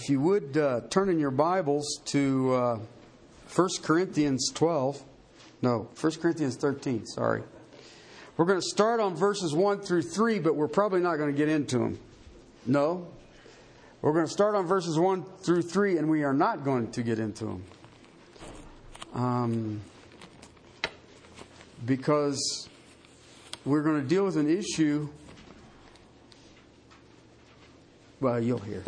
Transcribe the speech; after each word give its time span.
If 0.00 0.08
you 0.08 0.20
would 0.20 0.56
uh, 0.56 0.82
turn 0.90 1.08
in 1.08 1.18
your 1.18 1.32
Bibles 1.32 2.00
to 2.12 2.54
uh, 2.54 2.78
1 3.52 3.68
Corinthians 3.82 4.52
12. 4.54 5.02
No, 5.60 5.88
1 6.00 6.12
Corinthians 6.22 6.54
13, 6.54 7.04
sorry. 7.04 7.42
We're 8.36 8.44
going 8.44 8.60
to 8.60 8.68
start 8.68 9.00
on 9.00 9.16
verses 9.16 9.56
1 9.56 9.80
through 9.80 10.02
3, 10.02 10.38
but 10.38 10.54
we're 10.54 10.68
probably 10.68 11.00
not 11.00 11.16
going 11.16 11.32
to 11.32 11.36
get 11.36 11.48
into 11.48 11.78
them. 11.78 11.98
No. 12.64 13.08
We're 14.00 14.12
going 14.12 14.26
to 14.26 14.30
start 14.30 14.54
on 14.54 14.68
verses 14.68 14.96
1 14.96 15.24
through 15.40 15.62
3, 15.62 15.98
and 15.98 16.08
we 16.08 16.22
are 16.22 16.32
not 16.32 16.62
going 16.62 16.92
to 16.92 17.02
get 17.02 17.18
into 17.18 17.46
them. 17.46 17.64
Um, 19.14 19.80
because 21.84 22.68
we're 23.64 23.82
going 23.82 24.00
to 24.00 24.06
deal 24.06 24.24
with 24.24 24.36
an 24.36 24.48
issue. 24.48 25.08
Well, 28.20 28.40
you'll 28.40 28.58
hear. 28.58 28.84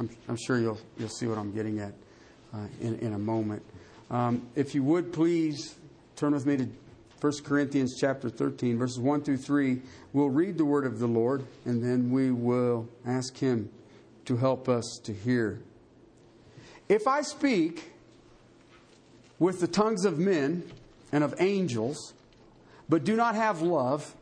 I'm, 0.00 0.10
I'm 0.28 0.36
sure 0.36 0.58
you'll 0.58 0.78
you'll 0.98 1.08
see 1.08 1.26
what 1.26 1.38
I'm 1.38 1.52
getting 1.52 1.80
at 1.80 1.92
uh, 2.54 2.66
in 2.80 2.98
in 2.98 3.14
a 3.14 3.18
moment. 3.18 3.62
Um, 4.10 4.46
if 4.54 4.74
you 4.74 4.82
would 4.84 5.12
please 5.12 5.74
turn 6.16 6.32
with 6.32 6.46
me 6.46 6.56
to 6.56 6.68
1 7.20 7.32
Corinthians 7.44 7.96
chapter 7.98 8.30
13, 8.30 8.78
verses 8.78 9.00
1 9.00 9.22
through 9.22 9.38
3. 9.38 9.82
We'll 10.12 10.30
read 10.30 10.56
the 10.56 10.64
word 10.64 10.86
of 10.86 11.00
the 11.00 11.08
Lord, 11.08 11.44
and 11.64 11.82
then 11.82 12.12
we 12.12 12.30
will 12.30 12.88
ask 13.04 13.36
Him 13.36 13.70
to 14.24 14.36
help 14.36 14.68
us 14.68 15.00
to 15.02 15.12
hear. 15.12 15.60
If 16.88 17.08
I 17.08 17.22
speak 17.22 17.90
with 19.38 19.60
the 19.60 19.66
tongues 19.66 20.04
of 20.04 20.18
men 20.18 20.62
and 21.10 21.24
of 21.24 21.34
angels, 21.40 22.14
but 22.88 23.04
do 23.04 23.16
not 23.16 23.34
have 23.34 23.62
love, 23.62 24.14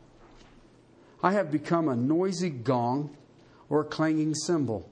I 1.21 1.33
have 1.33 1.51
become 1.51 1.87
a 1.87 1.95
noisy 1.95 2.49
gong 2.49 3.15
or 3.69 3.81
a 3.81 3.85
clanging 3.85 4.33
cymbal. 4.33 4.89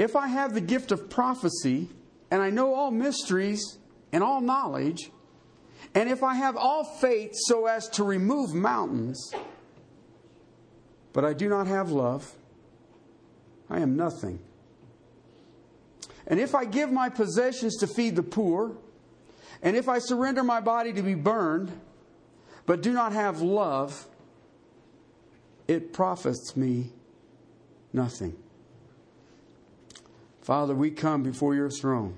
If 0.00 0.16
I 0.16 0.28
have 0.28 0.54
the 0.54 0.62
gift 0.62 0.92
of 0.92 1.10
prophecy, 1.10 1.90
and 2.30 2.40
I 2.40 2.48
know 2.48 2.72
all 2.72 2.90
mysteries 2.90 3.76
and 4.12 4.24
all 4.24 4.40
knowledge, 4.40 5.10
and 5.94 6.08
if 6.08 6.22
I 6.22 6.36
have 6.36 6.56
all 6.56 6.84
faith 6.84 7.32
so 7.34 7.66
as 7.66 7.86
to 7.90 8.04
remove 8.04 8.54
mountains, 8.54 9.30
but 11.12 11.26
I 11.26 11.34
do 11.34 11.50
not 11.50 11.66
have 11.66 11.90
love, 11.90 12.34
I 13.68 13.80
am 13.80 13.94
nothing. 13.94 14.38
And 16.26 16.40
if 16.40 16.54
I 16.54 16.64
give 16.64 16.90
my 16.90 17.10
possessions 17.10 17.76
to 17.80 17.86
feed 17.86 18.16
the 18.16 18.22
poor, 18.22 18.78
and 19.60 19.76
if 19.76 19.86
I 19.86 19.98
surrender 19.98 20.42
my 20.42 20.62
body 20.62 20.94
to 20.94 21.02
be 21.02 21.14
burned, 21.14 21.78
but 22.64 22.80
do 22.80 22.94
not 22.94 23.12
have 23.12 23.42
love, 23.42 24.06
it 25.68 25.92
profits 25.92 26.56
me 26.56 26.90
nothing. 27.92 28.34
Father, 30.42 30.74
we 30.74 30.90
come 30.90 31.22
before 31.22 31.54
your 31.54 31.70
throne. 31.70 32.14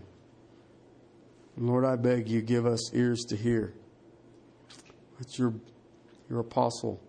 Lord, 1.57 1.85
I 1.85 1.97
beg 1.97 2.29
you, 2.29 2.41
give 2.41 2.67
us 2.67 2.95
ears 2.95 3.25
to 3.29 3.37
hear. 3.37 3.75
What 5.17 5.39
your, 5.39 5.55
your 6.31 6.41
apostle 6.41 7.01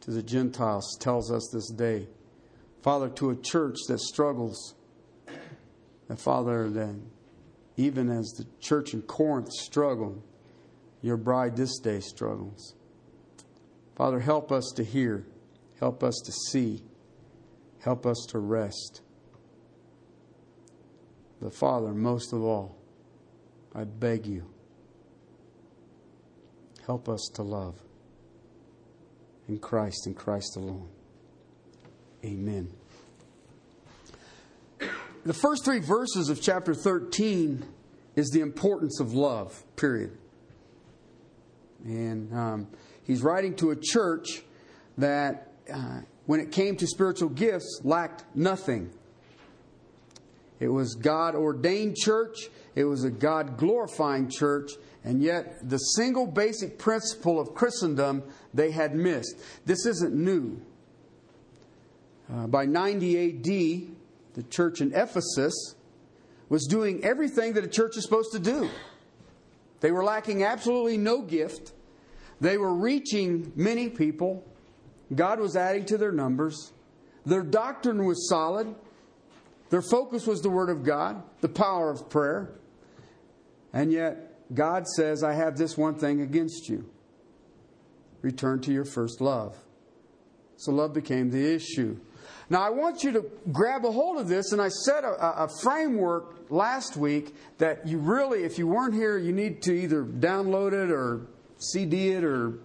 to 0.00 0.10
the 0.10 0.22
Gentiles 0.22 0.96
tells 1.00 1.30
us 1.30 1.48
this 1.52 1.70
day. 1.70 2.08
Father, 2.82 3.08
to 3.10 3.30
a 3.30 3.36
church 3.36 3.76
that 3.88 4.00
struggles, 4.00 4.74
that 6.08 6.18
Father, 6.18 6.68
that 6.70 6.94
even 7.76 8.10
as 8.10 8.26
the 8.32 8.46
church 8.60 8.94
in 8.94 9.02
Corinth 9.02 9.52
struggled, 9.52 10.22
your 11.02 11.16
bride 11.16 11.56
this 11.56 11.78
day 11.78 12.00
struggles. 12.00 12.74
Father, 13.94 14.20
help 14.20 14.50
us 14.50 14.72
to 14.76 14.84
hear, 14.84 15.26
help 15.78 16.02
us 16.02 16.20
to 16.24 16.32
see, 16.50 16.82
help 17.80 18.06
us 18.06 18.26
to 18.30 18.38
rest. 18.38 19.02
But 21.44 21.54
Father, 21.54 21.92
most 21.92 22.32
of 22.32 22.42
all, 22.42 22.74
I 23.74 23.84
beg 23.84 24.24
you, 24.24 24.46
help 26.86 27.06
us 27.06 27.30
to 27.34 27.42
love 27.42 27.74
in 29.46 29.58
Christ 29.58 30.06
and 30.06 30.16
Christ 30.16 30.56
alone. 30.56 30.88
Amen. 32.24 32.72
The 35.26 35.34
first 35.34 35.66
three 35.66 35.80
verses 35.80 36.30
of 36.30 36.40
chapter 36.40 36.72
13 36.72 37.62
is 38.16 38.30
the 38.30 38.40
importance 38.40 38.98
of 38.98 39.12
love, 39.12 39.64
period. 39.76 40.16
And 41.84 42.32
um, 42.32 42.68
he's 43.02 43.20
writing 43.20 43.54
to 43.56 43.70
a 43.70 43.76
church 43.76 44.40
that, 44.96 45.52
uh, 45.70 46.00
when 46.24 46.40
it 46.40 46.52
came 46.52 46.76
to 46.76 46.86
spiritual 46.86 47.28
gifts, 47.28 47.82
lacked 47.84 48.24
nothing. 48.34 48.94
It 50.64 50.72
was 50.72 50.94
God 50.94 51.34
ordained 51.34 51.94
church, 51.94 52.48
it 52.74 52.84
was 52.84 53.04
a 53.04 53.10
God 53.10 53.58
glorifying 53.58 54.30
church, 54.30 54.72
and 55.04 55.22
yet 55.22 55.68
the 55.68 55.76
single 55.76 56.26
basic 56.26 56.78
principle 56.78 57.38
of 57.38 57.54
Christendom 57.54 58.22
they 58.54 58.70
had 58.70 58.94
missed. 58.94 59.36
This 59.66 59.84
isn't 59.84 60.14
new. 60.14 60.58
Uh, 62.32 62.46
by 62.46 62.64
90 62.64 63.28
AD, 63.28 64.34
the 64.36 64.42
church 64.48 64.80
in 64.80 64.94
Ephesus 64.94 65.74
was 66.48 66.64
doing 66.64 67.04
everything 67.04 67.52
that 67.52 67.64
a 67.64 67.68
church 67.68 67.98
is 67.98 68.02
supposed 68.02 68.32
to 68.32 68.38
do. 68.38 68.70
They 69.80 69.92
were 69.92 70.02
lacking 70.02 70.44
absolutely 70.44 70.96
no 70.96 71.20
gift. 71.20 71.72
They 72.40 72.56
were 72.56 72.74
reaching 72.74 73.52
many 73.54 73.90
people. 73.90 74.42
God 75.14 75.40
was 75.40 75.56
adding 75.56 75.84
to 75.84 75.98
their 75.98 76.12
numbers. 76.12 76.72
Their 77.26 77.42
doctrine 77.42 78.06
was 78.06 78.30
solid. 78.30 78.74
Their 79.70 79.82
focus 79.82 80.26
was 80.26 80.40
the 80.40 80.50
Word 80.50 80.70
of 80.70 80.84
God, 80.84 81.22
the 81.40 81.48
power 81.48 81.90
of 81.90 82.08
prayer. 82.08 82.50
And 83.72 83.92
yet, 83.92 84.54
God 84.54 84.86
says, 84.86 85.22
I 85.22 85.32
have 85.32 85.56
this 85.56 85.76
one 85.76 85.96
thing 85.96 86.20
against 86.20 86.68
you 86.68 86.88
return 88.22 88.60
to 88.60 88.72
your 88.72 88.84
first 88.84 89.20
love. 89.20 89.56
So, 90.56 90.72
love 90.72 90.94
became 90.94 91.30
the 91.30 91.54
issue. 91.54 91.98
Now, 92.48 92.62
I 92.62 92.70
want 92.70 93.02
you 93.02 93.12
to 93.12 93.24
grab 93.52 93.84
a 93.84 93.90
hold 93.90 94.18
of 94.18 94.28
this, 94.28 94.52
and 94.52 94.60
I 94.60 94.68
set 94.68 95.04
a, 95.04 95.44
a, 95.44 95.48
framework 95.62 96.50
last 96.50 96.96
week 96.96 97.34
that 97.58 97.86
you 97.86 97.98
really, 97.98 98.44
if 98.44 98.58
you 98.58 98.66
weren't 98.66 98.94
here, 98.94 99.18
you 99.18 99.32
need 99.32 99.62
to 99.62 99.72
either 99.72 100.04
download 100.04 100.72
it 100.72 100.90
or 100.90 101.26
CD 101.58 102.10
it 102.10 102.24
or 102.24 102.58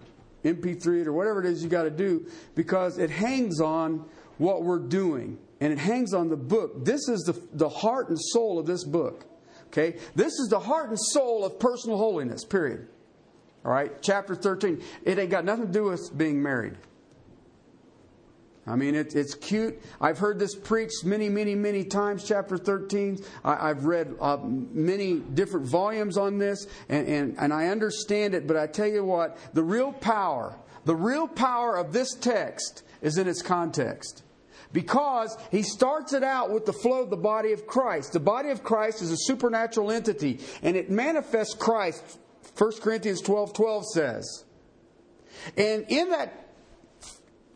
MP3 0.44 1.02
it 1.02 1.06
or 1.06 1.12
whatever 1.12 1.40
it 1.40 1.46
is 1.46 1.62
you 1.62 1.68
got 1.68 1.84
to 1.84 1.90
do 1.90 2.26
because 2.54 2.98
it 2.98 3.10
hangs 3.10 3.60
on 3.60 4.04
what 4.38 4.62
we're 4.62 4.78
doing 4.78 5.38
and 5.60 5.72
it 5.72 5.78
hangs 5.78 6.14
on 6.14 6.28
the 6.28 6.36
book. 6.36 6.84
This 6.84 7.08
is 7.08 7.20
the, 7.22 7.40
the 7.52 7.68
heart 7.68 8.08
and 8.08 8.18
soul 8.18 8.58
of 8.58 8.66
this 8.66 8.84
book. 8.84 9.26
Okay? 9.66 9.98
This 10.14 10.32
is 10.38 10.48
the 10.48 10.58
heart 10.58 10.88
and 10.88 10.98
soul 10.98 11.44
of 11.44 11.58
personal 11.58 11.98
holiness, 11.98 12.44
period. 12.44 12.88
All 13.64 13.72
right? 13.72 13.92
Chapter 14.02 14.34
13. 14.34 14.82
It 15.04 15.18
ain't 15.18 15.30
got 15.30 15.44
nothing 15.44 15.66
to 15.66 15.72
do 15.72 15.84
with 15.84 16.16
being 16.16 16.42
married. 16.42 16.76
I 18.66 18.76
mean, 18.76 18.94
it, 18.94 19.14
it's 19.14 19.34
cute. 19.34 19.80
I've 20.00 20.18
heard 20.18 20.38
this 20.38 20.54
preached 20.54 21.04
many, 21.04 21.28
many, 21.28 21.54
many 21.54 21.84
times, 21.84 22.24
chapter 22.24 22.56
13. 22.56 23.22
I, 23.44 23.68
have 23.68 23.84
read 23.84 24.14
uh, 24.20 24.38
many 24.42 25.18
different 25.18 25.66
volumes 25.66 26.16
on 26.16 26.38
this, 26.38 26.66
and, 26.88 27.08
and, 27.08 27.38
and 27.38 27.52
I 27.52 27.68
understand 27.68 28.34
it, 28.34 28.46
but 28.46 28.56
I 28.56 28.66
tell 28.66 28.86
you 28.86 29.04
what, 29.04 29.38
the 29.54 29.62
real 29.62 29.92
power, 29.92 30.56
the 30.84 30.94
real 30.94 31.26
power 31.26 31.76
of 31.76 31.92
this 31.92 32.14
text 32.14 32.82
is 33.02 33.18
in 33.18 33.26
its 33.26 33.42
context 33.42 34.22
because 34.72 35.36
he 35.50 35.62
starts 35.62 36.12
it 36.12 36.22
out 36.22 36.50
with 36.50 36.66
the 36.66 36.72
flow 36.72 37.02
of 37.02 37.10
the 37.10 37.16
body 37.16 37.52
of 37.52 37.66
Christ. 37.66 38.12
The 38.12 38.20
body 38.20 38.50
of 38.50 38.62
Christ 38.62 39.02
is 39.02 39.10
a 39.10 39.16
supernatural 39.16 39.90
entity, 39.90 40.40
and 40.62 40.76
it 40.76 40.90
manifests 40.90 41.54
Christ, 41.54 42.18
1 42.56 42.72
Corinthians 42.80 43.20
12 43.20 43.52
12 43.52 43.84
says. 43.86 44.44
And 45.56 45.86
in 45.88 46.10
that 46.10 46.39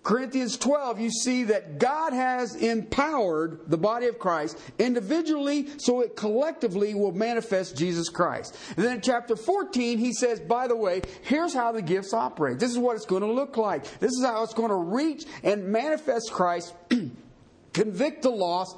Corinthians 0.04 0.58
12, 0.58 1.00
you 1.00 1.10
see 1.10 1.44
that 1.44 1.78
God 1.78 2.12
has 2.12 2.54
empowered 2.56 3.60
the 3.68 3.78
body 3.78 4.06
of 4.06 4.18
Christ 4.18 4.58
individually 4.78 5.66
so 5.78 6.02
it 6.02 6.14
collectively 6.14 6.92
will 6.94 7.12
manifest 7.12 7.74
Jesus 7.74 8.10
Christ. 8.10 8.54
And 8.76 8.84
then 8.84 8.96
in 8.96 9.00
chapter 9.00 9.34
14, 9.34 9.96
he 9.96 10.12
says, 10.12 10.40
by 10.40 10.68
the 10.68 10.76
way, 10.76 11.00
here's 11.22 11.54
how 11.54 11.72
the 11.72 11.80
gifts 11.80 12.12
operate. 12.12 12.58
This 12.58 12.70
is 12.70 12.76
what 12.76 12.96
it's 12.96 13.06
going 13.06 13.22
to 13.22 13.32
look 13.32 13.56
like. 13.56 13.84
This 13.98 14.12
is 14.12 14.22
how 14.22 14.42
it's 14.42 14.52
going 14.52 14.68
to 14.68 14.74
reach 14.74 15.24
and 15.42 15.68
manifest 15.68 16.30
Christ, 16.30 16.74
convict 17.72 18.22
the 18.22 18.30
lost, 18.30 18.76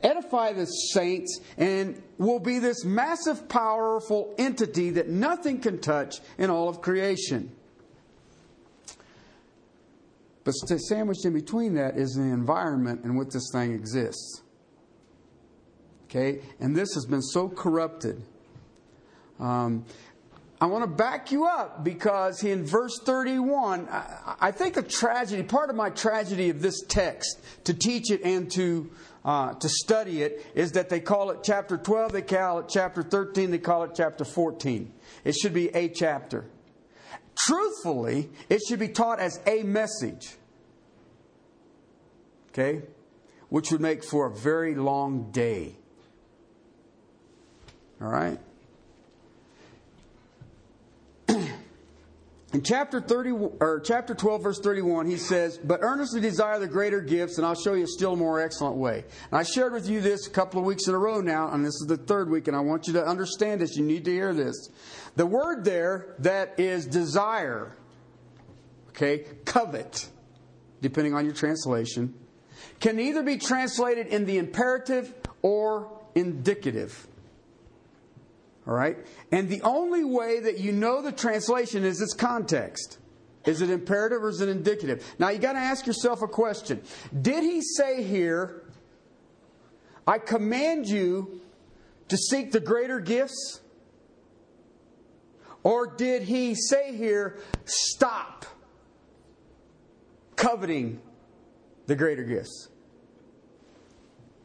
edify 0.00 0.52
the 0.52 0.66
saints, 0.66 1.40
and 1.56 2.00
will 2.18 2.38
be 2.38 2.60
this 2.60 2.84
massive, 2.84 3.48
powerful 3.48 4.32
entity 4.38 4.90
that 4.90 5.08
nothing 5.08 5.58
can 5.58 5.80
touch 5.80 6.20
in 6.38 6.50
all 6.50 6.68
of 6.68 6.80
creation. 6.80 7.50
But 10.44 10.52
sandwiched 10.52 11.24
in 11.24 11.32
between 11.32 11.74
that 11.74 11.96
is 11.96 12.14
the 12.14 12.22
environment 12.22 13.04
in 13.04 13.16
which 13.16 13.30
this 13.30 13.48
thing 13.52 13.72
exists. 13.72 14.42
Okay? 16.04 16.40
And 16.60 16.76
this 16.76 16.94
has 16.94 17.06
been 17.06 17.22
so 17.22 17.48
corrupted. 17.48 18.22
Um, 19.38 19.84
I 20.60 20.66
want 20.66 20.84
to 20.84 20.88
back 20.88 21.32
you 21.32 21.44
up 21.46 21.82
because 21.82 22.44
in 22.44 22.64
verse 22.64 22.98
31, 23.04 23.88
I, 23.88 24.36
I 24.40 24.50
think 24.52 24.76
a 24.76 24.82
tragedy, 24.82 25.42
part 25.42 25.70
of 25.70 25.76
my 25.76 25.90
tragedy 25.90 26.50
of 26.50 26.62
this 26.62 26.82
text, 26.82 27.40
to 27.64 27.74
teach 27.74 28.10
it 28.10 28.22
and 28.22 28.50
to 28.52 28.90
uh, 29.24 29.54
to 29.54 29.68
study 29.68 30.22
it 30.22 30.44
is 30.54 30.72
that 30.72 30.88
they 30.88 31.00
call 31.00 31.30
it 31.30 31.38
chapter 31.42 31.76
12, 31.76 32.12
they 32.12 32.22
call 32.22 32.58
it 32.58 32.68
chapter 32.68 33.02
13, 33.02 33.50
they 33.50 33.58
call 33.58 33.84
it 33.84 33.92
chapter 33.94 34.24
14. 34.24 34.92
It 35.24 35.34
should 35.34 35.54
be 35.54 35.68
a 35.68 35.88
chapter. 35.88 36.44
Truthfully, 37.46 38.30
it 38.48 38.60
should 38.68 38.78
be 38.78 38.88
taught 38.88 39.18
as 39.18 39.40
a 39.46 39.62
message. 39.62 40.36
Okay? 42.50 42.82
Which 43.48 43.72
would 43.72 43.80
make 43.80 44.04
for 44.04 44.26
a 44.26 44.30
very 44.30 44.74
long 44.74 45.30
day. 45.32 45.74
All 48.00 48.08
right? 48.08 48.38
In 52.52 52.62
chapter 52.62 53.00
30 53.00 53.30
or 53.30 53.80
chapter 53.82 54.14
12 54.14 54.42
verse 54.42 54.60
31 54.60 55.06
he 55.06 55.16
says, 55.16 55.56
"But 55.56 55.80
earnestly 55.82 56.20
desire 56.20 56.58
the 56.58 56.66
greater 56.66 57.00
gifts 57.00 57.38
and 57.38 57.46
I'll 57.46 57.54
show 57.54 57.72
you 57.74 57.84
a 57.84 57.86
still 57.86 58.14
more 58.14 58.42
excellent 58.42 58.76
way." 58.76 59.04
And 59.30 59.38
I 59.38 59.42
shared 59.42 59.72
with 59.72 59.88
you 59.88 60.02
this 60.02 60.26
a 60.26 60.30
couple 60.30 60.60
of 60.60 60.66
weeks 60.66 60.86
in 60.86 60.94
a 60.94 60.98
row 60.98 61.22
now, 61.22 61.50
and 61.50 61.64
this 61.64 61.74
is 61.74 61.86
the 61.88 61.96
third 61.96 62.28
week 62.28 62.48
and 62.48 62.56
I 62.56 62.60
want 62.60 62.86
you 62.86 62.92
to 62.94 63.06
understand 63.06 63.62
this. 63.62 63.76
You 63.76 63.84
need 63.84 64.04
to 64.04 64.10
hear 64.10 64.34
this. 64.34 64.68
The 65.16 65.26
word 65.26 65.64
there 65.64 66.14
that 66.20 66.58
is 66.58 66.86
desire, 66.86 67.76
okay, 68.90 69.26
covet, 69.44 70.08
depending 70.80 71.14
on 71.14 71.24
your 71.24 71.34
translation, 71.34 72.14
can 72.80 72.98
either 72.98 73.22
be 73.22 73.36
translated 73.36 74.06
in 74.06 74.24
the 74.24 74.38
imperative 74.38 75.14
or 75.42 75.90
indicative. 76.14 77.06
All 78.66 78.74
right? 78.74 78.96
And 79.30 79.48
the 79.48 79.62
only 79.62 80.04
way 80.04 80.40
that 80.40 80.58
you 80.58 80.72
know 80.72 81.02
the 81.02 81.12
translation 81.12 81.84
is 81.84 82.00
its 82.00 82.14
context. 82.14 82.98
Is 83.44 83.60
it 83.60 83.70
imperative 83.70 84.22
or 84.22 84.28
is 84.28 84.40
it 84.40 84.48
indicative? 84.48 85.04
Now 85.18 85.30
you 85.30 85.38
got 85.38 85.54
to 85.54 85.58
ask 85.58 85.86
yourself 85.86 86.22
a 86.22 86.28
question. 86.28 86.80
Did 87.20 87.42
he 87.42 87.60
say 87.60 88.02
here, 88.04 88.62
I 90.06 90.18
command 90.18 90.86
you 90.86 91.40
to 92.08 92.16
seek 92.16 92.52
the 92.52 92.60
greater 92.60 93.00
gifts? 93.00 93.61
Or 95.62 95.86
did 95.86 96.22
he 96.22 96.54
say 96.54 96.96
here, 96.96 97.38
stop 97.64 98.46
coveting 100.36 101.00
the 101.86 101.94
greater 101.94 102.24
gifts? 102.24 102.68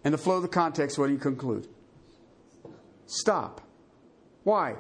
And 0.04 0.14
the 0.14 0.18
flow 0.18 0.38
of 0.38 0.44
the 0.44 0.48
context, 0.48 0.98
what 0.98 1.08
do 1.08 1.14
you 1.14 1.20
conclude? 1.20 1.68
Stop. 3.08 3.62
Why? 4.44 4.76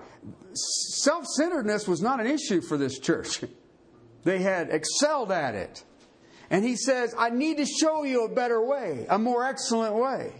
Self 0.53 1.25
centeredness 1.25 1.87
was 1.87 2.01
not 2.01 2.19
an 2.19 2.27
issue 2.27 2.61
for 2.61 2.77
this 2.77 2.99
church. 2.99 3.43
They 4.23 4.39
had 4.39 4.71
excelled 4.71 5.31
at 5.31 5.55
it. 5.55 5.85
And 6.49 6.65
he 6.65 6.75
says, 6.75 7.15
I 7.17 7.29
need 7.29 7.57
to 7.57 7.65
show 7.65 8.03
you 8.03 8.25
a 8.25 8.29
better 8.29 8.61
way, 8.61 9.05
a 9.09 9.17
more 9.17 9.45
excellent 9.45 9.95
way. 9.95 10.33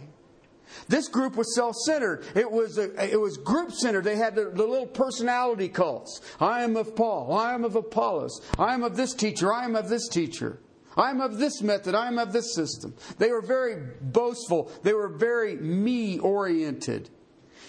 This 0.88 1.08
group 1.08 1.36
was 1.36 1.54
self-centered. 1.54 2.24
It 2.34 2.50
was 2.50 2.78
a, 2.78 3.12
it 3.12 3.20
was 3.20 3.36
group-centered. 3.36 4.04
They 4.04 4.16
had 4.16 4.34
the, 4.34 4.50
the, 4.50 4.66
little 4.66 4.86
personality 4.86 5.68
cults. 5.68 6.20
I 6.40 6.62
am 6.62 6.76
of 6.76 6.94
Paul. 6.96 7.34
I 7.34 7.54
am 7.54 7.64
of 7.64 7.76
Apollos. 7.76 8.40
I 8.58 8.74
am 8.74 8.82
of 8.82 8.96
this 8.96 9.14
teacher. 9.14 9.52
I 9.52 9.64
am 9.64 9.76
of 9.76 9.88
this 9.88 10.08
teacher. 10.08 10.60
I 10.96 11.10
am 11.10 11.20
of 11.20 11.38
this 11.38 11.62
method. 11.62 11.94
I 11.94 12.08
am 12.08 12.18
of 12.18 12.32
this 12.32 12.54
system. 12.54 12.94
They 13.18 13.30
were 13.30 13.42
very 13.42 13.76
boastful. 14.00 14.70
They 14.82 14.94
were 14.94 15.08
very 15.08 15.56
me-oriented. 15.56 17.10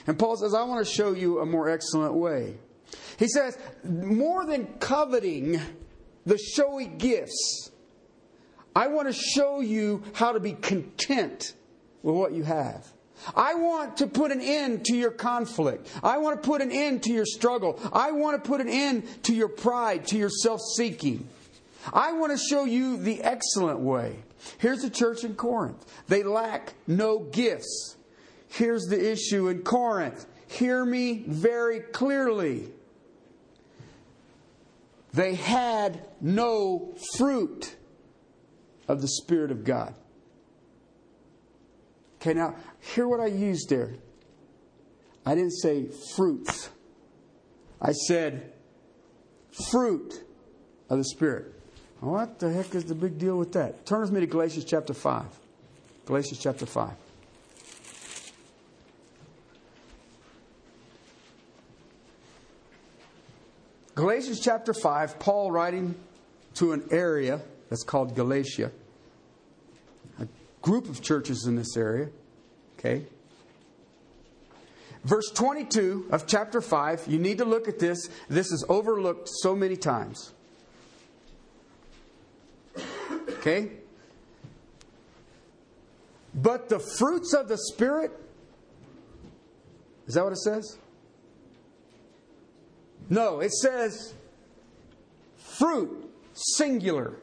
And 0.08 0.18
Paul 0.18 0.38
says, 0.38 0.54
I 0.54 0.64
want 0.64 0.86
to 0.86 0.92
show 0.92 1.14
you 1.14 1.40
a 1.40 1.46
more 1.46 1.70
excellent 1.70 2.14
way. 2.14 2.58
He 3.18 3.28
says, 3.28 3.58
more 3.84 4.46
than 4.46 4.66
coveting 4.80 5.60
the 6.26 6.38
showy 6.38 6.88
gifts, 6.88 7.72
I 8.76 8.88
want 8.88 9.08
to 9.08 9.14
show 9.14 9.60
you 9.60 10.04
how 10.14 10.32
to 10.32 10.40
be 10.40 10.54
content 10.54 11.54
with 12.04 12.16
what 12.16 12.34
you 12.34 12.44
have. 12.44 12.86
I 13.36 13.56
want 13.56 13.98
to 13.98 14.08
put 14.08 14.32
an 14.32 14.42
end 14.42 14.86
to 14.86 14.96
your 14.96 15.12
conflict. 15.12 15.90
I 16.02 16.20
want 16.20 16.42
to 16.42 16.48
put 16.48 16.62
an 16.62 16.72
end 16.72 17.04
to 17.04 17.12
your 17.12 17.26
struggle. 17.26 17.80
I 17.92 18.12
want 18.12 18.42
to 18.42 18.48
put 18.48 18.62
an 18.62 18.70
end 18.70 19.24
to 19.24 19.36
your 19.36 19.50
pride, 19.50 20.08
to 20.08 20.18
your 20.18 20.30
self 20.30 20.62
seeking. 20.76 21.28
I 21.94 22.14
want 22.14 22.32
to 22.32 22.38
show 22.38 22.66
you 22.66 22.98
the 22.98 23.22
excellent 23.22 23.80
way. 23.80 24.16
Here's 24.58 24.82
the 24.82 24.90
church 24.90 25.24
in 25.24 25.36
Corinth. 25.36 25.86
They 26.08 26.24
lack 26.24 26.74
no 26.88 27.20
gifts. 27.20 27.98
Here's 28.48 28.86
the 28.86 29.12
issue 29.12 29.48
in 29.50 29.64
Corinth. 29.64 30.26
Hear 30.48 30.84
me 30.84 31.24
very 31.28 31.82
clearly. 31.82 32.70
They 35.14 35.36
had 35.36 36.02
no 36.22 36.94
fruit 37.16 37.76
of 38.88 39.02
the 39.02 39.08
Spirit 39.08 39.52
of 39.52 39.64
God. 39.64 39.94
Okay, 42.22 42.34
now, 42.34 42.56
hear 42.80 43.08
what 43.08 43.20
I 43.20 43.28
used 43.28 43.70
there. 43.70 43.94
I 45.26 45.36
didn't 45.36 45.58
say 45.58 45.86
fruits. 46.16 46.70
I 47.82 47.94
said 47.94 48.52
fruit 49.72 50.24
of 50.90 50.98
the 50.98 51.06
Spirit. 51.06 51.54
What 52.02 52.40
the 52.40 52.52
heck 52.52 52.76
is 52.76 52.86
the 52.86 52.96
big 52.96 53.18
deal 53.18 53.38
with 53.38 53.54
that? 53.54 53.86
Turn 53.86 54.02
with 54.02 54.12
me 54.12 54.22
to 54.22 54.28
Galatians 54.28 54.66
chapter 54.66 54.94
5. 54.94 55.26
Galatians 56.06 56.40
chapter 56.40 56.66
5. 56.66 56.92
Galatians 63.96 64.40
chapter 64.40 64.74
5, 64.74 65.20
Paul 65.20 65.52
writing 65.52 65.94
to 66.56 66.72
an 66.72 66.88
area 66.90 67.42
that's 67.70 67.84
called 67.84 68.16
Galatia, 68.16 68.72
a 70.20 70.28
group 70.62 70.88
of 70.88 71.02
churches 71.02 71.46
in 71.46 71.58
this 71.58 71.76
area. 71.76 72.10
Okay? 72.80 73.06
Verse 75.04 75.30
22 75.32 76.08
of 76.12 76.28
chapter 76.28 76.62
5, 76.62 77.06
you 77.08 77.20
need 77.20 77.38
to 77.38 77.46
look 77.46 77.68
at 77.68 77.80
this. 77.80 78.10
This 78.30 78.52
is 78.52 78.66
overlooked 78.70 79.30
so 79.30 79.56
many 79.56 79.76
times. 79.76 80.34
Okay? 83.30 83.72
But 86.34 86.70
the 86.70 86.80
fruits 86.80 87.34
of 87.34 87.48
the 87.48 87.58
Spirit, 87.58 88.12
is 90.08 90.16
that 90.16 90.24
what 90.24 90.34
it 90.34 90.40
says? 90.40 90.78
No, 93.10 93.40
it 93.40 93.52
says 93.52 94.14
fruit, 95.58 96.12
singular. 96.34 97.16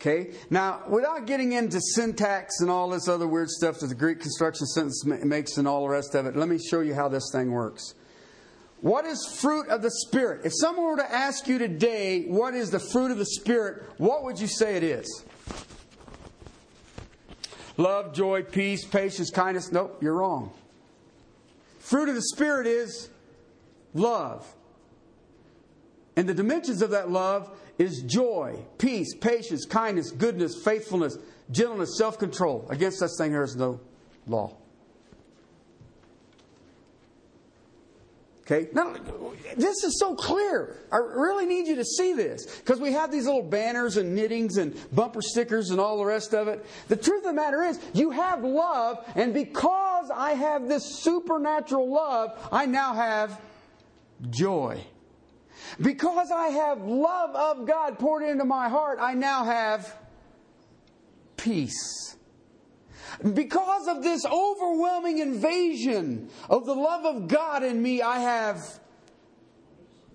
Okay? 0.00 0.32
Now, 0.48 0.82
without 0.88 1.26
getting 1.26 1.52
into 1.52 1.78
syntax 1.78 2.60
and 2.60 2.70
all 2.70 2.88
this 2.88 3.06
other 3.06 3.28
weird 3.28 3.50
stuff 3.50 3.80
that 3.80 3.88
the 3.88 3.94
Greek 3.94 4.20
construction 4.20 4.66
sentence 4.66 5.04
makes 5.04 5.58
and 5.58 5.68
all 5.68 5.82
the 5.82 5.90
rest 5.90 6.14
of 6.14 6.24
it, 6.24 6.36
let 6.36 6.48
me 6.48 6.58
show 6.58 6.80
you 6.80 6.94
how 6.94 7.08
this 7.08 7.30
thing 7.30 7.50
works. 7.50 7.94
What 8.80 9.04
is 9.04 9.36
fruit 9.38 9.68
of 9.68 9.82
the 9.82 9.90
Spirit? 9.90 10.46
If 10.46 10.52
someone 10.58 10.86
were 10.86 10.96
to 10.96 11.14
ask 11.14 11.46
you 11.46 11.58
today, 11.58 12.24
what 12.24 12.54
is 12.54 12.70
the 12.70 12.78
fruit 12.78 13.10
of 13.10 13.18
the 13.18 13.26
Spirit, 13.26 13.82
what 13.98 14.24
would 14.24 14.40
you 14.40 14.46
say 14.46 14.76
it 14.76 14.82
is? 14.82 15.24
Love, 17.76 18.14
joy, 18.14 18.42
peace, 18.42 18.86
patience, 18.86 19.30
kindness. 19.30 19.70
Nope, 19.70 20.02
you're 20.02 20.14
wrong. 20.14 20.50
Fruit 21.78 22.08
of 22.08 22.14
the 22.14 22.22
Spirit 22.22 22.66
is 22.66 23.10
love. 23.92 24.50
And 26.16 26.26
the 26.26 26.34
dimensions 26.34 26.80
of 26.80 26.90
that 26.90 27.10
love 27.10 27.50
is 27.80 28.02
joy, 28.02 28.62
peace, 28.76 29.14
patience, 29.14 29.64
kindness, 29.64 30.10
goodness, 30.10 30.62
faithfulness, 30.62 31.16
gentleness, 31.50 31.96
self 31.96 32.18
control. 32.18 32.66
Against 32.68 32.98
such 32.98 33.12
thing 33.16 33.32
there 33.32 33.42
is 33.42 33.56
no 33.56 33.80
law. 34.26 34.54
Okay? 38.42 38.68
Now, 38.74 38.94
this 39.56 39.82
is 39.84 39.98
so 39.98 40.14
clear. 40.14 40.76
I 40.92 40.96
really 40.98 41.46
need 41.46 41.68
you 41.68 41.76
to 41.76 41.84
see 41.84 42.12
this 42.12 42.44
because 42.58 42.80
we 42.80 42.92
have 42.92 43.10
these 43.10 43.24
little 43.24 43.44
banners 43.44 43.96
and 43.96 44.14
knittings 44.14 44.58
and 44.58 44.76
bumper 44.92 45.22
stickers 45.22 45.70
and 45.70 45.80
all 45.80 45.96
the 45.96 46.04
rest 46.04 46.34
of 46.34 46.48
it. 46.48 46.66
The 46.88 46.96
truth 46.96 47.24
of 47.24 47.30
the 47.30 47.32
matter 47.32 47.62
is, 47.62 47.80
you 47.94 48.10
have 48.10 48.44
love, 48.44 49.10
and 49.14 49.32
because 49.32 50.10
I 50.14 50.32
have 50.32 50.68
this 50.68 50.84
supernatural 50.84 51.90
love, 51.90 52.48
I 52.52 52.66
now 52.66 52.92
have 52.92 53.40
joy. 54.28 54.84
Because 55.80 56.30
I 56.30 56.48
have 56.48 56.82
love 56.82 57.34
of 57.36 57.66
God 57.66 57.98
poured 57.98 58.22
into 58.22 58.44
my 58.44 58.68
heart, 58.68 58.98
I 59.00 59.14
now 59.14 59.44
have 59.44 59.96
peace. 61.36 62.16
Because 63.34 63.88
of 63.88 64.02
this 64.02 64.24
overwhelming 64.24 65.18
invasion 65.18 66.30
of 66.48 66.64
the 66.64 66.74
love 66.74 67.04
of 67.04 67.28
God 67.28 67.62
in 67.62 67.82
me, 67.82 68.02
I 68.02 68.20
have 68.20 68.80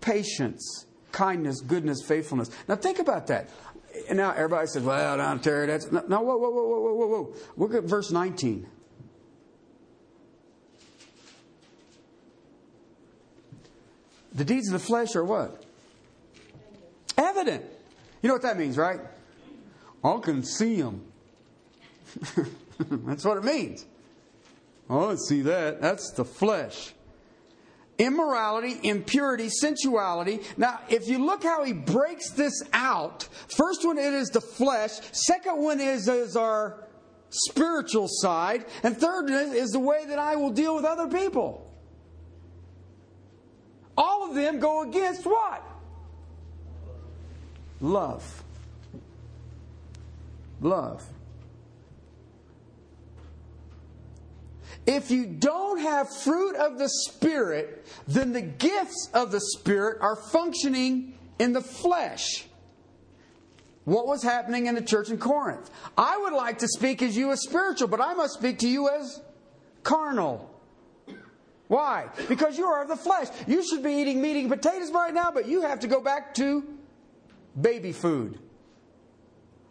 patience, 0.01 0.85
kindness, 1.11 1.61
goodness, 1.61 2.01
faithfulness. 2.03 2.49
Now 2.67 2.75
think 2.75 2.99
about 2.99 3.27
that. 3.27 3.49
And 4.09 4.17
now 4.17 4.31
everybody 4.31 4.67
says, 4.67 4.83
well, 4.83 5.17
now, 5.17 5.35
Terry, 5.37 5.67
that's. 5.67 5.91
No, 5.91 5.99
whoa, 6.21 6.37
whoa, 6.37 6.49
whoa, 6.49 6.79
whoa, 6.79 6.93
whoa, 6.93 7.07
whoa. 7.07 7.35
Look 7.55 7.73
at 7.73 7.83
verse 7.83 8.11
19. 8.11 8.67
The 14.35 14.45
deeds 14.45 14.67
of 14.67 14.73
the 14.73 14.85
flesh 14.85 15.15
are 15.15 15.23
what? 15.23 15.63
Evident. 17.17 17.63
You 18.21 18.27
know 18.27 18.35
what 18.35 18.43
that 18.43 18.57
means, 18.57 18.77
right? 18.77 18.99
I 20.03 20.19
can 20.19 20.43
see 20.43 20.81
them. 20.81 21.05
That's 22.89 23.25
what 23.25 23.37
it 23.37 23.43
means. 23.43 23.85
Oh, 24.89 25.11
I 25.11 25.15
see 25.15 25.41
that. 25.43 25.81
That's 25.81 26.11
the 26.11 26.25
flesh. 26.25 26.93
Immorality, 27.97 28.77
impurity, 28.83 29.49
sensuality. 29.49 30.41
Now, 30.57 30.81
if 30.89 31.07
you 31.07 31.25
look 31.25 31.43
how 31.43 31.63
he 31.63 31.71
breaks 31.71 32.31
this 32.31 32.61
out, 32.73 33.23
first 33.47 33.85
one 33.85 33.97
it 33.97 34.13
is 34.13 34.27
the 34.29 34.41
flesh, 34.41 34.91
second 35.13 35.63
one 35.63 35.79
is, 35.79 36.09
is 36.09 36.35
our 36.35 36.83
spiritual 37.29 38.07
side, 38.09 38.65
and 38.83 38.97
third 38.97 39.29
is 39.29 39.71
the 39.71 39.79
way 39.79 40.05
that 40.07 40.19
I 40.19 40.35
will 40.35 40.51
deal 40.51 40.75
with 40.75 40.83
other 40.83 41.07
people. 41.07 41.64
Of 44.25 44.35
them 44.35 44.59
go 44.59 44.81
against 44.81 45.25
what? 45.25 45.63
Love. 47.79 48.43
Love. 50.61 51.03
If 54.87 55.11
you 55.11 55.25
don't 55.25 55.79
have 55.79 56.09
fruit 56.23 56.55
of 56.55 56.77
the 56.77 56.89
Spirit, 56.89 57.85
then 58.07 58.33
the 58.33 58.41
gifts 58.41 59.09
of 59.13 59.31
the 59.31 59.41
Spirit 59.41 59.97
are 60.01 60.15
functioning 60.15 61.17
in 61.39 61.53
the 61.53 61.61
flesh. 61.61 62.45
What 63.83 64.07
was 64.07 64.23
happening 64.23 64.65
in 64.65 64.75
the 64.75 64.81
church 64.81 65.09
in 65.09 65.19
Corinth? 65.19 65.69
I 65.97 66.17
would 66.17 66.33
like 66.33 66.59
to 66.59 66.67
speak 66.67 67.01
as 67.01 67.15
you 67.15 67.31
as 67.31 67.41
spiritual, 67.41 67.87
but 67.87 68.01
I 68.01 68.13
must 68.15 68.35
speak 68.35 68.59
to 68.59 68.67
you 68.67 68.89
as 68.89 69.21
carnal. 69.83 70.54
Why? 71.67 72.09
Because 72.27 72.57
you 72.57 72.65
are 72.65 72.83
of 72.83 72.89
the 72.89 72.95
flesh. 72.95 73.27
You 73.47 73.67
should 73.67 73.83
be 73.83 73.93
eating 73.93 74.21
meat 74.21 74.39
and 74.39 74.49
potatoes 74.49 74.91
right 74.91 75.13
now, 75.13 75.31
but 75.31 75.47
you 75.47 75.61
have 75.61 75.79
to 75.79 75.87
go 75.87 75.99
back 75.99 76.33
to 76.35 76.63
baby 77.59 77.91
food. 77.91 78.39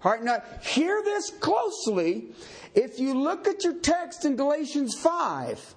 All 0.02 0.12
right, 0.12 0.22
now 0.22 0.42
hear 0.60 1.02
this 1.02 1.30
closely. 1.30 2.26
If 2.74 2.98
you 2.98 3.14
look 3.14 3.46
at 3.46 3.64
your 3.64 3.74
text 3.80 4.24
in 4.24 4.36
Galatians 4.36 4.94
5, 4.98 5.74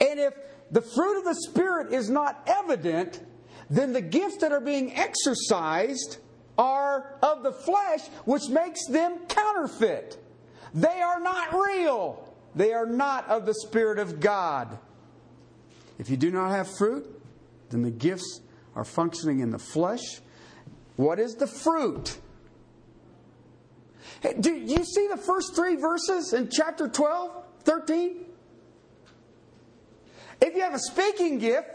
and 0.00 0.20
if 0.20 0.34
the 0.70 0.80
fruit 0.80 1.18
of 1.18 1.24
the 1.24 1.34
Spirit 1.34 1.92
is 1.92 2.08
not 2.08 2.42
evident, 2.46 3.20
then 3.68 3.92
the 3.92 4.00
gifts 4.00 4.38
that 4.38 4.52
are 4.52 4.60
being 4.60 4.94
exercised 4.94 6.18
are 6.56 7.18
of 7.22 7.42
the 7.42 7.52
flesh, 7.52 8.06
which 8.24 8.48
makes 8.48 8.86
them 8.86 9.18
counterfeit. 9.26 10.18
They 10.72 11.00
are 11.00 11.20
not 11.20 11.52
real. 11.52 12.32
They 12.54 12.72
are 12.72 12.86
not 12.86 13.28
of 13.28 13.46
the 13.46 13.54
Spirit 13.54 13.98
of 13.98 14.20
God. 14.20 14.78
If 15.98 16.10
you 16.10 16.16
do 16.16 16.30
not 16.30 16.50
have 16.50 16.68
fruit, 16.76 17.06
then 17.70 17.82
the 17.82 17.90
gifts 17.90 18.40
are 18.74 18.84
functioning 18.84 19.40
in 19.40 19.50
the 19.50 19.58
flesh. 19.58 20.20
What 20.96 21.18
is 21.18 21.34
the 21.34 21.46
fruit? 21.46 22.18
Do 24.40 24.54
you 24.54 24.84
see 24.84 25.08
the 25.08 25.16
first 25.16 25.54
three 25.54 25.76
verses 25.76 26.32
in 26.32 26.48
chapter 26.50 26.88
12, 26.88 27.44
13? 27.64 28.24
If 30.40 30.54
you 30.54 30.62
have 30.62 30.74
a 30.74 30.78
speaking 30.78 31.38
gift, 31.38 31.68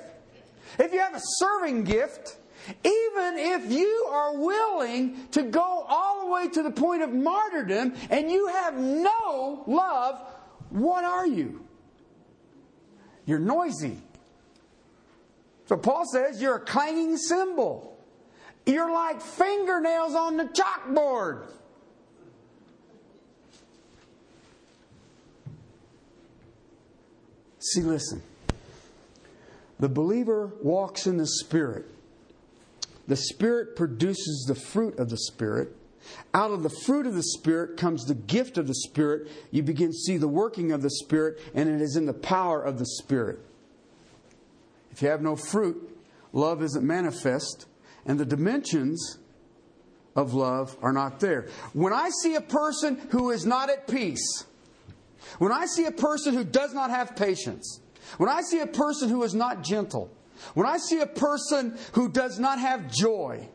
if 0.77 0.93
you 0.93 0.99
have 0.99 1.15
a 1.15 1.21
serving 1.37 1.83
gift, 1.83 2.37
even 2.83 3.35
if 3.37 3.71
you 3.71 4.07
are 4.11 4.37
willing 4.37 5.27
to 5.31 5.43
go 5.43 5.85
all 5.87 6.25
the 6.25 6.31
way 6.31 6.49
to 6.49 6.63
the 6.63 6.71
point 6.71 7.01
of 7.01 7.11
martyrdom 7.13 7.93
and 8.09 8.29
you 8.29 8.47
have 8.47 8.77
no 8.77 9.63
love, 9.65 10.21
what 10.69 11.03
are 11.03 11.25
you? 11.25 11.65
You're 13.25 13.39
noisy. 13.39 13.97
So 15.69 15.77
Paul 15.77 16.03
says 16.11 16.41
you're 16.41 16.55
a 16.55 16.59
clanging 16.59 17.15
cymbal. 17.15 17.95
You're 18.65 18.91
like 18.91 19.21
fingernails 19.21 20.15
on 20.15 20.35
the 20.35 20.45
chalkboard. 20.45 21.47
See, 27.59 27.81
listen. 27.81 28.23
The 29.79 29.89
believer 29.89 30.53
walks 30.63 31.05
in 31.05 31.17
the 31.17 31.27
Spirit. 31.27 31.85
The 33.07 33.15
Spirit 33.15 33.75
produces 33.75 34.45
the 34.47 34.55
fruit 34.55 34.97
of 34.97 35.11
the 35.11 35.17
Spirit. 35.17 35.75
Out 36.33 36.49
of 36.49 36.63
the 36.63 36.71
fruit 36.71 37.05
of 37.05 37.13
the 37.13 37.21
Spirit 37.21 37.77
comes 37.77 38.05
the 38.05 38.15
gift 38.15 38.57
of 38.57 38.65
the 38.65 38.73
Spirit. 38.73 39.27
You 39.51 39.61
begin 39.61 39.89
to 39.89 39.97
see 39.97 40.17
the 40.17 40.27
working 40.27 40.71
of 40.71 40.81
the 40.81 40.89
Spirit, 40.89 41.39
and 41.53 41.69
it 41.69 41.79
is 41.79 41.95
in 41.95 42.07
the 42.07 42.13
power 42.13 42.59
of 42.59 42.79
the 42.79 42.87
Spirit. 42.87 43.45
If 44.91 45.01
you 45.01 45.09
have 45.09 45.21
no 45.21 45.35
fruit, 45.35 45.97
love 46.33 46.61
isn't 46.61 46.85
manifest, 46.85 47.65
and 48.05 48.19
the 48.19 48.25
dimensions 48.25 49.17
of 50.15 50.33
love 50.33 50.77
are 50.81 50.93
not 50.93 51.19
there. 51.19 51.47
When 51.73 51.93
I 51.93 52.09
see 52.21 52.35
a 52.35 52.41
person 52.41 52.97
who 53.11 53.31
is 53.31 53.45
not 53.45 53.69
at 53.69 53.87
peace, 53.87 54.45
when 55.37 55.51
I 55.51 55.65
see 55.65 55.85
a 55.85 55.91
person 55.91 56.33
who 56.33 56.43
does 56.43 56.73
not 56.73 56.89
have 56.89 57.15
patience, 57.15 57.81
when 58.17 58.29
I 58.29 58.41
see 58.41 58.59
a 58.59 58.67
person 58.67 59.09
who 59.09 59.23
is 59.23 59.33
not 59.33 59.63
gentle, 59.63 60.09
when 60.53 60.65
I 60.65 60.77
see 60.77 60.99
a 60.99 61.05
person 61.05 61.77
who 61.93 62.09
does 62.09 62.39
not 62.39 62.59
have 62.59 62.91
joy, 62.91 63.47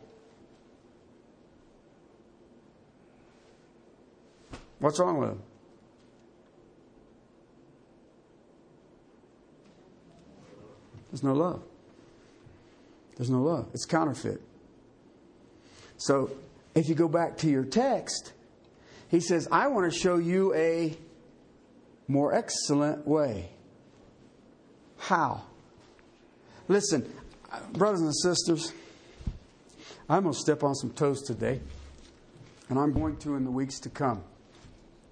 what's 4.79 5.01
wrong 5.01 5.19
with 5.19 5.31
them? 5.31 5.43
There's 11.15 11.23
no 11.23 11.35
love. 11.35 11.63
There's 13.17 13.31
no 13.31 13.41
love. 13.41 13.69
It's 13.73 13.85
counterfeit. 13.85 14.43
So, 15.97 16.33
if 16.75 16.89
you 16.89 16.97
go 16.97 17.07
back 17.07 17.37
to 17.39 17.49
your 17.49 17.63
text, 17.63 18.33
he 19.13 19.21
says, 19.21 19.47
I 19.53 19.69
want 19.69 19.93
to 19.93 19.97
show 19.97 20.17
you 20.17 20.53
a 20.57 20.97
more 22.09 22.35
excellent 22.35 23.07
way. 23.07 23.51
How? 24.99 25.45
Listen, 26.67 27.09
brothers 27.75 28.01
and 28.01 28.13
sisters, 28.13 28.73
I'm 30.09 30.25
going 30.25 30.35
to 30.35 30.41
step 30.41 30.65
on 30.65 30.75
some 30.75 30.91
toes 30.91 31.23
today, 31.23 31.61
and 32.69 32.77
I'm 32.77 32.93
going 32.93 33.19
to 33.19 33.37
in 33.37 33.45
the 33.45 33.53
weeks 33.53 33.79
to 33.79 33.89
come. 33.89 34.25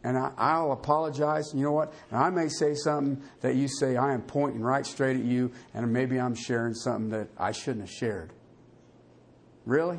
And 0.05 0.19
I, 0.19 0.61
will 0.61 0.73
apologize. 0.73 1.53
You 1.55 1.63
know 1.63 1.73
what? 1.73 1.93
And 2.11 2.19
I 2.19 2.29
may 2.31 2.49
say 2.49 2.75
something 2.75 3.23
that 3.41 3.55
you 3.55 3.69
say 3.69 3.97
I 3.97 4.13
am 4.15 4.23
pointing 4.23 4.61
right 4.61 4.85
straight 4.85 5.17
at 5.17 5.25
you, 5.25 5.53
and 5.75 5.93
maybe 5.93 6.19
I'm 6.19 6.35
sharing 6.35 6.75
something 6.75 7.11
that 7.11 7.29
I 7.39 7.53
shouldn't 7.53 7.83
have 7.83 7.91
shared. 7.91 8.33
Really? 9.65 9.99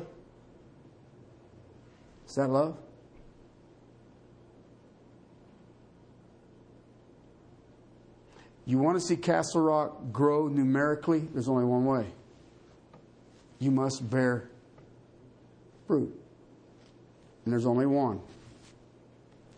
Is 2.28 2.34
that 2.34 2.50
love? 2.50 2.76
You 8.66 8.78
want 8.78 8.98
to 8.98 9.00
see 9.00 9.16
Castle 9.16 9.60
Rock 9.60 10.12
grow 10.12 10.48
numerically? 10.48 11.20
There's 11.20 11.48
only 11.48 11.64
one 11.64 11.84
way. 11.84 12.06
You 13.58 13.70
must 13.70 14.08
bear 14.08 14.50
fruit. 15.86 16.18
And 17.44 17.52
there's 17.52 17.66
only 17.66 17.86
one. 17.86 18.20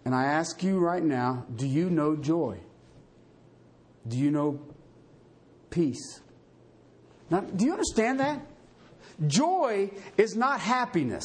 And 0.06 0.14
I 0.14 0.26
ask 0.26 0.62
you 0.62 0.78
right 0.78 1.02
now 1.02 1.46
do 1.56 1.66
you 1.66 1.90
know 1.90 2.14
joy? 2.14 2.60
Do 4.06 4.16
you 4.16 4.30
know 4.30 4.60
peace? 5.68 6.20
Now, 7.28 7.40
do 7.40 7.64
you 7.64 7.72
understand 7.72 8.20
that? 8.20 8.40
Joy 9.26 9.90
is 10.16 10.36
not 10.36 10.60
happiness. 10.60 11.24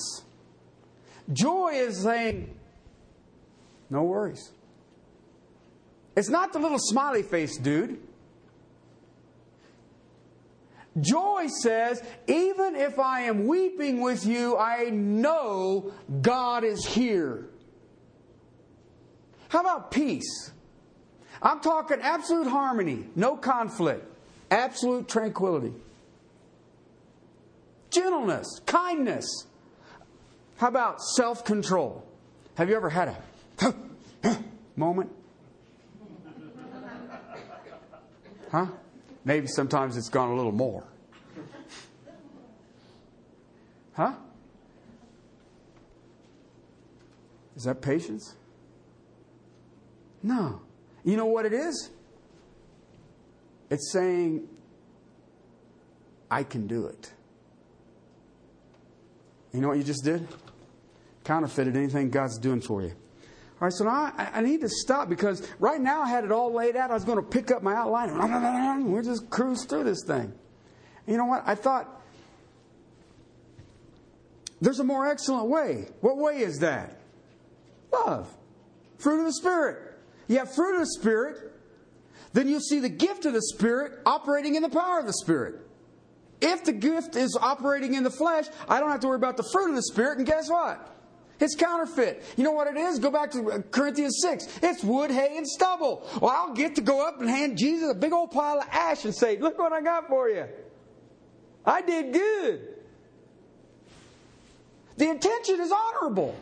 Joy 1.32 1.74
is 1.76 2.02
saying, 2.02 2.58
no 3.92 4.02
worries. 4.02 4.50
It's 6.16 6.30
not 6.30 6.52
the 6.52 6.58
little 6.58 6.80
smiley 6.80 7.22
face 7.22 7.58
dude. 7.58 8.00
Joy 11.00 11.50
says, 11.62 12.02
even 12.26 12.76
if 12.76 12.98
I 12.98 13.22
am 13.22 13.46
weeping 13.46 14.02
with 14.02 14.26
you, 14.26 14.58
I 14.58 14.86
know 14.90 15.94
God 16.24 16.64
is 16.64 16.84
here. 16.84 17.51
How 19.52 19.60
about 19.60 19.92
peace? 19.92 20.52
I'm 21.42 21.60
talking 21.60 22.00
absolute 22.02 22.48
harmony, 22.48 23.08
no 23.18 23.36
conflict, 23.36 24.06
absolute 24.50 25.10
tranquility, 25.10 25.74
gentleness, 27.90 28.62
kindness. 28.66 29.28
How 30.56 30.70
about 30.70 31.02
self 31.04 31.44
control? 31.44 32.08
Have 32.56 32.70
you 32.70 32.78
ever 32.78 32.90
had 32.90 33.18
a 33.60 33.76
moment? 34.78 35.12
Huh? 38.54 38.68
Maybe 39.26 39.48
sometimes 39.48 39.98
it's 39.98 40.08
gone 40.08 40.30
a 40.30 40.36
little 40.36 40.54
more. 40.54 40.86
Huh? 43.96 44.14
Is 47.58 47.66
that 47.66 47.82
patience? 47.82 48.36
No. 50.24 50.62
You 51.04 51.18
know 51.18 51.26
what 51.26 51.46
it 51.46 51.54
is? 51.54 51.90
It's 53.70 53.92
saying, 53.92 54.48
I 56.30 56.44
can 56.44 56.68
do 56.68 56.86
it. 56.86 57.12
You 59.54 59.62
know 59.62 59.70
what 59.70 59.78
you 59.78 59.84
just 59.84 60.04
did? 60.04 60.28
Counterfeited 61.24 61.76
anything 61.76 62.10
God's 62.10 62.38
doing 62.38 62.62
for 62.62 62.82
you. 62.82 62.90
All 62.90 63.68
right, 63.68 63.74
so 63.74 63.84
now 63.84 64.14
I, 64.18 64.30
I, 64.36 64.42
need 64.42 64.62
to 64.62 64.70
stop 64.70 65.08
because 65.08 65.48
right 65.60 65.80
now 65.80 66.02
I 66.02 66.10
had 66.10 66.24
it 66.24 66.32
all 66.32 66.52
laid 66.52 66.76
out. 66.76 66.90
I 66.90 66.96
was 66.96 67.06
going 67.06 67.18
to 67.18 67.24
pick 67.24 67.52
up 67.52 67.62
my 67.62 67.76
outline 67.76 68.10
and 68.10 68.92
we're 68.92 69.04
just 69.04 69.30
cruise 69.30 69.66
through 69.66 69.84
this 69.84 70.04
thing. 70.06 70.20
And 70.22 70.34
you 71.08 71.18
know 71.18 71.26
what? 71.26 71.44
I 71.46 71.54
thought 71.54 72.02
there's 74.62 74.80
a 74.80 74.84
more 74.84 75.08
excellent 75.08 75.48
way. 75.48 75.90
What 76.02 76.18
way 76.18 76.40
is 76.40 76.60
that? 76.60 77.02
Love. 77.94 78.28
Fruit 78.98 79.20
of 79.20 79.26
the 79.26 79.34
Spirit. 79.34 79.91
You 80.32 80.38
have 80.38 80.56
fruit 80.56 80.76
of 80.76 80.80
the 80.80 80.88
Spirit, 80.88 81.52
then 82.32 82.48
you 82.48 82.62
see 82.62 82.80
the 82.80 82.88
gift 82.88 83.26
of 83.26 83.34
the 83.34 83.42
Spirit 83.42 84.00
operating 84.06 84.56
in 84.56 84.64
the 84.64 84.70
power 84.70 84.98
of 84.98 85.06
the 85.06 85.12
Spirit. 85.12 85.56
If 86.40 86.64
the 86.64 86.72
gift 86.72 87.18
is 87.18 87.38
operating 87.40 87.96
in 87.96 88.04
the 88.04 88.10
flesh, 88.10 88.46
I 88.70 88.80
don't 88.80 88.90
have 88.92 89.02
to 89.02 89.08
worry 89.08 89.18
about 89.18 89.36
the 89.36 89.44
fruit 89.52 89.72
of 89.72 89.76
the 89.76 89.84
Spirit, 89.84 90.20
and 90.20 90.26
guess 90.26 90.50
what? 90.50 90.88
It's 91.42 91.54
counterfeit. 91.56 92.24
You 92.38 92.46
know 92.46 92.54
what 92.54 92.68
it 92.68 92.78
is? 92.78 92.98
Go 92.98 93.12
back 93.12 93.32
to 93.32 93.52
uh, 93.52 93.60
Corinthians 93.72 94.20
6. 94.22 94.60
It's 94.64 94.86
wood, 94.86 95.12
hay, 95.12 95.36
and 95.36 95.46
stubble. 95.46 96.08
Well, 96.22 96.32
I'll 96.32 96.54
get 96.54 96.76
to 96.76 96.82
go 96.82 97.06
up 97.06 97.20
and 97.20 97.30
hand 97.30 97.58
Jesus 97.58 97.92
a 97.92 97.96
big 97.96 98.14
old 98.14 98.32
pile 98.32 98.60
of 98.60 98.68
ash 98.72 99.04
and 99.04 99.14
say, 99.14 99.38
Look 99.38 99.60
what 99.60 99.74
I 99.74 99.82
got 99.82 100.08
for 100.08 100.30
you. 100.30 100.46
I 101.66 101.82
did 101.82 102.14
good. 102.14 102.70
The 104.96 105.10
intention 105.10 105.60
is 105.60 105.74
honorable. 105.74 106.38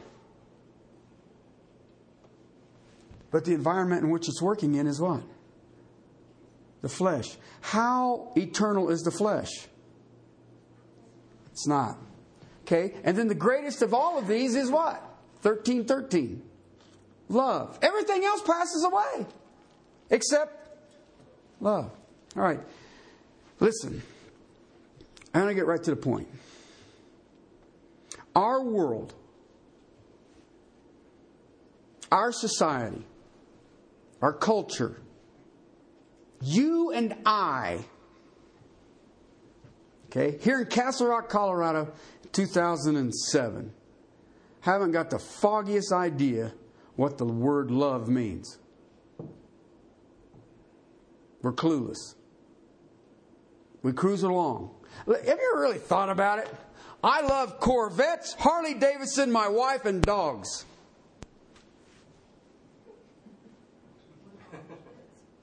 But 3.31 3.45
the 3.45 3.53
environment 3.53 4.03
in 4.03 4.09
which 4.09 4.27
it's 4.27 4.41
working 4.41 4.75
in 4.75 4.87
is 4.87 4.99
what? 4.99 5.21
The 6.81 6.89
flesh. 6.89 7.37
How 7.61 8.31
eternal 8.35 8.89
is 8.89 9.01
the 9.01 9.11
flesh? 9.11 9.67
It's 11.51 11.67
not. 11.67 11.97
Okay? 12.63 12.93
And 13.03 13.17
then 13.17 13.27
the 13.27 13.35
greatest 13.35 13.81
of 13.81 13.93
all 13.93 14.17
of 14.17 14.27
these 14.27 14.55
is 14.55 14.69
what? 14.69 15.01
1313. 15.41 16.41
Love. 17.27 17.77
Everything 17.81 18.23
else 18.23 18.41
passes 18.41 18.83
away 18.83 19.25
except 20.09 20.69
love. 21.59 21.91
All 22.35 22.43
right. 22.43 22.61
Listen. 23.59 24.01
I'm 25.33 25.41
going 25.41 25.55
to 25.55 25.55
get 25.55 25.67
right 25.67 25.81
to 25.83 25.91
the 25.91 25.95
point. 25.95 26.27
Our 28.35 28.63
world, 28.63 29.13
our 32.11 32.31
society, 32.31 33.05
our 34.21 34.33
culture, 34.33 35.01
you 36.41 36.91
and 36.91 37.15
I, 37.25 37.85
okay, 40.07 40.37
here 40.41 40.61
in 40.61 40.67
Castle 40.67 41.07
Rock, 41.07 41.29
Colorado, 41.29 41.91
2007, 42.31 43.73
haven't 44.61 44.91
got 44.91 45.09
the 45.09 45.19
foggiest 45.19 45.91
idea 45.91 46.53
what 46.95 47.17
the 47.17 47.25
word 47.25 47.71
love 47.71 48.09
means. 48.09 48.57
We're 51.41 51.53
clueless. 51.53 52.15
We 53.81 53.93
cruise 53.93 54.23
along. 54.23 54.75
Have 55.07 55.23
you 55.25 55.31
ever 55.31 55.61
really 55.61 55.77
thought 55.77 56.09
about 56.09 56.39
it? 56.39 56.53
I 57.01 57.21
love 57.21 57.61
Corvettes, 57.61 58.33
Harley 58.33 58.73
Davidson, 58.73 59.31
my 59.31 59.47
wife, 59.47 59.85
and 59.85 60.01
dogs. 60.01 60.65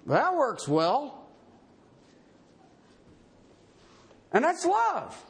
That 0.06 0.34
works 0.36 0.68
well. 0.68 1.26
And 4.32 4.44
that's 4.44 4.64
love. 4.64 5.24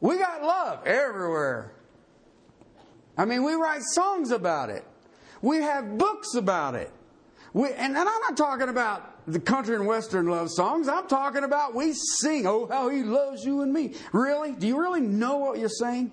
We 0.00 0.18
got 0.18 0.42
love 0.42 0.86
everywhere. 0.86 1.72
I 3.18 3.24
mean, 3.24 3.42
we 3.42 3.54
write 3.54 3.82
songs 3.82 4.30
about 4.30 4.70
it. 4.70 4.84
We 5.42 5.58
have 5.58 5.98
books 5.98 6.34
about 6.34 6.74
it. 6.74 6.90
We, 7.52 7.68
and, 7.68 7.96
and 7.96 7.98
I'm 7.98 8.20
not 8.20 8.36
talking 8.36 8.68
about 8.68 9.26
the 9.26 9.40
country 9.40 9.74
and 9.74 9.86
western 9.86 10.26
love 10.26 10.50
songs. 10.50 10.88
I'm 10.88 11.08
talking 11.08 11.44
about 11.44 11.74
we 11.74 11.92
sing, 11.92 12.46
Oh, 12.46 12.66
how 12.66 12.88
he 12.88 13.02
loves 13.02 13.44
you 13.44 13.62
and 13.62 13.72
me. 13.72 13.94
Really? 14.12 14.52
Do 14.52 14.66
you 14.66 14.80
really 14.80 15.00
know 15.00 15.38
what 15.38 15.58
you're 15.58 15.68
saying? 15.68 16.12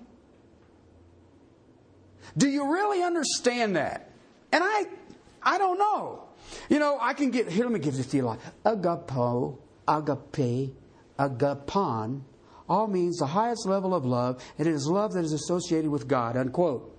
Do 2.36 2.48
you 2.48 2.72
really 2.72 3.02
understand 3.02 3.76
that? 3.76 4.10
And 4.52 4.62
I, 4.64 4.86
I 5.48 5.56
don't 5.56 5.78
know. 5.78 6.24
You 6.68 6.78
know, 6.78 6.98
I 7.00 7.14
can 7.14 7.30
get, 7.30 7.48
here, 7.48 7.64
let 7.64 7.72
me 7.72 7.78
give 7.78 7.96
this 7.96 8.06
to 8.08 8.18
you 8.18 8.24
like 8.24 8.38
agapo, 8.66 9.56
agape, 9.88 10.74
agapon, 11.18 12.20
all 12.68 12.86
means 12.86 13.16
the 13.16 13.26
highest 13.26 13.64
level 13.64 13.94
of 13.94 14.04
love, 14.04 14.44
and 14.58 14.68
it 14.68 14.74
is 14.74 14.86
love 14.86 15.14
that 15.14 15.24
is 15.24 15.32
associated 15.32 15.90
with 15.90 16.06
God, 16.06 16.36
unquote. 16.36 16.94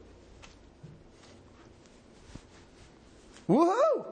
Woohoo! 3.47 4.05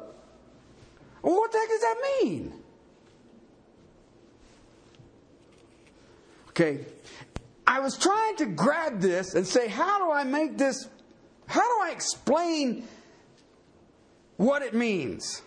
Well, 1.23 1.35
what 1.35 1.51
the 1.51 1.57
heck 1.57 1.69
does 1.69 1.81
that 1.81 1.95
mean? 2.21 2.53
Okay, 6.49 6.85
I 7.65 7.79
was 7.79 7.97
trying 7.97 8.35
to 8.35 8.45
grab 8.45 9.01
this 9.01 9.33
and 9.33 9.47
say, 9.47 9.67
how 9.67 9.97
do 9.97 10.11
I 10.11 10.23
make 10.23 10.59
this, 10.59 10.87
how 11.47 11.61
do 11.61 11.89
I 11.89 11.91
explain 11.91 12.87
what 14.37 14.61
it 14.61 14.73
means? 14.73 15.41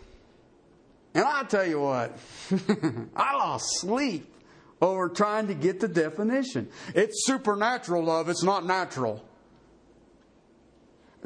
And 1.14 1.24
I'll 1.24 1.46
tell 1.46 1.66
you 1.66 1.81
what, 1.81 2.16
I 3.16 3.37
lost 3.37 3.81
sleep 3.81 4.33
over 4.81 5.09
trying 5.09 5.48
to 5.48 5.55
get 5.55 5.81
the 5.81 5.88
definition. 5.88 6.68
It's 6.94 7.26
supernatural 7.26 8.05
love, 8.05 8.29
it's 8.29 8.44
not 8.44 8.64
natural. 8.64 9.24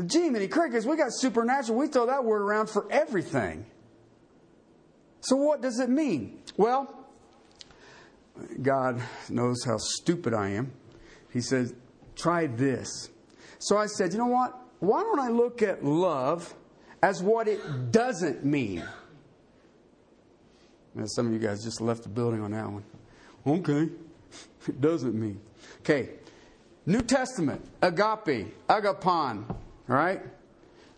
Gee, 0.06 0.30
many 0.30 0.48
crickets, 0.48 0.86
we 0.86 0.96
got 0.96 1.12
supernatural. 1.12 1.78
We 1.78 1.86
throw 1.86 2.06
that 2.06 2.24
word 2.24 2.42
around 2.42 2.68
for 2.68 2.90
everything. 2.90 3.64
So, 5.20 5.36
what 5.36 5.62
does 5.62 5.78
it 5.78 5.88
mean? 5.88 6.42
Well, 6.56 7.06
God 8.60 9.00
knows 9.28 9.64
how 9.64 9.76
stupid 9.78 10.34
I 10.34 10.50
am. 10.50 10.72
He 11.32 11.40
says, 11.40 11.74
try 12.16 12.46
this. 12.46 13.10
So 13.58 13.76
I 13.76 13.86
said, 13.86 14.12
you 14.12 14.18
know 14.18 14.26
what? 14.26 14.58
Why 14.80 15.00
don't 15.00 15.20
I 15.20 15.28
look 15.28 15.62
at 15.62 15.84
love 15.84 16.54
as 17.04 17.22
what 17.22 17.48
it 17.48 17.92
doesn't 17.92 18.46
mean? 18.46 18.82
Now, 20.94 21.04
some 21.04 21.26
of 21.26 21.32
you 21.34 21.38
guys 21.38 21.62
just 21.62 21.82
left 21.82 22.04
the 22.04 22.08
building 22.08 22.40
on 22.40 22.52
that 22.52 22.66
one. 22.66 22.82
Okay, 23.46 23.92
it 24.66 24.80
doesn't 24.80 25.14
mean. 25.14 25.38
Okay, 25.80 26.08
New 26.86 27.02
Testament, 27.02 27.62
agape, 27.82 28.54
agapon, 28.68 29.50
all 29.50 29.58
right? 29.86 30.22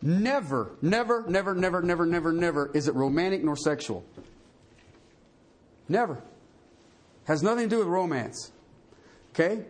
Never, 0.00 0.76
never, 0.80 1.24
never, 1.26 1.56
never, 1.56 1.82
never, 1.82 2.06
never, 2.06 2.32
never 2.32 2.70
is 2.72 2.86
it 2.86 2.94
romantic 2.94 3.42
nor 3.42 3.56
sexual. 3.56 4.04
Never. 5.88 6.22
Has 7.24 7.42
nothing 7.42 7.68
to 7.68 7.68
do 7.68 7.78
with 7.78 7.88
romance. 7.88 8.52
Okay? 9.34 9.64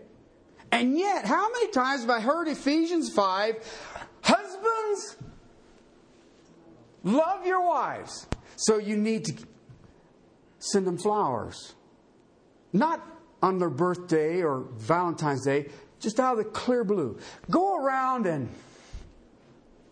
And 0.70 0.98
yet, 0.98 1.24
how 1.24 1.50
many 1.50 1.70
times 1.70 2.02
have 2.02 2.10
I 2.10 2.20
heard 2.20 2.46
Ephesians 2.48 3.10
5 3.14 3.54
husbands, 4.22 5.16
love 7.06 7.46
your 7.46 7.64
wives. 7.66 8.26
So 8.56 8.78
you 8.78 8.96
need 8.96 9.24
to 9.26 9.34
send 10.58 10.86
them 10.86 10.98
flowers. 10.98 11.74
Not 12.72 13.06
on 13.42 13.58
their 13.58 13.70
birthday 13.70 14.42
or 14.42 14.66
Valentine's 14.76 15.44
Day, 15.44 15.70
just 16.00 16.20
out 16.20 16.38
of 16.38 16.44
the 16.44 16.50
clear 16.50 16.84
blue. 16.84 17.18
Go 17.50 17.76
around 17.82 18.26
and 18.26 18.48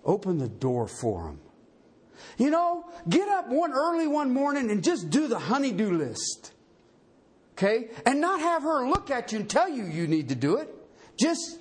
open 0.04 0.38
the 0.38 0.48
door 0.48 0.86
for 0.86 1.24
them. 1.24 1.40
You 2.36 2.50
know, 2.50 2.84
get 3.08 3.28
up 3.28 3.48
one 3.48 3.72
early 3.72 4.06
one 4.06 4.32
morning 4.32 4.70
and 4.70 4.82
just 4.82 5.10
do 5.10 5.28
the 5.28 5.38
honeydew 5.38 5.90
list. 5.90 6.52
Okay? 7.52 7.88
And 8.04 8.20
not 8.20 8.40
have 8.40 8.62
her 8.62 8.88
look 8.88 9.10
at 9.10 9.32
you 9.32 9.40
and 9.40 9.48
tell 9.48 9.68
you 9.68 9.84
you 9.84 10.06
need 10.06 10.28
to 10.30 10.34
do 10.34 10.56
it. 10.56 10.74
Just 11.18 11.58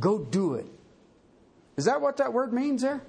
go 0.00 0.18
do 0.18 0.54
it. 0.54 0.66
Is 1.76 1.84
that 1.84 2.00
what 2.00 2.16
that 2.18 2.32
word 2.32 2.52
means 2.52 2.82
there? 2.82 3.02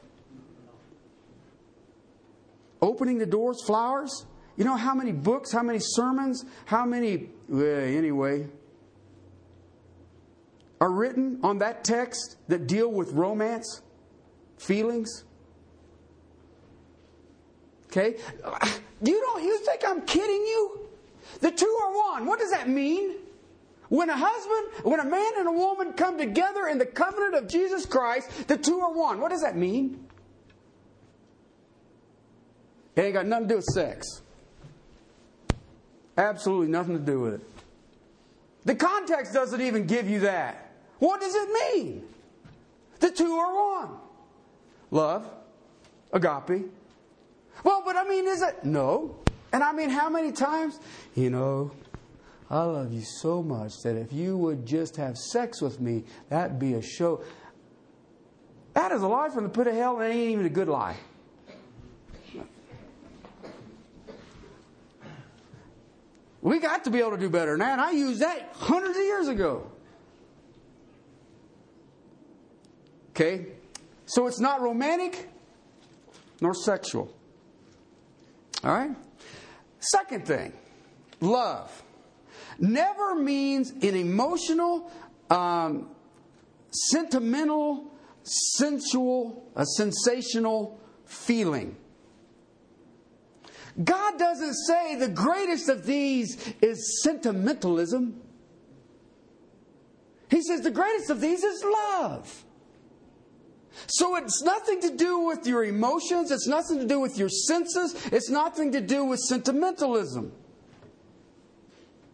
Opening 2.82 3.18
the 3.18 3.26
doors, 3.26 3.64
flowers? 3.64 4.26
You 4.58 4.64
know 4.64 4.76
how 4.76 4.94
many 4.96 5.12
books, 5.12 5.52
how 5.52 5.64
many 5.64 5.80
sermons, 5.80 6.46
how 6.66 6.86
many, 6.86 7.30
anyway, 7.52 8.48
are 10.80 10.92
written 10.92 11.40
on 11.44 11.60
that 11.60 11.84
text 11.84 12.38
that 12.48 12.68
deal 12.68 12.92
with 12.92 13.12
romance, 13.12 13.82
feelings? 14.58 15.24
Okay? 17.88 18.16
You 19.02 19.20
don't 19.20 19.44
you 19.44 19.58
think 19.60 19.82
I'm 19.86 20.02
kidding 20.02 20.46
you? 20.46 20.88
The 21.42 21.52
two 21.52 21.78
are 21.84 21.94
one. 21.94 22.26
What 22.26 22.40
does 22.40 22.52
that 22.52 22.70
mean? 22.70 23.16
When 23.90 24.10
a 24.10 24.18
husband, 24.18 24.86
when 24.86 25.00
a 25.00 25.06
man 25.06 25.32
and 25.38 25.48
a 25.48 25.52
woman 25.52 25.94
come 25.94 26.18
together 26.18 26.68
in 26.68 26.78
the 26.78 26.86
covenant 26.86 27.36
of 27.36 27.48
Jesus 27.48 27.86
Christ, 27.86 28.48
the 28.48 28.58
two 28.58 28.80
are 28.80 28.94
one. 28.94 29.20
What 29.22 29.32
does 29.32 29.42
that 29.42 29.56
mean? 29.58 30.05
It 32.96 33.02
ain't 33.02 33.14
got 33.14 33.26
nothing 33.26 33.48
to 33.48 33.54
do 33.54 33.56
with 33.58 33.66
sex. 33.66 34.22
Absolutely 36.18 36.68
nothing 36.68 36.98
to 36.98 37.04
do 37.04 37.20
with 37.20 37.34
it. 37.36 37.42
The 38.64 38.76
context 38.76 39.34
doesn't 39.34 39.62
even 39.62 39.86
give 39.86 40.10
you 40.10 40.22
that. 40.22 40.72
What 41.00 41.20
does 41.20 41.36
it 41.36 41.50
mean? 41.76 42.08
The 43.00 43.12
two 43.12 43.34
are 43.34 43.82
one. 43.82 43.90
Love, 44.92 45.30
agape. 46.14 46.72
Well, 47.64 47.84
but 47.86 47.96
I 47.96 48.08
mean, 48.08 48.28
is 48.28 48.42
it? 48.42 48.64
No. 48.64 49.18
And 49.52 49.64
I 49.64 49.72
mean, 49.72 49.90
how 49.90 50.10
many 50.10 50.32
times? 50.32 50.80
You 51.16 51.30
know, 51.30 51.72
I 52.50 52.64
love 52.64 52.94
you 52.94 53.02
so 53.02 53.44
much 53.44 53.74
that 53.84 53.98
if 53.98 54.14
you 54.14 54.38
would 54.38 54.66
just 54.66 54.96
have 54.98 55.18
sex 55.18 55.62
with 55.62 55.80
me, 55.80 56.04
that'd 56.30 56.60
be 56.60 56.74
a 56.74 56.82
show. 56.82 57.24
That 58.74 58.92
is 58.92 59.02
a 59.02 59.08
lie 59.08 59.30
from 59.30 59.44
the 59.44 59.50
pit 59.50 59.68
of 59.68 59.76
hell, 59.76 60.00
and 60.00 60.12
it 60.12 60.16
ain't 60.16 60.32
even 60.32 60.46
a 60.46 60.50
good 60.50 60.68
lie. 60.68 60.98
We 66.46 66.60
got 66.60 66.84
to 66.84 66.92
be 66.92 67.00
able 67.00 67.10
to 67.10 67.18
do 67.18 67.28
better 67.28 67.54
than 67.54 67.62
that. 67.62 67.80
I 67.80 67.90
used 67.90 68.22
that 68.22 68.52
hundreds 68.54 68.96
of 68.96 69.04
years 69.04 69.28
ago. 69.30 69.72
Okay? 73.10 73.48
So 74.06 74.28
it's 74.28 74.40
not 74.40 74.62
romantic 74.62 75.28
nor 76.42 76.54
sexual. 76.54 77.12
All 78.64 78.72
right? 78.72 78.92
Second 79.80 80.28
thing 80.28 80.54
love 81.20 81.82
never 82.60 83.16
means 83.16 83.72
an 83.72 83.96
emotional, 83.96 84.92
um, 85.32 85.90
sentimental, 86.70 87.92
sensual, 88.22 89.52
a 89.56 89.66
sensational 89.66 90.80
feeling. 91.06 91.76
God 93.84 94.18
doesn't 94.18 94.54
say 94.54 94.96
the 94.96 95.10
greatest 95.10 95.68
of 95.70 95.86
these 95.86 96.54
is 96.62 97.02
sentimentalism. 97.04 98.22
He 100.30 100.42
says 100.42 100.62
the 100.62 100.72
greatest 100.72 101.10
of 101.10 101.22
these 101.22 101.44
is 101.44 101.64
love. 101.64 102.46
So 103.88 104.16
it's 104.16 104.42
nothing 104.42 104.80
to 104.82 104.96
do 104.96 105.20
with 105.20 105.46
your 105.46 105.66
emotions, 105.66 106.32
it's 106.32 106.48
nothing 106.48 106.80
to 106.80 106.88
do 106.88 107.00
with 107.00 107.18
your 107.18 107.30
senses, 107.30 107.94
it's 108.12 108.30
nothing 108.30 108.72
to 108.72 108.82
do 108.82 109.04
with 109.04 109.20
sentimentalism. 109.20 110.32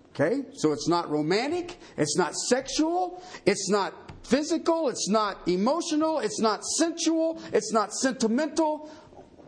Okay? 0.10 0.44
So 0.54 0.72
it's 0.72 0.88
not 0.88 1.10
romantic, 1.10 1.78
it's 1.98 2.18
not 2.18 2.36
sexual, 2.36 3.24
it's 3.46 3.70
not 3.70 3.94
physical, 4.24 4.90
it's 4.90 5.08
not 5.08 5.48
emotional, 5.48 6.20
it's 6.20 6.40
not 6.40 6.66
sensual, 6.66 7.40
it's 7.54 7.72
not 7.72 7.94
sentimental. 7.94 8.90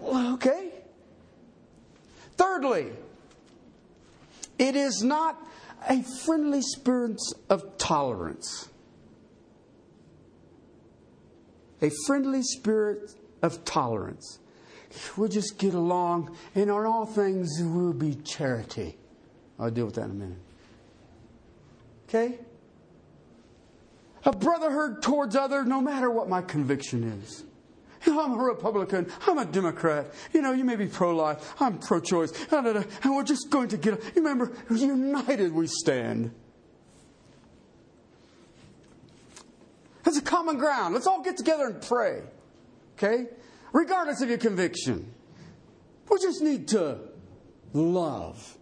Okay? 0.03 0.72
Thirdly, 2.37 2.91
it 4.57 4.75
is 4.75 5.03
not 5.03 5.37
a 5.89 6.01
friendly 6.25 6.61
spirit 6.61 7.19
of 7.49 7.77
tolerance. 7.77 8.69
A 11.81 11.91
friendly 12.07 12.41
spirit 12.41 13.13
of 13.41 13.65
tolerance. 13.65 14.39
We'll 15.17 15.27
just 15.27 15.57
get 15.57 15.73
along, 15.73 16.35
and 16.55 16.69
on 16.69 16.85
all 16.85 17.05
things 17.05 17.57
we'll 17.61 17.93
be 17.93 18.15
charity. 18.15 18.97
I'll 19.59 19.71
deal 19.71 19.85
with 19.85 19.95
that 19.95 20.05
in 20.05 20.11
a 20.11 20.13
minute. 20.13 20.37
Okay? 22.07 22.39
A 24.25 24.31
brotherhood 24.31 25.01
towards 25.01 25.35
others, 25.35 25.65
no 25.65 25.81
matter 25.81 26.09
what 26.09 26.29
my 26.29 26.41
conviction 26.41 27.03
is. 27.03 27.43
I'm 28.05 28.33
a 28.33 28.43
Republican. 28.43 29.11
I'm 29.25 29.37
a 29.37 29.45
Democrat. 29.45 30.13
You 30.33 30.41
know, 30.41 30.51
you 30.51 30.63
may 30.63 30.75
be 30.75 30.87
pro 30.87 31.15
life. 31.15 31.55
I'm 31.59 31.79
pro 31.79 31.99
choice. 31.99 32.33
And 32.51 32.85
we're 33.05 33.23
just 33.23 33.49
going 33.49 33.69
to 33.69 33.77
get. 33.77 33.93
You 34.15 34.21
remember, 34.23 34.51
united 34.69 35.53
we 35.53 35.67
stand. 35.67 36.31
That's 40.03 40.17
a 40.17 40.21
common 40.21 40.57
ground. 40.57 40.93
Let's 40.93 41.07
all 41.07 41.21
get 41.23 41.37
together 41.37 41.65
and 41.67 41.81
pray. 41.81 42.21
Okay? 42.97 43.27
Regardless 43.71 44.21
of 44.21 44.29
your 44.29 44.37
conviction. 44.37 45.13
We 46.09 46.19
just 46.19 46.41
need 46.41 46.67
to 46.69 46.99
love 47.71 48.57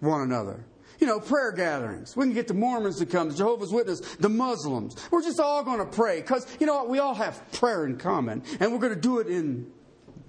one 0.00 0.20
another. 0.20 0.64
You 0.98 1.06
know, 1.06 1.20
prayer 1.20 1.52
gatherings. 1.52 2.16
We 2.16 2.24
can 2.24 2.32
get 2.32 2.48
the 2.48 2.54
Mormons 2.54 2.98
to 2.98 3.06
come, 3.06 3.28
the 3.28 3.34
Jehovah's 3.34 3.72
Witnesses, 3.72 4.16
the 4.16 4.28
Muslims. 4.28 4.96
We're 5.10 5.22
just 5.22 5.40
all 5.40 5.62
going 5.62 5.78
to 5.78 5.84
pray 5.84 6.20
because, 6.20 6.46
you 6.58 6.66
know 6.66 6.74
what, 6.74 6.88
we 6.88 6.98
all 6.98 7.14
have 7.14 7.40
prayer 7.52 7.84
in 7.84 7.98
common. 7.98 8.42
And 8.60 8.72
we're 8.72 8.78
going 8.78 8.94
to 8.94 9.00
do 9.00 9.18
it 9.18 9.26
in 9.26 9.70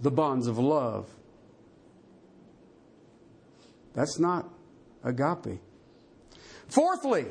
the 0.02 0.12
bonds 0.12 0.48
of 0.48 0.58
love. 0.58 1.10
That's 3.94 4.20
not 4.20 4.50
agape. 5.04 5.60
Fourthly, 6.68 7.26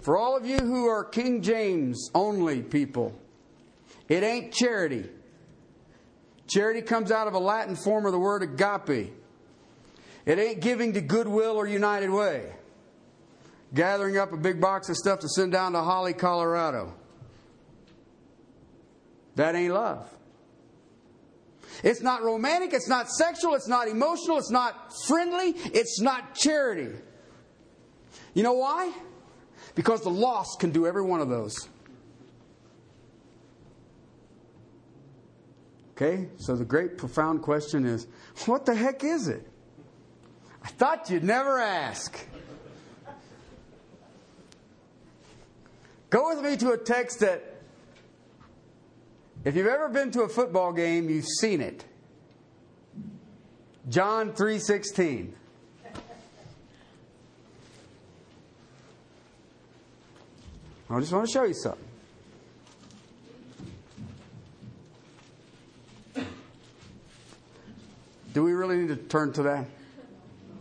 for 0.00 0.16
all 0.16 0.36
of 0.36 0.46
you 0.46 0.58
who 0.58 0.86
are 0.86 1.04
King 1.04 1.42
James 1.42 2.10
only 2.14 2.62
people, 2.62 3.18
it 4.08 4.22
ain't 4.22 4.52
charity. 4.52 5.08
Charity 6.46 6.82
comes 6.82 7.10
out 7.10 7.28
of 7.28 7.34
a 7.34 7.38
Latin 7.38 7.76
form 7.76 8.06
of 8.06 8.12
the 8.12 8.18
word 8.18 8.42
agape. 8.42 9.12
It 10.24 10.38
ain't 10.38 10.60
giving 10.60 10.92
to 10.94 11.00
Goodwill 11.00 11.56
or 11.56 11.66
United 11.66 12.10
Way. 12.10 12.52
Gathering 13.74 14.18
up 14.18 14.32
a 14.32 14.36
big 14.36 14.60
box 14.60 14.88
of 14.88 14.96
stuff 14.96 15.20
to 15.20 15.28
send 15.28 15.52
down 15.52 15.72
to 15.72 15.80
Holly, 15.80 16.12
Colorado. 16.12 16.94
That 19.36 19.54
ain't 19.54 19.72
love. 19.72 20.08
It's 21.82 22.02
not 22.02 22.22
romantic, 22.22 22.72
it's 22.72 22.88
not 22.88 23.10
sexual, 23.10 23.54
it's 23.54 23.66
not 23.66 23.88
emotional, 23.88 24.38
it's 24.38 24.50
not 24.50 24.92
friendly, 25.06 25.54
it's 25.72 26.00
not 26.00 26.34
charity. 26.34 26.94
You 28.34 28.42
know 28.42 28.52
why? 28.52 28.92
Because 29.74 30.02
the 30.02 30.10
lost 30.10 30.60
can 30.60 30.70
do 30.70 30.86
every 30.86 31.02
one 31.02 31.20
of 31.20 31.28
those. 31.28 31.68
Okay, 35.96 36.28
so 36.36 36.56
the 36.56 36.64
great 36.64 36.98
profound 36.98 37.42
question 37.42 37.84
is 37.84 38.06
what 38.46 38.66
the 38.66 38.74
heck 38.74 39.02
is 39.02 39.28
it? 39.28 39.46
I 40.64 40.68
thought 40.68 41.10
you'd 41.10 41.24
never 41.24 41.58
ask. 41.58 42.16
Go 46.10 46.28
with 46.28 46.44
me 46.44 46.56
to 46.58 46.72
a 46.72 46.78
text 46.78 47.20
that, 47.20 47.42
if 49.44 49.56
you've 49.56 49.66
ever 49.66 49.88
been 49.88 50.10
to 50.12 50.22
a 50.22 50.28
football 50.28 50.72
game, 50.72 51.08
you've 51.08 51.26
seen 51.26 51.60
it. 51.60 51.84
John 53.88 54.32
3:16. 54.32 55.32
I 60.90 61.00
just 61.00 61.12
want 61.12 61.26
to 61.26 61.32
show 61.32 61.44
you 61.44 61.54
something. 61.54 61.88
Do 68.34 68.44
we 68.44 68.52
really 68.52 68.76
need 68.76 68.88
to 68.88 68.96
turn 68.96 69.32
to 69.32 69.42
that? 69.44 69.66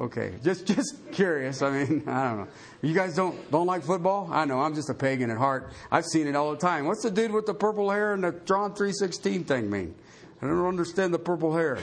Okay, 0.01 0.33
just 0.43 0.65
just 0.65 0.95
curious. 1.11 1.61
I 1.61 1.69
mean, 1.69 2.03
I 2.07 2.29
don't 2.29 2.37
know. 2.39 2.47
You 2.81 2.95
guys 2.95 3.15
don't 3.15 3.51
don't 3.51 3.67
like 3.67 3.83
football? 3.83 4.27
I 4.31 4.45
know. 4.45 4.59
I'm 4.59 4.73
just 4.73 4.89
a 4.89 4.95
pagan 4.95 5.29
at 5.29 5.37
heart. 5.37 5.71
I've 5.91 6.05
seen 6.05 6.25
it 6.25 6.35
all 6.35 6.49
the 6.49 6.57
time. 6.57 6.85
What's 6.87 7.03
the 7.03 7.11
dude 7.11 7.31
with 7.31 7.45
the 7.45 7.53
purple 7.53 7.91
hair 7.91 8.13
and 8.13 8.23
the 8.23 8.31
John 8.45 8.73
three 8.73 8.93
sixteen 8.93 9.43
thing 9.43 9.69
mean? 9.69 9.93
I 10.41 10.47
don't 10.47 10.65
understand 10.65 11.13
the 11.13 11.19
purple 11.19 11.55
hair. 11.55 11.77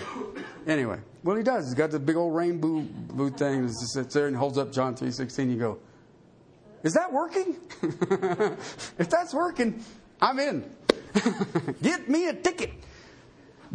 Anyway, 0.66 0.98
well, 1.22 1.36
he 1.36 1.44
does. 1.44 1.66
He's 1.66 1.74
got 1.74 1.92
the 1.92 2.00
big 2.00 2.16
old 2.16 2.34
rainbow 2.34 2.80
blue 2.80 3.30
thing. 3.30 3.62
He 3.62 3.72
sits 3.72 4.14
there 4.14 4.26
and 4.26 4.36
holds 4.36 4.58
up 4.58 4.72
John 4.72 4.96
three 4.96 5.12
sixteen. 5.12 5.48
You 5.48 5.58
go, 5.58 5.78
is 6.82 6.94
that 6.94 7.12
working? 7.12 7.56
if 8.98 9.08
that's 9.08 9.32
working, 9.32 9.80
I'm 10.20 10.40
in. 10.40 10.68
Get 11.82 12.08
me 12.08 12.26
a 12.26 12.34
ticket. 12.34 12.72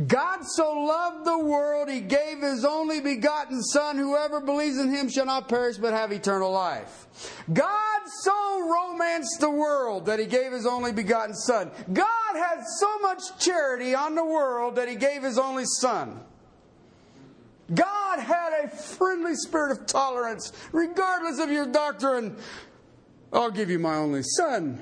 God 0.07 0.43
so 0.43 0.73
loved 0.73 1.25
the 1.25 1.37
world, 1.37 1.87
he 1.87 1.99
gave 1.99 2.39
his 2.39 2.65
only 2.65 2.99
begotten 2.99 3.61
Son. 3.61 3.97
Whoever 3.97 4.41
believes 4.41 4.77
in 4.77 4.89
him 4.89 5.07
shall 5.07 5.27
not 5.27 5.47
perish 5.47 5.77
but 5.77 5.93
have 5.93 6.11
eternal 6.11 6.51
life. 6.51 7.07
God 7.51 8.01
so 8.21 8.69
romanced 8.69 9.39
the 9.39 9.51
world 9.51 10.07
that 10.07 10.19
he 10.19 10.25
gave 10.25 10.51
his 10.51 10.65
only 10.65 10.93
begotten 10.93 11.35
Son. 11.35 11.71
God 11.91 12.35
had 12.35 12.63
so 12.79 12.99
much 12.99 13.21
charity 13.39 13.93
on 13.93 14.15
the 14.15 14.25
world 14.25 14.75
that 14.77 14.89
he 14.89 14.95
gave 14.95 15.21
his 15.21 15.37
only 15.37 15.65
Son. 15.65 16.19
God 17.73 18.19
had 18.19 18.65
a 18.65 18.67
friendly 18.69 19.35
spirit 19.35 19.71
of 19.71 19.85
tolerance, 19.85 20.51
regardless 20.71 21.39
of 21.39 21.51
your 21.51 21.67
doctrine. 21.67 22.35
I'll 23.31 23.51
give 23.51 23.69
you 23.69 23.79
my 23.79 23.95
only 23.95 24.23
Son. 24.23 24.81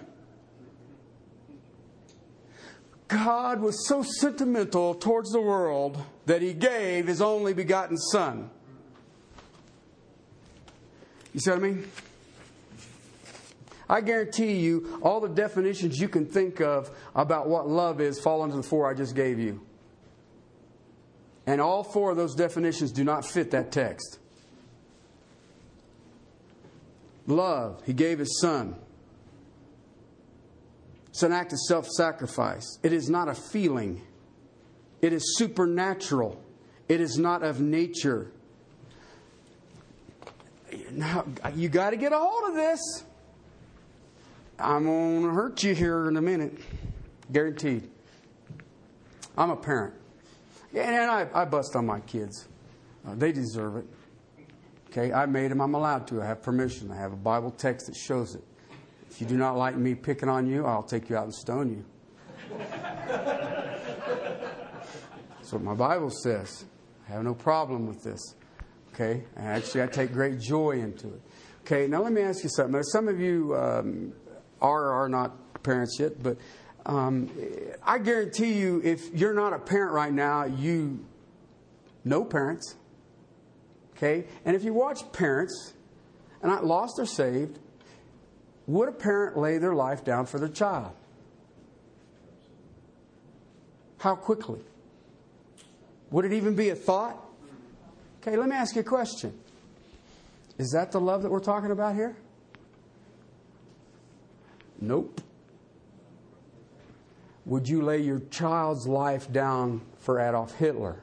God 3.12 3.60
was 3.60 3.88
so 3.88 4.04
sentimental 4.04 4.96
towards 4.96 5.32
the 5.32 5.42
world 5.42 6.02
that 6.28 6.42
he 6.42 6.54
gave 6.54 7.08
his 7.08 7.22
only 7.22 7.54
begotten 7.54 7.98
Son. 7.98 8.50
You 11.34 11.42
see 11.42 11.50
what 11.50 11.60
I 11.60 11.62
mean? 11.62 11.88
I 13.90 14.00
guarantee 14.00 14.54
you, 14.54 15.00
all 15.02 15.20
the 15.20 15.28
definitions 15.28 16.00
you 16.00 16.08
can 16.08 16.26
think 16.26 16.62
of 16.62 16.90
about 17.14 17.50
what 17.50 17.68
love 17.68 18.00
is 18.00 18.18
fall 18.22 18.46
into 18.46 18.56
the 18.56 18.64
four 18.64 18.90
I 18.90 18.94
just 18.94 19.14
gave 19.14 19.38
you. 19.38 19.60
And 21.46 21.60
all 21.60 21.84
four 21.84 22.12
of 22.12 22.18
those 22.18 22.34
definitions 22.34 22.94
do 22.94 23.04
not 23.04 23.26
fit 23.26 23.52
that 23.52 23.74
text. 23.74 24.20
Love, 27.28 27.82
he 27.86 27.92
gave 27.92 28.20
his 28.20 28.40
son. 28.40 28.76
It's 31.22 31.28
an 31.28 31.34
act 31.34 31.54
of 31.54 31.60
self 31.60 31.88
sacrifice. 31.88 32.80
It 32.82 32.94
is 32.94 33.08
not 33.08 33.30
a 33.30 33.36
feeling, 33.36 34.02
it 35.04 35.14
is 35.14 35.38
supernatural. 35.38 36.44
It 36.90 37.00
is 37.00 37.20
not 37.20 37.44
of 37.44 37.62
nature. 37.62 38.32
Now, 40.90 41.26
you 41.54 41.70
got 41.70 41.92
to 41.92 41.96
get 41.96 42.12
a 42.12 42.18
hold 42.18 42.50
of 42.50 42.56
this. 42.56 43.04
I'm 44.58 44.86
going 44.86 45.22
to 45.22 45.30
hurt 45.30 45.62
you 45.64 45.76
here 45.76 46.10
in 46.10 46.18
a 46.18 46.22
minute. 46.22 46.58
Guaranteed. 47.32 47.88
I'm 49.38 49.52
a 49.52 49.56
parent. 49.56 49.94
And 50.76 51.12
I, 51.12 51.28
I 51.36 51.46
bust 51.46 51.76
on 51.76 51.86
my 51.86 52.00
kids. 52.00 52.48
Uh, 53.08 53.14
they 53.14 53.32
deserve 53.32 53.78
it. 53.78 53.86
Okay, 54.90 55.14
I 55.14 55.28
made 55.28 55.52
them. 55.52 55.62
I'm 55.62 55.76
allowed 55.76 56.08
to. 56.08 56.24
I 56.24 56.26
have 56.26 56.42
permission. 56.42 56.90
I 56.92 56.98
have 56.98 57.14
a 57.14 57.18
Bible 57.18 57.52
text 57.52 57.86
that 57.86 57.96
shows 57.96 58.34
it. 58.34 58.44
If 59.12 59.20
you 59.20 59.28
do 59.28 59.36
not 59.36 59.58
like 59.58 59.76
me 59.76 59.94
picking 59.94 60.30
on 60.30 60.48
you, 60.48 60.66
I'll 60.66 60.84
take 60.84 61.10
you 61.10 61.18
out 61.18 61.26
and 61.26 61.36
stone 61.36 61.70
you. 61.70 61.86
That's 65.38 65.52
what 65.52 65.62
my 65.62 65.74
Bible 65.74 66.10
says. 66.10 66.64
I 67.10 67.12
have 67.12 67.24
no 67.24 67.34
problem 67.34 67.88
with 67.88 68.02
this. 68.04 68.36
Okay? 68.94 69.26
Actually, 69.36 69.84
I 69.84 69.88
take 69.88 70.14
great 70.14 70.40
joy 70.40 70.80
into 70.80 71.10
it. 71.10 71.22
Okay, 71.66 71.88
now 71.88 72.02
let 72.02 72.14
me 72.14 72.22
ask 72.22 72.42
you 72.42 72.50
something. 72.50 72.82
Some 72.84 73.10
of 73.10 73.20
you 73.20 73.54
um, 73.56 74.14
are 74.62 74.84
or 74.86 74.94
are 75.04 75.10
not 75.10 75.62
parents 75.62 75.98
yet, 76.00 76.24
but 76.24 76.38
um, 76.86 77.30
I 77.84 77.98
guarantee 77.98 78.54
you, 78.54 78.82
if 78.82 79.14
you're 79.14 79.34
not 79.34 79.52
a 79.52 79.60
parent 79.60 79.92
right 79.94 80.14
now, 80.14 80.46
you 80.46 81.06
know 82.06 82.24
parents. 82.24 82.76
Okay? 83.98 84.26
And 84.46 84.56
if 84.56 84.64
you 84.64 84.74
watch 84.74 85.00
parents, 85.12 85.74
and 86.42 86.50
not 86.50 86.66
lost 86.66 86.98
or 86.98 87.06
saved, 87.06 87.60
would 88.72 88.88
a 88.88 88.94
parent 88.94 89.38
lay 89.38 89.58
their 89.58 89.76
life 89.76 90.04
down 90.04 90.26
for 90.26 90.40
their 90.40 90.50
child? 90.50 90.94
How 93.98 94.16
quickly? 94.16 94.62
Would 96.10 96.26
it 96.26 96.34
even 96.34 96.56
be 96.56 96.70
a 96.70 96.76
thought? 96.76 97.18
Okay, 98.22 98.38
let 98.38 98.48
me 98.48 98.56
ask 98.56 98.76
you 98.76 98.82
a 98.82 98.84
question. 98.84 99.38
Is 100.58 100.72
that 100.72 100.92
the 100.92 101.02
love 101.02 101.24
that 101.24 101.32
we're 101.32 101.40
talking 101.40 101.72
about 101.72 101.96
here? 101.96 102.16
Nope. 104.80 105.22
Would 107.46 107.68
you 107.68 107.82
lay 107.82 108.00
your 108.00 108.20
child's 108.20 108.88
life 108.88 109.32
down 109.32 109.82
for 109.98 110.20
Adolf 110.20 110.56
Hitler? 110.56 110.98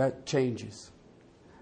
That 0.00 0.24
changes. 0.24 0.92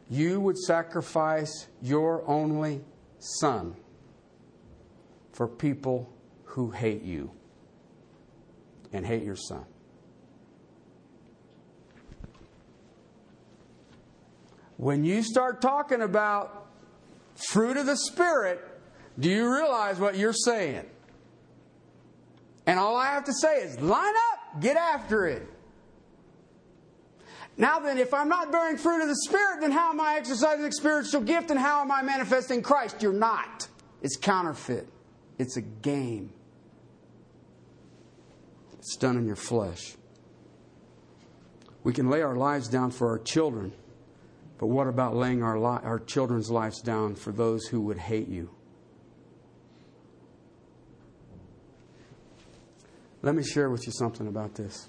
You 0.08 0.38
would 0.38 0.56
sacrifice 0.56 1.66
your 1.82 2.22
only 2.30 2.82
son 3.18 3.74
for 5.32 5.48
people 5.48 6.08
who 6.44 6.70
hate 6.70 7.02
you 7.02 7.32
and 8.92 9.04
hate 9.04 9.24
your 9.24 9.34
son. 9.34 9.64
When 14.76 15.04
you 15.04 15.24
start 15.24 15.60
talking 15.60 16.02
about 16.02 16.68
fruit 17.50 17.76
of 17.76 17.86
the 17.86 17.96
Spirit, 17.96 18.60
do 19.18 19.28
you 19.28 19.52
realize 19.52 19.98
what 19.98 20.16
you're 20.16 20.32
saying? 20.32 20.86
And 22.66 22.78
all 22.78 22.94
I 22.94 23.06
have 23.06 23.24
to 23.24 23.32
say 23.32 23.62
is 23.62 23.80
line 23.80 24.14
up, 24.30 24.60
get 24.60 24.76
after 24.76 25.26
it. 25.26 25.57
Now 27.58 27.80
then, 27.80 27.98
if 27.98 28.14
I'm 28.14 28.28
not 28.28 28.52
bearing 28.52 28.76
fruit 28.76 29.02
of 29.02 29.08
the 29.08 29.16
Spirit, 29.16 29.60
then 29.62 29.72
how 29.72 29.90
am 29.90 30.00
I 30.00 30.14
exercising 30.14 30.64
a 30.64 30.72
spiritual 30.72 31.22
gift 31.22 31.50
and 31.50 31.58
how 31.58 31.80
am 31.80 31.90
I 31.90 32.02
manifesting 32.02 32.62
Christ? 32.62 33.02
You're 33.02 33.12
not. 33.12 33.66
It's 34.00 34.16
counterfeit, 34.16 34.88
it's 35.38 35.56
a 35.56 35.60
game. 35.60 36.32
It's 38.78 38.96
done 38.96 39.16
in 39.18 39.26
your 39.26 39.36
flesh. 39.36 39.96
We 41.82 41.92
can 41.92 42.08
lay 42.08 42.22
our 42.22 42.36
lives 42.36 42.68
down 42.68 42.92
for 42.92 43.10
our 43.10 43.18
children, 43.18 43.72
but 44.58 44.68
what 44.68 44.86
about 44.86 45.16
laying 45.16 45.42
our, 45.42 45.58
li- 45.58 45.80
our 45.82 45.98
children's 45.98 46.50
lives 46.50 46.80
down 46.80 47.16
for 47.16 47.32
those 47.32 47.66
who 47.66 47.80
would 47.82 47.98
hate 47.98 48.28
you? 48.28 48.50
Let 53.22 53.34
me 53.34 53.42
share 53.42 53.68
with 53.68 53.84
you 53.84 53.92
something 53.92 54.28
about 54.28 54.54
this. 54.54 54.88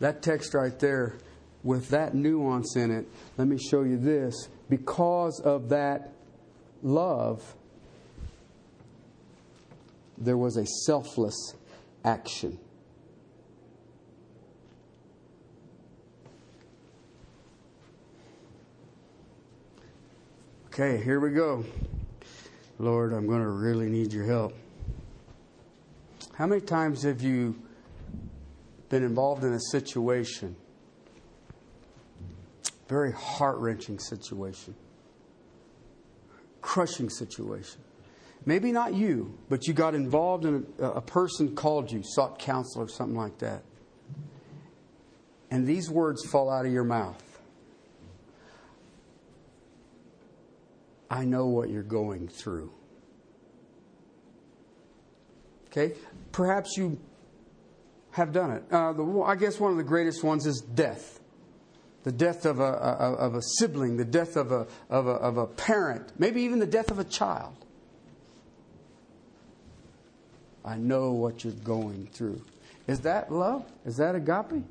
That 0.00 0.22
text 0.22 0.54
right 0.54 0.78
there, 0.78 1.18
with 1.62 1.88
that 1.88 2.14
nuance 2.14 2.76
in 2.76 2.90
it, 2.90 3.06
let 3.36 3.48
me 3.48 3.58
show 3.58 3.82
you 3.82 3.96
this. 3.98 4.48
Because 4.68 5.40
of 5.40 5.70
that 5.70 6.12
love, 6.82 7.54
there 10.16 10.36
was 10.36 10.56
a 10.56 10.66
selfless 10.66 11.54
action. 12.04 12.58
Okay, 20.66 21.02
here 21.02 21.18
we 21.18 21.30
go. 21.30 21.64
Lord, 22.78 23.12
I'm 23.12 23.26
going 23.26 23.42
to 23.42 23.48
really 23.48 23.88
need 23.88 24.12
your 24.12 24.24
help. 24.24 24.54
How 26.34 26.46
many 26.46 26.60
times 26.60 27.02
have 27.02 27.20
you 27.20 27.56
been 28.88 29.02
involved 29.02 29.44
in 29.44 29.52
a 29.52 29.60
situation, 29.70 30.56
very 32.88 33.12
heart 33.12 33.58
wrenching 33.58 33.98
situation, 33.98 34.74
crushing 36.60 37.10
situation. 37.10 37.80
Maybe 38.46 38.72
not 38.72 38.94
you, 38.94 39.36
but 39.48 39.66
you 39.66 39.74
got 39.74 39.94
involved 39.94 40.44
in 40.44 40.66
a, 40.78 40.84
a 40.84 41.00
person 41.02 41.54
called 41.54 41.90
you, 41.90 42.02
sought 42.02 42.38
counsel 42.38 42.82
or 42.82 42.88
something 42.88 43.16
like 43.16 43.38
that. 43.38 43.62
And 45.50 45.66
these 45.66 45.90
words 45.90 46.24
fall 46.24 46.50
out 46.50 46.66
of 46.66 46.72
your 46.72 46.84
mouth. 46.84 47.22
I 51.10 51.24
know 51.24 51.46
what 51.46 51.70
you're 51.70 51.82
going 51.82 52.28
through. 52.28 52.70
Okay? 55.66 55.94
Perhaps 56.32 56.76
you 56.76 56.98
have 58.18 58.32
done 58.32 58.50
it. 58.50 58.64
Uh, 58.70 58.92
the, 58.92 59.20
I 59.26 59.36
guess 59.36 59.58
one 59.58 59.70
of 59.70 59.78
the 59.78 59.84
greatest 59.84 60.22
ones 60.22 60.46
is 60.46 60.60
death. 60.60 61.20
The 62.04 62.12
death 62.12 62.44
of 62.46 62.60
a, 62.60 62.64
of 62.64 63.34
a 63.34 63.42
sibling, 63.42 63.96
the 63.96 64.04
death 64.04 64.36
of 64.36 64.52
a, 64.52 64.66
of, 64.88 65.06
a, 65.06 65.12
of 65.12 65.36
a 65.36 65.46
parent, 65.46 66.12
maybe 66.18 66.42
even 66.42 66.58
the 66.58 66.66
death 66.66 66.90
of 66.90 66.98
a 66.98 67.04
child. 67.04 67.54
I 70.64 70.76
know 70.76 71.12
what 71.12 71.44
you're 71.44 71.52
going 71.54 72.08
through. 72.12 72.42
Is 72.86 73.00
that 73.00 73.32
love? 73.32 73.64
Is 73.84 73.96
that 73.96 74.14
agape? 74.14 74.64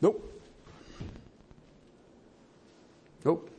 Nope. 0.00 0.42
Nope. 3.24 3.50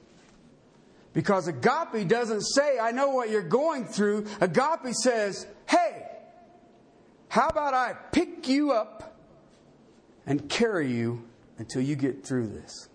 Because 1.13 1.47
agape 1.47 2.07
doesn't 2.07 2.41
say, 2.41 2.77
I 2.79 2.91
know 2.91 3.09
what 3.09 3.29
you're 3.29 3.41
going 3.41 3.85
through. 3.85 4.25
Agape 4.41 4.93
says, 4.93 5.47
hey, 5.67 6.05
how 7.35 7.49
about 7.49 7.73
I 7.73 7.91
pick 8.13 8.47
you 8.47 8.71
up 8.71 9.19
and 10.25 10.47
carry 10.47 10.89
you 10.89 11.27
until 11.57 11.81
you 11.81 11.97
get 11.97 12.25
through 12.25 12.47
this? 12.47 12.87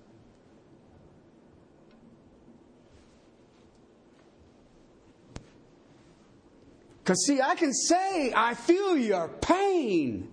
Because, 7.04 7.22
see, 7.26 7.42
I 7.42 7.54
can 7.54 7.74
say, 7.74 8.32
I 8.34 8.54
feel 8.54 8.96
your 8.96 9.28
pain, 9.28 10.32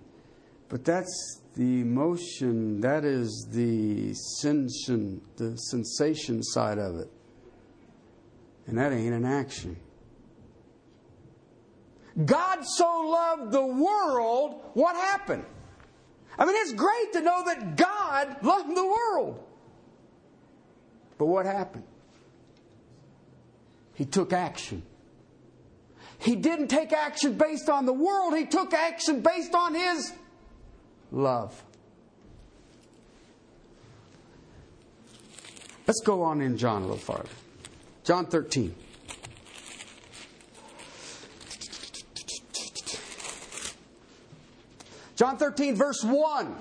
but 0.70 0.86
that's 0.86 1.42
the 1.54 1.82
emotion, 1.82 2.80
that 2.80 3.04
is 3.04 3.46
the 3.50 4.14
sensation, 4.40 5.20
the 5.36 5.54
sensation 5.56 6.42
side 6.42 6.78
of 6.78 6.96
it. 6.96 7.10
And 8.66 8.78
that 8.78 8.90
ain't 8.90 9.12
an 9.12 9.26
action. 9.26 9.76
God 12.24 12.64
so 12.64 13.00
loved 13.00 13.52
the 13.52 13.64
world, 13.64 14.60
what 14.74 14.96
happened? 14.96 15.44
I 16.38 16.44
mean, 16.44 16.54
it's 16.56 16.72
great 16.72 17.12
to 17.14 17.20
know 17.20 17.44
that 17.44 17.76
God 17.76 18.36
loved 18.42 18.76
the 18.76 18.86
world. 18.86 19.44
But 21.18 21.26
what 21.26 21.46
happened? 21.46 21.84
He 23.94 24.04
took 24.04 24.32
action. 24.32 24.82
He 26.18 26.36
didn't 26.36 26.68
take 26.68 26.92
action 26.92 27.36
based 27.36 27.68
on 27.68 27.86
the 27.86 27.92
world, 27.92 28.36
he 28.36 28.46
took 28.46 28.72
action 28.72 29.20
based 29.20 29.54
on 29.54 29.74
his 29.74 30.12
love. 31.10 31.64
Let's 35.86 36.00
go 36.00 36.22
on 36.22 36.40
in 36.42 36.58
John 36.58 36.82
a 36.82 36.86
little 36.86 36.98
farther. 36.98 37.30
John 38.04 38.26
13. 38.26 38.74
John 45.18 45.36
13, 45.36 45.74
verse 45.74 46.04
1. 46.04 46.54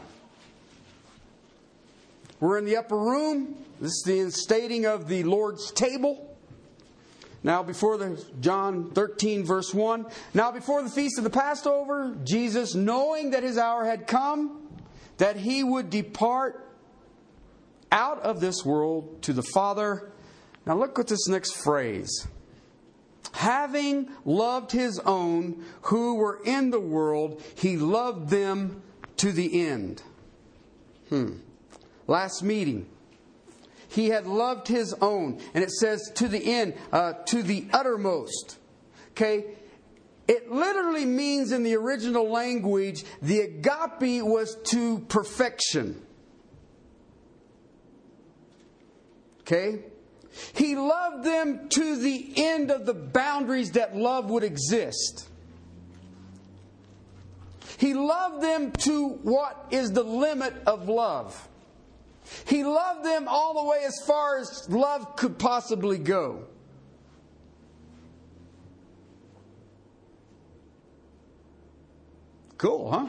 We're 2.39 2.57
in 2.57 2.65
the 2.65 2.77
upper 2.77 2.97
room. 2.97 3.55
This 3.79 3.91
is 3.91 4.03
the 4.03 4.17
instating 4.17 4.91
of 4.91 5.07
the 5.07 5.23
Lord's 5.25 5.71
table. 5.71 6.35
Now, 7.43 7.61
before 7.61 7.97
the 7.97 8.19
John 8.41 8.89
13, 8.89 9.45
verse 9.45 9.75
1. 9.75 10.07
Now, 10.33 10.51
before 10.51 10.81
the 10.81 10.89
feast 10.89 11.19
of 11.19 11.23
the 11.23 11.29
Passover, 11.29 12.17
Jesus, 12.23 12.73
knowing 12.73 13.29
that 13.29 13.43
his 13.43 13.59
hour 13.59 13.85
had 13.85 14.07
come, 14.07 14.67
that 15.17 15.35
he 15.35 15.63
would 15.63 15.91
depart 15.91 16.67
out 17.91 18.19
of 18.23 18.39
this 18.39 18.65
world 18.65 19.21
to 19.21 19.33
the 19.33 19.43
Father. 19.43 20.11
Now, 20.65 20.75
look 20.75 20.97
at 20.97 21.05
this 21.05 21.27
next 21.27 21.57
phrase. 21.57 22.27
Having 23.33 24.09
loved 24.25 24.71
his 24.71 24.99
own 24.99 25.65
who 25.83 26.15
were 26.15 26.39
in 26.43 26.71
the 26.71 26.79
world, 26.79 27.41
he 27.55 27.77
loved 27.77 28.29
them 28.29 28.81
to 29.17 29.31
the 29.31 29.67
end. 29.67 30.01
Hmm. 31.09 31.37
Last 32.07 32.41
meeting, 32.43 32.87
he 33.89 34.09
had 34.09 34.27
loved 34.27 34.67
his 34.67 34.93
own. 35.01 35.39
And 35.53 35.63
it 35.63 35.71
says 35.71 36.11
to 36.15 36.27
the 36.27 36.43
end, 36.53 36.75
uh, 36.91 37.13
to 37.27 37.43
the 37.43 37.67
uttermost. 37.73 38.57
Okay? 39.11 39.45
It 40.27 40.51
literally 40.51 41.05
means 41.05 41.51
in 41.51 41.63
the 41.63 41.75
original 41.75 42.29
language, 42.29 43.05
the 43.21 43.39
agape 43.39 44.23
was 44.23 44.55
to 44.65 44.99
perfection. 45.07 46.01
Okay? 49.41 49.83
He 50.54 50.76
loved 50.76 51.23
them 51.23 51.69
to 51.69 51.95
the 51.97 52.34
end 52.36 52.71
of 52.71 52.86
the 52.86 52.93
boundaries 52.93 53.71
that 53.71 53.95
love 53.95 54.30
would 54.30 54.43
exist. 54.43 55.28
He 57.78 57.93
loved 57.93 58.41
them 58.41 58.71
to 58.80 59.10
what 59.23 59.67
is 59.69 59.91
the 59.91 60.04
limit 60.04 60.54
of 60.65 60.89
love. 60.89 61.47
He 62.45 62.63
loved 62.63 63.06
them 63.06 63.28
all 63.28 63.54
the 63.63 63.69
way 63.69 63.84
as 63.86 63.95
far 64.06 64.39
as 64.39 64.67
love 64.69 65.15
could 65.15 65.38
possibly 65.38 65.97
go. 65.97 66.45
Cool, 72.58 72.91
huh? 72.91 73.08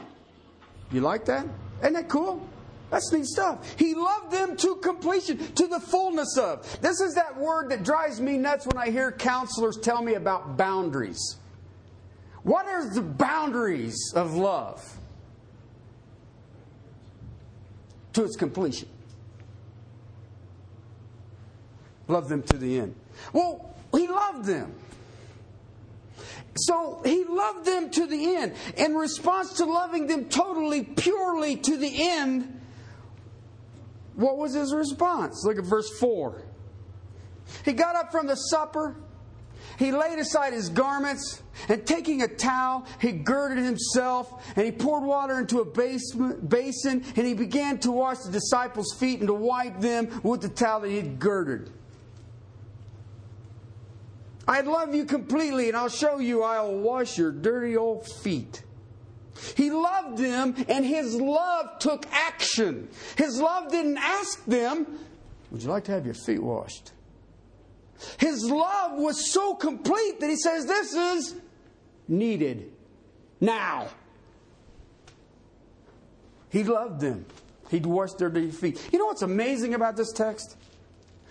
You 0.91 1.01
like 1.01 1.25
that? 1.25 1.47
Isn't 1.81 1.93
that 1.93 2.07
cool? 2.07 2.47
That's 2.89 3.11
neat 3.11 3.25
stuff. 3.25 3.75
He 3.77 3.93
loved 3.93 4.31
them 4.31 4.57
to 4.57 4.75
completion, 4.77 5.37
to 5.37 5.67
the 5.67 5.79
fullness 5.79 6.37
of. 6.37 6.81
This 6.81 6.99
is 7.01 7.15
that 7.15 7.37
word 7.37 7.69
that 7.69 7.83
drives 7.83 8.19
me 8.19 8.37
nuts 8.37 8.65
when 8.65 8.77
I 8.77 8.89
hear 8.89 9.11
counselors 9.11 9.77
tell 9.77 10.01
me 10.01 10.15
about 10.15 10.57
boundaries. 10.57 11.37
What 12.43 12.65
are 12.65 12.89
the 12.89 13.01
boundaries 13.01 14.13
of 14.15 14.35
love? 14.35 14.97
To 18.13 18.23
its 18.23 18.35
completion. 18.35 18.89
Love 22.07 22.27
them 22.27 22.41
to 22.41 22.57
the 22.57 22.79
end. 22.79 22.95
Well, 23.33 23.75
he 23.91 24.07
loved 24.07 24.45
them. 24.45 24.73
So 26.55 27.01
he 27.05 27.23
loved 27.23 27.65
them 27.65 27.91
to 27.91 28.07
the 28.07 28.35
end. 28.35 28.55
In 28.75 28.95
response 28.95 29.53
to 29.57 29.65
loving 29.65 30.07
them 30.07 30.25
totally, 30.25 30.83
purely 30.83 31.55
to 31.57 31.77
the 31.77 32.09
end, 32.09 32.58
what 34.19 34.37
was 34.37 34.53
his 34.53 34.73
response? 34.73 35.43
Look 35.45 35.57
at 35.57 35.65
verse 35.65 35.89
4. 35.99 36.43
He 37.63 37.73
got 37.73 37.95
up 37.95 38.11
from 38.11 38.27
the 38.27 38.35
supper. 38.35 38.95
He 39.77 39.93
laid 39.93 40.19
aside 40.19 40.51
his 40.51 40.67
garments, 40.67 41.41
and 41.69 41.85
taking 41.85 42.21
a 42.21 42.27
towel, 42.27 42.85
he 42.99 43.13
girded 43.13 43.63
himself, 43.63 44.45
and 44.57 44.65
he 44.65 44.71
poured 44.73 45.03
water 45.03 45.39
into 45.39 45.61
a 45.61 45.65
basin, 45.65 47.05
and 47.15 47.27
he 47.27 47.33
began 47.33 47.77
to 47.79 47.91
wash 47.91 48.17
the 48.19 48.31
disciples' 48.31 48.93
feet 48.99 49.19
and 49.19 49.27
to 49.27 49.33
wipe 49.33 49.79
them 49.79 50.19
with 50.21 50.41
the 50.41 50.49
towel 50.49 50.81
that 50.81 50.89
he 50.89 50.97
had 50.97 51.17
girded. 51.17 51.71
I 54.47 54.61
love 54.61 54.93
you 54.93 55.05
completely, 55.05 55.69
and 55.69 55.77
I'll 55.77 55.87
show 55.87 56.19
you 56.19 56.43
I'll 56.43 56.75
wash 56.75 57.17
your 57.17 57.31
dirty 57.31 57.77
old 57.77 58.05
feet. 58.05 58.63
He 59.55 59.71
loved 59.71 60.17
them, 60.17 60.55
and 60.67 60.85
his 60.85 61.15
love 61.15 61.79
took 61.79 62.05
action. 62.11 62.89
His 63.17 63.39
love 63.39 63.71
didn't 63.71 63.97
ask 63.97 64.43
them, 64.45 64.99
Would 65.51 65.63
you 65.63 65.69
like 65.69 65.85
to 65.85 65.91
have 65.91 66.05
your 66.05 66.15
feet 66.15 66.41
washed? 66.41 66.91
His 68.17 68.49
love 68.49 68.97
was 68.97 69.31
so 69.31 69.55
complete 69.55 70.19
that 70.19 70.29
he 70.29 70.37
says, 70.37 70.65
This 70.65 70.93
is 70.93 71.35
needed 72.07 72.71
now. 73.39 73.87
He 76.49 76.63
loved 76.63 76.99
them. 76.99 77.25
He'd 77.69 77.85
washed 77.85 78.17
their 78.17 78.31
feet. 78.31 78.89
You 78.91 78.99
know 78.99 79.05
what's 79.05 79.21
amazing 79.21 79.75
about 79.75 79.95
this 79.95 80.11
text? 80.11 80.57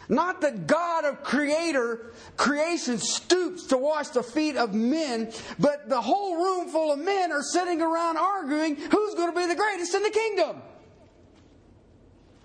Not 0.09 0.40
that 0.40 0.66
God 0.66 1.05
of 1.05 1.23
creator, 1.23 2.12
creation 2.37 2.99
stoops 2.99 3.66
to 3.66 3.77
wash 3.77 4.09
the 4.09 4.23
feet 4.23 4.57
of 4.57 4.73
men, 4.73 5.31
but 5.59 5.88
the 5.88 6.01
whole 6.01 6.37
room 6.37 6.68
full 6.68 6.92
of 6.92 6.99
men 6.99 7.31
are 7.31 7.42
sitting 7.42 7.83
around 7.83 8.16
arguing 8.16 8.77
who's 8.77 9.14
going 9.14 9.33
to 9.33 9.38
be 9.38 9.47
the 9.47 9.55
greatest 9.55 9.94
in 9.94 10.03
the 10.03 10.11
kingdom. 10.11 10.62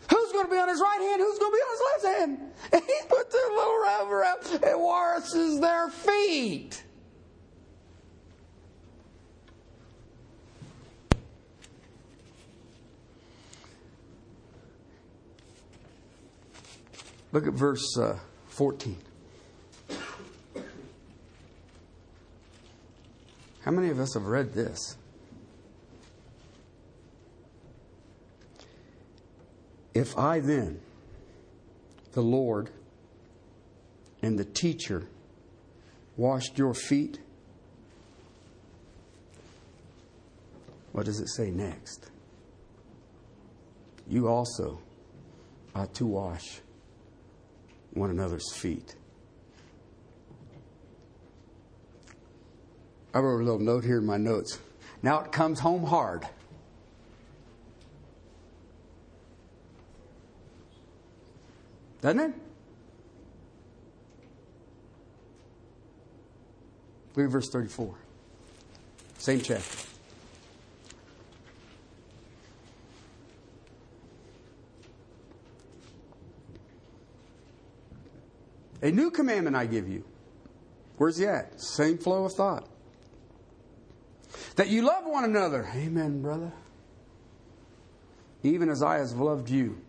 Who's 0.10 0.32
going 0.34 0.45
to 0.45 0.52
be 0.52 0.58
on 0.58 0.67
his 0.67 0.82
right 0.82 0.99
hand? 0.99 1.21
Who's 1.21 1.39
going 1.39 1.52
to 1.52 1.56
be 1.56 1.62
on 1.62 1.71
his 1.71 1.82
left 2.04 2.19
hand? 2.19 2.52
And 2.73 2.84
he 2.84 3.08
put 3.08 3.32
their 3.32 3.49
little 3.49 3.80
rubber 3.80 4.23
up 4.23 4.43
and 4.63 4.82
washes 4.82 5.60
their 5.62 5.89
feet. 5.89 6.84
Look 17.34 17.48
at 17.48 17.54
verse 17.54 17.98
uh, 17.98 18.19
14. 18.50 18.96
How 23.62 23.72
many 23.72 23.89
of 23.89 24.00
us 24.00 24.13
have 24.13 24.28
read 24.28 24.54
this? 24.54 24.98
If 29.96 30.15
I 30.15 30.41
then, 30.41 30.80
the 32.12 32.22
Lord 32.22 32.69
and 34.22 34.38
the 34.38 34.46
teacher, 34.46 35.08
washed 36.15 36.60
your 36.60 36.76
feet, 36.76 37.19
what 40.91 41.05
does 41.05 41.20
it 41.20 41.30
say 41.30 41.49
next? 41.49 42.12
You 44.07 44.28
also 44.28 44.80
ought 45.74 45.95
to 45.95 46.05
wash 46.05 46.62
one 47.94 48.10
another's 48.10 48.52
feet. 48.54 48.96
I 53.14 53.20
wrote 53.20 53.41
a 53.41 53.44
little 53.44 53.60
note 53.60 53.84
here 53.84 54.00
in 54.00 54.06
my 54.06 54.18
notes. 54.18 54.60
Now 55.04 55.20
it 55.20 55.32
comes 55.32 55.60
home 55.60 55.84
hard. 55.84 56.28
Doesn't 62.02 62.20
it? 62.20 62.34
Look 67.16 67.26
at 67.26 67.32
verse 67.32 67.50
34. 67.50 67.96
Same 69.20 69.39
chapter. 69.39 69.93
A 78.84 78.91
new 78.91 79.09
commandment 79.09 79.55
I 79.55 79.65
give 79.65 79.88
you. 79.88 80.03
Where's 80.97 81.17
he 81.17 81.25
at? 81.25 81.59
Same 81.59 81.97
flow 81.97 82.25
of 82.25 82.34
thought. 82.34 82.67
That 84.57 84.67
you 84.67 84.81
love 84.81 85.05
one 85.05 85.23
another. 85.23 85.67
Amen, 85.73 86.21
brother. 86.21 86.51
Even 88.43 88.69
as 88.69 88.84
I 88.84 88.97
have 88.97 89.13
loved 89.13 89.49
you, 89.49 89.81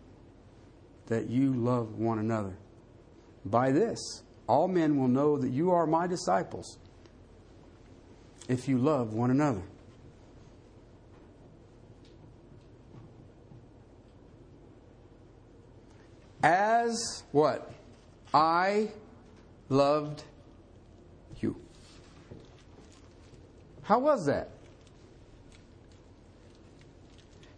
that 1.07 1.29
you 1.29 1.53
love 1.53 1.99
one 1.99 2.19
another. 2.19 2.55
By 3.43 3.71
this, 3.71 4.23
all 4.47 4.69
men 4.69 4.97
will 4.97 5.09
know 5.09 5.37
that 5.37 5.49
you 5.49 5.71
are 5.71 5.85
my 5.85 6.07
disciples 6.07 6.77
if 8.47 8.69
you 8.69 8.77
love 8.77 9.13
one 9.13 9.29
another. 9.29 9.63
As 16.41 17.23
what? 17.33 17.73
I 18.35 18.89
loved 19.69 20.23
you. 21.39 21.55
How 23.83 23.99
was 23.99 24.25
that? 24.25 24.49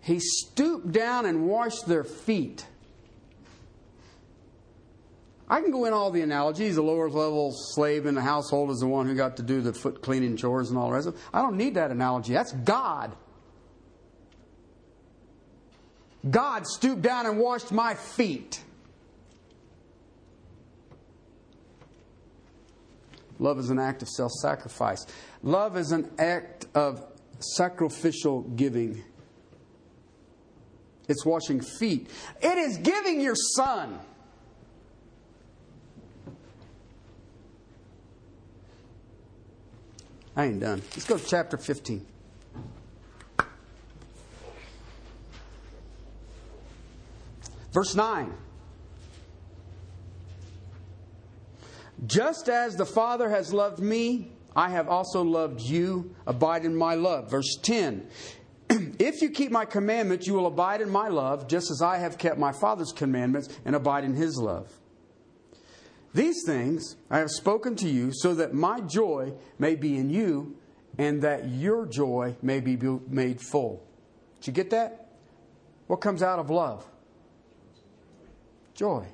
He 0.02 0.20
stooped 0.20 0.92
down 0.92 1.26
and 1.26 1.48
washed 1.48 1.88
their 1.88 2.04
feet. 2.04 2.68
I 5.50 5.62
can 5.62 5.72
go 5.72 5.86
in 5.86 5.94
all 5.94 6.12
the 6.12 6.22
analogies. 6.22 6.76
The 6.76 6.84
lower 6.84 7.10
level 7.10 7.54
slave 7.54 8.06
in 8.06 8.14
the 8.14 8.22
household 8.22 8.70
is 8.70 8.78
the 8.78 8.88
one 8.88 9.08
who 9.08 9.16
got 9.16 9.38
to 9.38 9.44
do 9.44 9.62
the 9.62 9.74
foot 9.74 10.04
cleaning 10.04 10.38
chores 10.38 10.70
and 10.70 10.78
all 10.78 10.90
the 10.90 10.94
rest 10.94 11.08
of 11.08 11.16
it. 11.16 11.22
I 11.34 11.42
don't 11.42 11.58
need 11.58 11.74
that 11.74 11.90
analogy. 11.90 12.34
That's 12.34 12.52
God. 12.52 13.16
God 16.30 16.68
stooped 16.68 17.02
down 17.02 17.26
and 17.26 17.40
washed 17.40 17.72
my 17.72 17.96
feet. 17.96 18.62
Love 23.40 23.60
is 23.60 23.70
an 23.70 23.80
act 23.80 24.02
of 24.02 24.10
self 24.10 24.32
sacrifice. 24.32 25.06
Love 25.44 25.78
is 25.78 25.92
an 25.92 26.10
act 26.18 26.66
of 26.74 27.06
sacrificial 27.40 28.42
giving. 28.42 29.04
It's 31.08 31.26
washing 31.26 31.62
feet. 31.62 32.10
It 32.42 32.58
is 32.58 32.78
giving 32.78 33.22
your 33.22 33.36
son. 33.36 34.00
I 40.36 40.46
ain't 40.46 40.60
done. 40.60 40.82
Let's 40.92 41.06
go 41.06 41.18
to 41.18 41.26
chapter 41.26 41.58
15. 41.58 42.06
Verse 47.72 47.96
9. 47.96 48.34
Just 52.06 52.48
as 52.50 52.76
the 52.76 52.86
Father 52.86 53.30
has 53.30 53.54
loved 53.54 53.80
me, 53.80 54.32
I 54.56 54.70
have 54.70 54.88
also 54.88 55.24
loved 55.24 55.62
you. 55.62 56.16
Abide 56.26 56.66
in 56.66 56.76
my 56.76 56.96
love. 56.96 57.32
Verse 57.32 57.58
10. 57.62 58.08
if 58.70 59.22
you 59.22 59.30
keep 59.30 59.52
my 59.52 59.66
commandments, 59.66 60.28
you 60.28 60.34
will 60.34 60.48
abide 60.48 60.82
in 60.82 60.90
my 60.90 61.08
love, 61.08 61.48
just 61.48 61.72
as 61.72 61.82
I 61.82 61.98
have 61.98 62.18
kept 62.18 62.38
my 62.38 62.52
Father's 62.52 62.92
commandments 62.92 63.50
and 63.66 63.76
abide 63.76 64.04
in 64.04 64.14
his 64.14 64.38
love. 64.38 64.72
These 66.14 66.44
things 66.46 66.96
I 67.10 67.20
have 67.20 67.30
spoken 67.30 67.76
to 67.78 67.88
you 67.88 68.12
so 68.14 68.34
that 68.36 68.54
my 68.54 68.82
joy 68.82 69.34
may 69.60 69.76
be 69.76 69.98
in 69.98 70.10
you 70.10 70.56
and 70.98 71.22
that 71.22 71.50
your 71.50 71.86
joy 71.86 72.36
may 72.42 72.60
be 72.60 72.76
made 73.08 73.40
full. 73.42 73.86
Did 74.40 74.48
you 74.48 74.54
get 74.54 74.70
that? 74.72 75.12
What 75.88 76.02
comes 76.02 76.24
out 76.24 76.40
of 76.40 76.50
love? 76.50 76.86
Joy. 78.74 79.08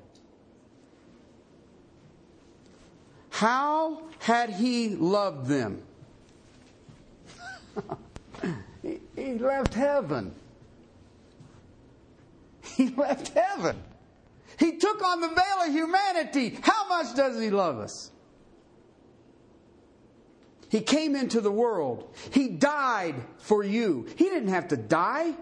How 3.43 4.03
had 4.19 4.51
he 4.51 4.95
loved 4.95 5.47
them? 5.47 5.83
he, 9.17 9.33
left 9.33 9.73
heaven. 9.73 10.33
He 12.61 12.87
left 12.95 13.37
heaven. 13.37 13.83
He 14.57 14.77
took 14.77 15.03
on 15.03 15.19
the 15.19 15.27
veil 15.27 15.67
of 15.67 15.73
humanity. 15.73 16.57
How 16.61 16.87
much 16.87 17.17
does 17.17 17.37
he 17.37 17.49
love 17.49 17.79
us? 17.79 18.11
He 20.69 20.79
came 20.79 21.13
into 21.13 21.41
the 21.41 21.51
world. 21.51 22.15
He 22.31 22.47
died 22.47 23.15
for 23.39 23.61
you. 23.61 24.07
He 24.15 24.23
didn't 24.23 24.51
have 24.51 24.69
to 24.69 24.77
die. 24.77 25.33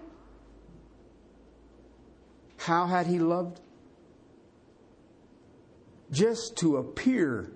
How 2.57 2.87
had 2.87 3.05
he 3.05 3.19
loved? 3.19 3.59
Just 6.11 6.57
to 6.57 6.77
appear 6.77 7.51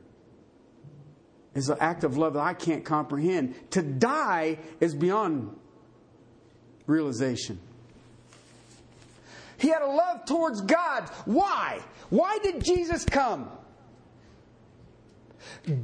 is 1.56 1.70
an 1.70 1.78
act 1.80 2.04
of 2.04 2.18
love 2.18 2.34
that 2.34 2.42
I 2.44 2.54
can't 2.54 2.84
comprehend. 2.84 3.72
To 3.72 3.82
die 3.82 4.60
is 4.80 4.94
beyond 4.94 5.58
realization. 6.86 7.60
He 9.58 9.70
had 9.70 9.82
a 9.82 9.88
love 9.88 10.26
towards 10.26 10.62
God. 10.62 11.10
Why? 11.24 11.80
Why 12.10 12.38
did 12.44 12.64
Jesus 12.64 13.06
come? 13.06 13.50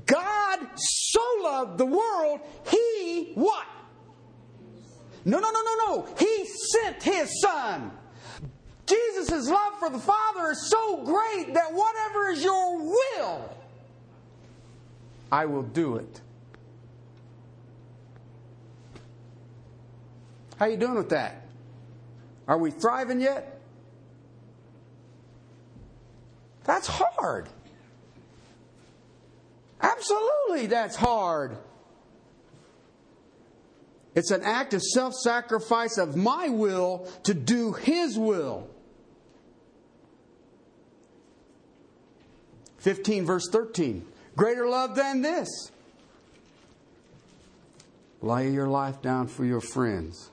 God 0.05 0.59
so 0.76 1.22
loved 1.41 1.78
the 1.78 1.86
world, 1.86 2.41
he 2.69 3.32
what? 3.36 3.65
No, 5.24 5.39
no, 5.39 5.51
no, 5.51 5.61
no, 5.61 5.76
no. 5.86 6.07
He 6.17 6.45
sent 6.45 7.01
his 7.01 7.41
son. 7.41 7.91
Jesus' 8.88 9.49
love 9.49 9.80
for 9.80 9.89
the 9.89 9.99
Father 9.99 10.51
is 10.51 10.69
so 10.69 11.03
great 11.03 11.53
that 11.53 11.72
whatever 11.72 12.30
is 12.30 12.43
your 12.43 12.78
will, 12.80 13.55
I 15.32 15.45
will 15.45 15.63
do 15.63 15.95
it. 15.95 16.21
How 20.57 20.65
are 20.65 20.69
you 20.69 20.77
doing 20.77 20.95
with 20.95 21.09
that? 21.09 21.47
Are 22.47 22.57
we 22.57 22.71
thriving 22.71 23.21
yet? 23.21 23.59
That's 26.65 26.88
hard. 26.88 27.49
Absolutely, 29.82 30.67
that's 30.67 30.95
hard. 30.95 31.57
It's 34.13 34.32
an 34.32 34.43
act 34.43 34.73
of 34.73 34.82
self 34.84 35.13
sacrifice 35.15 35.97
of 35.97 36.15
my 36.15 36.49
will 36.49 37.07
to 37.23 37.34
do 37.34 37.73
His 37.73 38.17
will. 38.17 38.67
15, 42.79 43.25
verse 43.25 43.47
13. 43.49 44.05
Greater 44.41 44.67
love 44.67 44.95
than 44.95 45.21
this. 45.21 45.71
Lay 48.23 48.49
your 48.49 48.65
life 48.65 48.99
down 48.99 49.27
for 49.27 49.45
your 49.45 49.61
friends. 49.61 50.31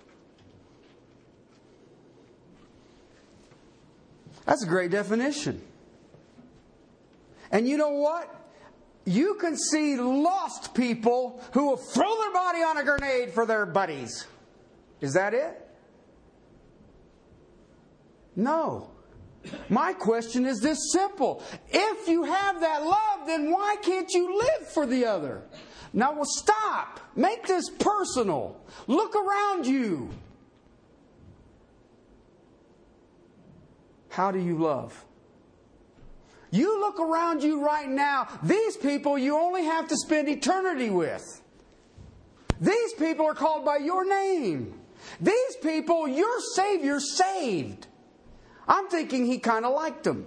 That's 4.47 4.65
a 4.65 4.67
great 4.67 4.93
definition. 4.93 5.61
And 7.51 7.69
you 7.69 7.77
know 7.77 7.91
what? 7.91 8.35
You 9.05 9.35
can 9.35 9.59
see 9.59 9.97
lost 9.97 10.73
people 10.73 11.45
who 11.53 11.67
will 11.67 11.77
throw 11.77 12.17
their 12.17 12.33
body 12.33 12.61
on 12.61 12.79
a 12.79 12.85
grenade 12.85 13.35
for 13.35 13.45
their 13.45 13.67
buddies. 13.67 14.27
Is 15.03 15.13
that 15.13 15.35
it? 15.35 15.69
No. 18.35 18.89
My 19.69 19.93
question 19.93 20.47
is 20.47 20.61
this 20.61 20.93
simple. 20.93 21.43
If 21.71 22.09
you 22.09 22.25
have 22.25 22.61
that 22.61 22.83
love, 22.83 23.27
then 23.27 23.51
why 23.51 23.77
can't 23.83 24.11
you 24.13 24.39
live 24.39 24.69
for 24.69 24.87
the 24.87 25.05
other? 25.05 25.43
Now, 25.93 26.13
well, 26.13 26.25
stop. 26.25 27.01
Make 27.17 27.47
this 27.47 27.69
personal. 27.71 28.61
Look 28.87 29.15
around 29.15 29.67
you. 29.67 30.11
How 34.11 34.31
do 34.31 34.39
you 34.39 34.59
love? 34.59 35.05
You 36.51 36.81
look 36.81 36.99
around 36.99 37.43
you 37.43 37.63
right 37.63 37.89
now, 37.89 38.29
these 38.43 38.77
people 38.77 39.19
you 39.19 39.37
only 39.37 39.65
have 39.65 39.89
to 39.89 39.97
spend 39.97 40.29
eternity 40.29 40.91
with. 40.91 41.43
These 42.61 42.95
people 42.95 43.27
are 43.27 43.35
called 43.35 43.65
by 43.65 43.77
your 43.77 44.09
name. 44.09 44.75
These 45.21 45.57
people, 45.63 46.09
your 46.09 46.41
Savior 46.55 47.01
saved. 47.01 47.87
I'm 48.69 48.89
thinking 48.89 49.27
he 49.27 49.39
kind 49.39 49.65
of 49.65 49.75
liked 49.75 50.05
them. 50.05 50.27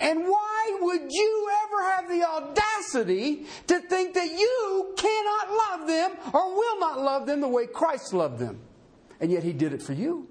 And 0.00 0.24
why 0.26 0.78
would 0.80 1.10
you 1.10 1.50
ever 1.64 1.82
have 1.90 2.08
the 2.08 2.22
audacity 2.22 3.46
to 3.66 3.80
think 3.80 4.14
that 4.14 4.30
you 4.30 4.94
cannot 4.96 5.50
love 5.50 5.88
them 5.88 6.12
or 6.32 6.54
will 6.54 6.78
not 6.78 7.00
love 7.00 7.26
them 7.26 7.40
the 7.40 7.48
way 7.48 7.66
Christ 7.66 8.12
loved 8.12 8.38
them? 8.38 8.60
And 9.20 9.32
yet 9.32 9.42
he 9.42 9.52
did 9.52 9.72
it 9.72 9.82
for 9.82 9.94
you. 9.94 10.28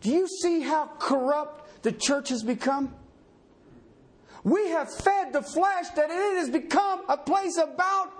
Do 0.00 0.10
you 0.10 0.28
see 0.28 0.60
how 0.60 0.90
corrupt 0.98 1.82
the 1.82 1.92
church 1.92 2.28
has 2.28 2.44
become? 2.44 2.94
We 4.44 4.68
have 4.68 4.92
fed 4.92 5.32
the 5.32 5.42
flesh 5.42 5.88
that 5.96 6.10
it 6.10 6.36
has 6.38 6.50
become 6.50 7.02
a 7.08 7.16
place 7.16 7.56
about 7.56 8.12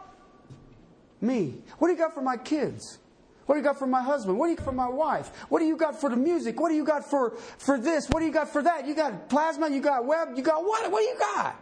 me. 1.20 1.62
What 1.78 1.88
do 1.88 1.92
you 1.92 1.98
got 1.98 2.14
for 2.14 2.22
my 2.22 2.36
kids? 2.36 2.98
What 3.46 3.56
do 3.56 3.60
you 3.60 3.64
got 3.64 3.78
for 3.78 3.86
my 3.86 4.02
husband? 4.02 4.38
What 4.38 4.46
do 4.46 4.50
you 4.50 4.56
got 4.56 4.64
for 4.64 4.72
my 4.72 4.88
wife? 4.88 5.30
What 5.48 5.58
do 5.58 5.64
you 5.64 5.76
got 5.76 6.00
for 6.00 6.08
the 6.08 6.16
music? 6.16 6.60
What 6.60 6.68
do 6.68 6.74
you 6.74 6.84
got 6.84 7.08
for, 7.08 7.36
for 7.58 7.78
this? 7.78 8.08
What 8.08 8.20
do 8.20 8.26
you 8.26 8.32
got 8.32 8.48
for 8.48 8.62
that? 8.62 8.86
You 8.86 8.94
got 8.94 9.28
plasma, 9.28 9.68
you 9.68 9.80
got 9.80 10.06
web, 10.06 10.30
you 10.36 10.42
got 10.42 10.64
what? 10.64 10.90
What 10.90 11.00
do 11.00 11.04
you 11.04 11.18
got? 11.18 11.60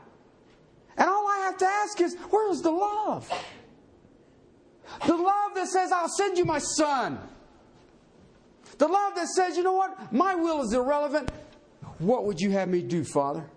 And 0.97 1.09
all 1.09 1.27
I 1.27 1.39
have 1.45 1.57
to 1.59 1.67
ask 1.67 2.01
is, 2.01 2.17
where's 2.29 2.61
the 2.61 2.71
love? 2.71 3.31
The 5.07 5.15
love 5.15 5.55
that 5.55 5.69
says, 5.69 5.93
I'll 5.93 6.09
send 6.09 6.37
you 6.37 6.45
my 6.45 6.59
son. 6.59 7.19
The 8.77 8.89
love 8.89 9.15
that 9.15 9.29
says, 9.29 9.57
you 9.57 9.63
know 9.63 9.73
what? 9.73 10.13
My 10.13 10.35
will 10.35 10.63
is 10.63 10.73
irrelevant. 10.73 11.31
What 11.99 12.25
would 12.25 12.41
you 12.41 12.51
have 12.51 12.69
me 12.69 12.83
do, 12.83 13.05
Father? 13.05 13.49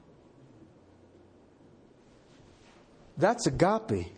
That's 3.17 3.47
agape. 3.47 4.11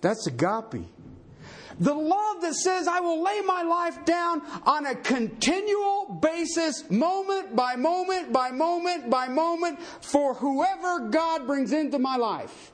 That's 0.00 0.26
agape. 0.26 0.86
The 1.80 1.94
love 1.94 2.42
that 2.42 2.54
says, 2.54 2.86
I 2.86 3.00
will 3.00 3.22
lay 3.22 3.40
my 3.40 3.62
life 3.62 4.04
down 4.04 4.42
on 4.64 4.86
a 4.86 4.94
continual 4.94 6.18
basis, 6.20 6.88
moment 6.90 7.56
by 7.56 7.74
moment 7.76 8.32
by 8.32 8.50
moment 8.50 9.10
by 9.10 9.28
moment, 9.28 9.80
for 10.02 10.34
whoever 10.34 11.08
God 11.08 11.46
brings 11.46 11.72
into 11.72 11.98
my 11.98 12.16
life. 12.16 12.72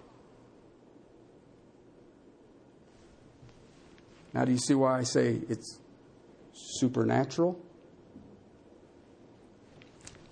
Now, 4.34 4.44
do 4.44 4.52
you 4.52 4.58
see 4.58 4.74
why 4.74 4.98
I 4.98 5.04
say 5.04 5.40
it's 5.48 5.78
supernatural. 6.52 7.58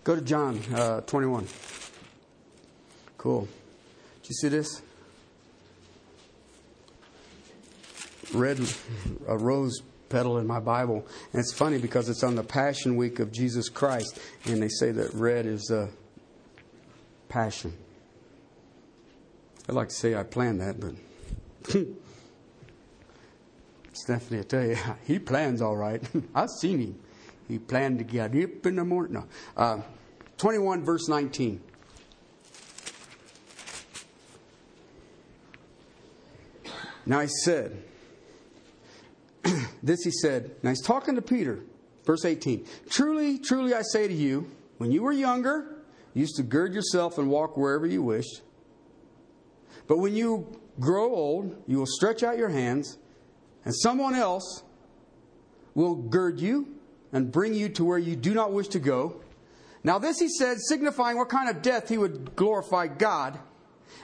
Go 0.03 0.17
to 0.17 0.21
John 0.21 0.61
uh, 0.75 1.01
21. 1.03 1.47
Cool. 3.17 3.49
Did 4.23 4.29
you 4.29 4.35
see 4.35 4.49
this? 4.49 4.83
Red, 8.35 8.61
a 9.29 9.37
rose 9.39 9.81
petal 10.09 10.39
in 10.39 10.47
my 10.47 10.61
Bible. 10.61 11.07
And 11.33 11.41
it's 11.41 11.53
funny 11.53 11.79
because 11.79 12.09
it's 12.09 12.23
on 12.23 12.35
the 12.35 12.43
Passion 12.43 12.97
Week 12.97 13.19
of 13.21 13.33
Jesus 13.33 13.69
Christ, 13.69 14.19
and 14.45 14.63
they 14.63 14.69
say 14.69 14.91
that 14.93 15.15
red 15.15 15.47
is 15.47 15.73
passion. 17.29 17.73
I'd 19.69 19.75
like 19.75 19.89
to 19.89 19.95
say 19.95 20.15
I 20.15 20.23
planned 20.23 20.61
that, 20.61 20.79
but 20.79 20.95
Stephanie, 23.93 24.41
I 24.41 24.43
tell 24.43 24.65
you, 24.65 24.77
he 25.07 25.19
plans 25.19 25.63
all 25.63 25.77
right. 25.77 26.03
I've 26.35 26.51
seen 26.51 26.81
him. 26.81 27.01
He 27.49 27.59
planned 27.59 27.99
to 27.99 28.05
get 28.05 28.35
up 28.35 28.67
in 28.67 28.77
the 28.77 28.85
morning. 28.85 29.15
No. 29.15 29.25
Uh, 29.57 29.81
21, 30.39 30.85
verse 30.85 31.09
19. 31.09 31.61
Now 37.07 37.19
I 37.19 37.27
said, 37.27 37.83
this 39.85 40.03
he 40.03 40.11
said, 40.11 40.57
now 40.63 40.71
he's 40.71 40.81
talking 40.81 41.15
to 41.15 41.23
Peter, 41.23 41.63
verse 42.07 42.25
18. 42.25 42.67
Truly, 42.89 43.39
truly 43.39 43.75
I 43.75 43.83
say 43.83 44.09
to 44.09 44.15
you, 44.15 44.51
when 44.79 44.91
you 44.91 45.03
were 45.03 45.13
younger, 45.13 45.77
you 46.15 46.23
used 46.23 46.37
to 46.37 46.43
gird 46.43 46.73
yourself 46.73 47.19
and 47.19 47.29
walk 47.29 47.59
wherever 47.59 47.87
you 47.87 48.03
wished. 48.03 48.41
But 49.87 49.99
when 49.99 50.15
you 50.15 50.59
grow 50.81 51.15
old, 51.15 51.63
you 51.67 51.79
will 51.79 51.87
stretch 51.87 52.23
out 52.23 52.39
your 52.39 52.49
hands, 52.49 52.97
and 53.67 53.75
someone 53.77 54.15
else 54.15 54.63
will 55.75 55.95
gird 55.95 56.41
you 56.41 56.77
and 57.13 57.31
bring 57.31 57.53
you 57.53 57.69
to 57.69 57.85
where 57.85 57.99
you 57.99 58.17
do 58.17 58.33
not 58.33 58.53
wish 58.53 58.69
to 58.69 58.79
go. 58.79 59.21
Now, 59.83 59.99
this 59.99 60.19
he 60.19 60.31
said, 60.31 60.57
signifying 60.61 61.19
what 61.19 61.29
kind 61.29 61.55
of 61.55 61.61
death 61.61 61.91
he 61.91 61.99
would 61.99 62.35
glorify 62.37 62.87
God. 62.87 63.39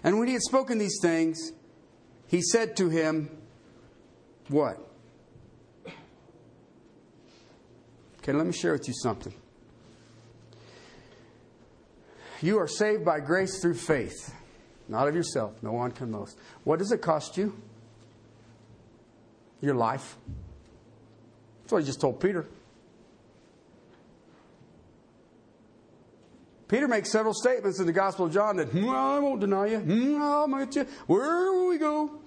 And 0.04 0.18
when 0.18 0.28
he 0.28 0.34
had 0.34 0.42
spoken 0.42 0.76
these 0.76 0.98
things, 1.00 1.52
he 2.26 2.42
said 2.42 2.76
to 2.76 2.90
him, 2.90 3.30
What? 4.48 4.89
Okay, 8.22 8.32
let 8.32 8.46
me 8.46 8.52
share 8.52 8.72
with 8.72 8.86
you 8.86 8.94
something. 8.94 9.32
You 12.42 12.58
are 12.58 12.68
saved 12.68 13.04
by 13.04 13.20
grace 13.20 13.60
through 13.60 13.74
faith, 13.74 14.34
not 14.88 15.08
of 15.08 15.14
yourself. 15.14 15.62
No 15.62 15.72
one 15.72 15.90
can 15.90 16.12
boast. 16.12 16.38
What 16.64 16.78
does 16.78 16.92
it 16.92 17.00
cost 17.00 17.36
you? 17.36 17.60
Your 19.60 19.74
life. 19.74 20.16
That's 21.62 21.72
what 21.72 21.78
he 21.78 21.86
just 21.86 22.00
told 22.00 22.20
Peter. 22.20 22.46
Peter 26.68 26.86
makes 26.86 27.10
several 27.10 27.34
statements 27.34 27.80
in 27.80 27.86
the 27.86 27.92
Gospel 27.92 28.26
of 28.26 28.32
John 28.32 28.56
that, 28.56 28.72
well, 28.72 28.90
I 28.90 29.18
won't 29.18 29.40
deny 29.40 29.66
you. 29.66 29.78
Hmm, 29.78 30.22
I'll 30.22 30.46
meet 30.46 30.76
you. 30.76 30.86
Where 31.06 31.52
will 31.52 31.68
we 31.68 31.78
go? 31.78 32.20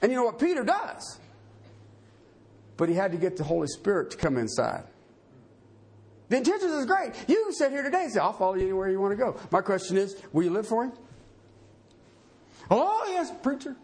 And 0.00 0.12
you 0.12 0.16
know 0.16 0.24
what 0.24 0.38
Peter 0.38 0.62
does? 0.62 1.18
But 2.82 2.88
he 2.88 2.96
had 2.96 3.12
to 3.12 3.16
get 3.16 3.36
the 3.36 3.44
Holy 3.44 3.68
Spirit 3.68 4.10
to 4.10 4.16
come 4.16 4.36
inside. 4.36 4.82
The 6.30 6.38
intentions 6.38 6.72
is 6.72 6.84
great. 6.84 7.12
You 7.28 7.44
can 7.44 7.52
sit 7.52 7.70
here 7.70 7.84
today 7.84 8.02
and 8.02 8.12
say, 8.12 8.18
I'll 8.18 8.32
follow 8.32 8.54
you 8.54 8.62
anywhere 8.62 8.90
you 8.90 9.00
want 9.00 9.12
to 9.12 9.16
go. 9.16 9.38
My 9.52 9.60
question 9.60 9.96
is, 9.96 10.16
will 10.32 10.42
you 10.42 10.50
live 10.50 10.66
for 10.66 10.86
him? 10.86 10.92
Oh, 12.72 13.04
yes, 13.06 13.32
preacher. 13.40 13.76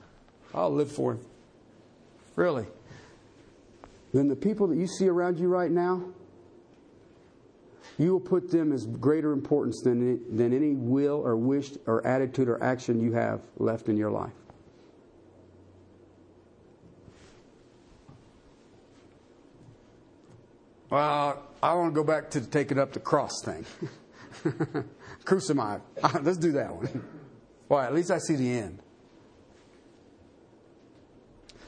I'll 0.52 0.72
live 0.72 0.90
for 0.90 1.12
him. 1.12 1.20
Really. 2.34 2.66
Then 4.12 4.26
the 4.26 4.34
people 4.34 4.66
that 4.66 4.76
you 4.76 4.88
see 4.88 5.06
around 5.06 5.38
you 5.38 5.46
right 5.46 5.70
now, 5.70 6.02
you 7.98 8.10
will 8.10 8.18
put 8.18 8.50
them 8.50 8.72
as 8.72 8.84
greater 8.84 9.30
importance 9.30 9.80
than, 9.84 10.36
than 10.36 10.52
any 10.52 10.74
will 10.74 11.24
or 11.24 11.36
wish 11.36 11.70
or 11.86 12.04
attitude 12.04 12.48
or 12.48 12.60
action 12.60 13.00
you 13.00 13.12
have 13.12 13.42
left 13.58 13.88
in 13.88 13.96
your 13.96 14.10
life. 14.10 14.32
Well, 20.90 21.42
I 21.62 21.74
want 21.74 21.94
to 21.94 21.94
go 21.94 22.04
back 22.04 22.30
to 22.30 22.40
taking 22.40 22.78
up 22.78 22.92
the 22.92 23.00
cross 23.00 23.42
thing. 23.44 23.66
Crucify. 25.24 25.78
Let's 26.22 26.38
do 26.38 26.52
that 26.52 26.74
one. 26.74 27.04
Why? 27.68 27.86
At 27.86 27.94
least 27.94 28.10
I 28.10 28.18
see 28.18 28.36
the 28.36 28.50
end. 28.50 28.80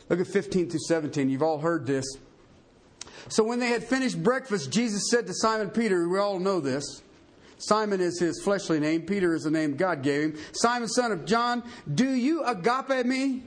Look 0.08 0.20
at 0.20 0.26
15 0.26 0.70
through 0.70 0.80
17. 0.80 1.28
You've 1.28 1.42
all 1.42 1.58
heard 1.58 1.86
this. 1.86 2.04
So 3.28 3.44
when 3.44 3.60
they 3.60 3.68
had 3.68 3.84
finished 3.84 4.20
breakfast, 4.22 4.72
Jesus 4.72 5.10
said 5.10 5.26
to 5.26 5.34
Simon 5.34 5.70
Peter, 5.70 6.08
we 6.08 6.18
all 6.18 6.38
know 6.38 6.60
this. 6.60 7.02
Simon 7.58 8.00
is 8.00 8.18
his 8.18 8.42
fleshly 8.42 8.80
name. 8.80 9.02
Peter 9.02 9.34
is 9.34 9.42
the 9.42 9.50
name 9.50 9.76
God 9.76 10.02
gave 10.02 10.22
him. 10.22 10.38
Simon, 10.52 10.88
son 10.88 11.12
of 11.12 11.26
John, 11.26 11.62
do 11.92 12.08
you 12.08 12.42
agape 12.44 13.04
me 13.04 13.42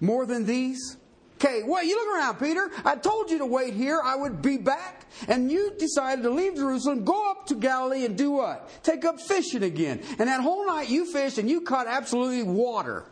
more 0.00 0.26
than 0.26 0.44
these? 0.44 0.96
Okay, 1.42 1.62
well, 1.62 1.82
you 1.82 1.96
look 1.96 2.16
around, 2.16 2.38
Peter. 2.38 2.70
I 2.84 2.96
told 2.96 3.30
you 3.30 3.38
to 3.38 3.46
wait 3.46 3.72
here. 3.72 3.98
I 4.04 4.14
would 4.14 4.42
be 4.42 4.58
back. 4.58 5.06
And 5.26 5.50
you 5.50 5.72
decided 5.78 6.22
to 6.24 6.30
leave 6.30 6.56
Jerusalem, 6.56 7.02
go 7.02 7.30
up 7.30 7.46
to 7.46 7.54
Galilee, 7.54 8.04
and 8.04 8.16
do 8.16 8.32
what? 8.32 8.68
Take 8.82 9.06
up 9.06 9.18
fishing 9.18 9.62
again. 9.62 10.02
And 10.18 10.28
that 10.28 10.42
whole 10.42 10.66
night 10.66 10.90
you 10.90 11.10
fished 11.10 11.38
and 11.38 11.48
you 11.48 11.62
caught 11.62 11.86
absolutely 11.86 12.42
water. 12.42 13.06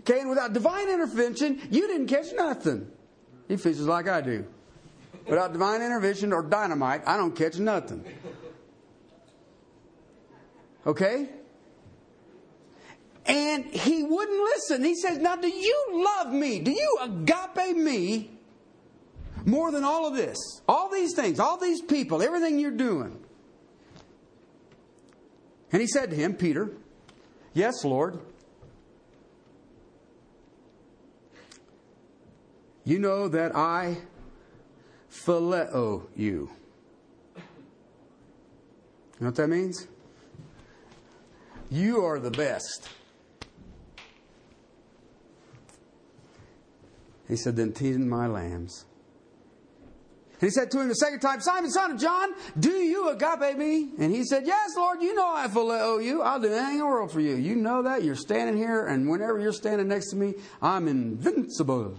Okay, 0.00 0.20
and 0.20 0.28
without 0.28 0.52
divine 0.52 0.90
intervention, 0.90 1.62
you 1.70 1.86
didn't 1.86 2.08
catch 2.08 2.34
nothing. 2.34 2.90
He 3.48 3.56
fishes 3.56 3.86
like 3.86 4.08
I 4.08 4.20
do. 4.20 4.44
Without 5.26 5.54
divine 5.54 5.80
intervention 5.80 6.34
or 6.34 6.42
dynamite, 6.42 7.02
I 7.06 7.16
don't 7.16 7.34
catch 7.34 7.58
nothing. 7.58 8.04
Okay? 10.86 11.28
And 13.26 13.64
he 13.66 14.02
wouldn't 14.02 14.40
listen. 14.40 14.84
He 14.84 14.94
says, 14.94 15.18
Now, 15.18 15.36
do 15.36 15.48
you 15.48 15.86
love 15.92 16.32
me? 16.32 16.58
Do 16.58 16.72
you 16.72 16.98
agape 17.00 17.76
me 17.76 18.30
more 19.44 19.70
than 19.70 19.84
all 19.84 20.06
of 20.06 20.16
this? 20.16 20.36
All 20.68 20.90
these 20.90 21.14
things, 21.14 21.38
all 21.38 21.56
these 21.56 21.80
people, 21.80 22.22
everything 22.22 22.58
you're 22.58 22.70
doing. 22.72 23.18
And 25.70 25.80
he 25.80 25.86
said 25.86 26.10
to 26.10 26.16
him, 26.16 26.34
Peter, 26.34 26.70
Yes, 27.54 27.84
Lord. 27.84 28.18
You 32.84 32.98
know 32.98 33.28
that 33.28 33.54
I 33.54 33.98
phileo 35.10 36.06
you. 36.16 36.50
You 37.36 37.40
know 39.20 39.26
what 39.28 39.36
that 39.36 39.48
means? 39.48 39.86
You 41.70 42.04
are 42.04 42.18
the 42.18 42.30
best. 42.30 42.88
He 47.32 47.36
said, 47.36 47.56
Then 47.56 47.72
tend 47.72 48.10
my 48.10 48.26
lambs. 48.26 48.84
And 50.32 50.42
he 50.42 50.50
said 50.50 50.70
to 50.72 50.80
him 50.80 50.88
the 50.88 50.94
second 50.94 51.20
time, 51.20 51.40
Simon, 51.40 51.70
son 51.70 51.92
of 51.92 51.98
John, 51.98 52.28
do 52.60 52.72
you 52.72 53.08
agape 53.08 53.56
me? 53.56 53.88
And 53.98 54.14
he 54.14 54.22
said, 54.22 54.42
Yes, 54.44 54.76
Lord, 54.76 55.00
you 55.00 55.14
know 55.14 55.34
I 55.34 55.48
phileo 55.48 56.04
you. 56.04 56.20
I'll 56.20 56.40
do 56.40 56.52
anything 56.52 56.74
in 56.74 56.78
the 56.80 56.84
world 56.84 57.10
for 57.10 57.20
you. 57.20 57.36
You 57.36 57.56
know 57.56 57.84
that. 57.84 58.04
You're 58.04 58.16
standing 58.16 58.58
here, 58.58 58.84
and 58.84 59.08
whenever 59.08 59.38
you're 59.38 59.54
standing 59.54 59.88
next 59.88 60.10
to 60.10 60.16
me, 60.16 60.34
I'm 60.60 60.88
invincible. 60.88 61.98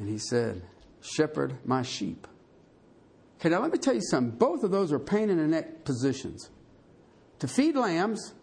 And 0.00 0.08
he 0.08 0.18
said, 0.18 0.62
Shepherd 1.00 1.58
my 1.64 1.82
sheep. 1.82 2.26
Okay, 3.38 3.50
now 3.50 3.60
let 3.60 3.70
me 3.70 3.78
tell 3.78 3.94
you 3.94 4.02
something. 4.02 4.36
Both 4.36 4.64
of 4.64 4.72
those 4.72 4.90
are 4.90 4.98
pain 4.98 5.30
in 5.30 5.36
the 5.36 5.46
neck 5.46 5.84
positions. 5.84 6.50
To 7.38 7.46
feed 7.46 7.76
lambs 7.76 8.34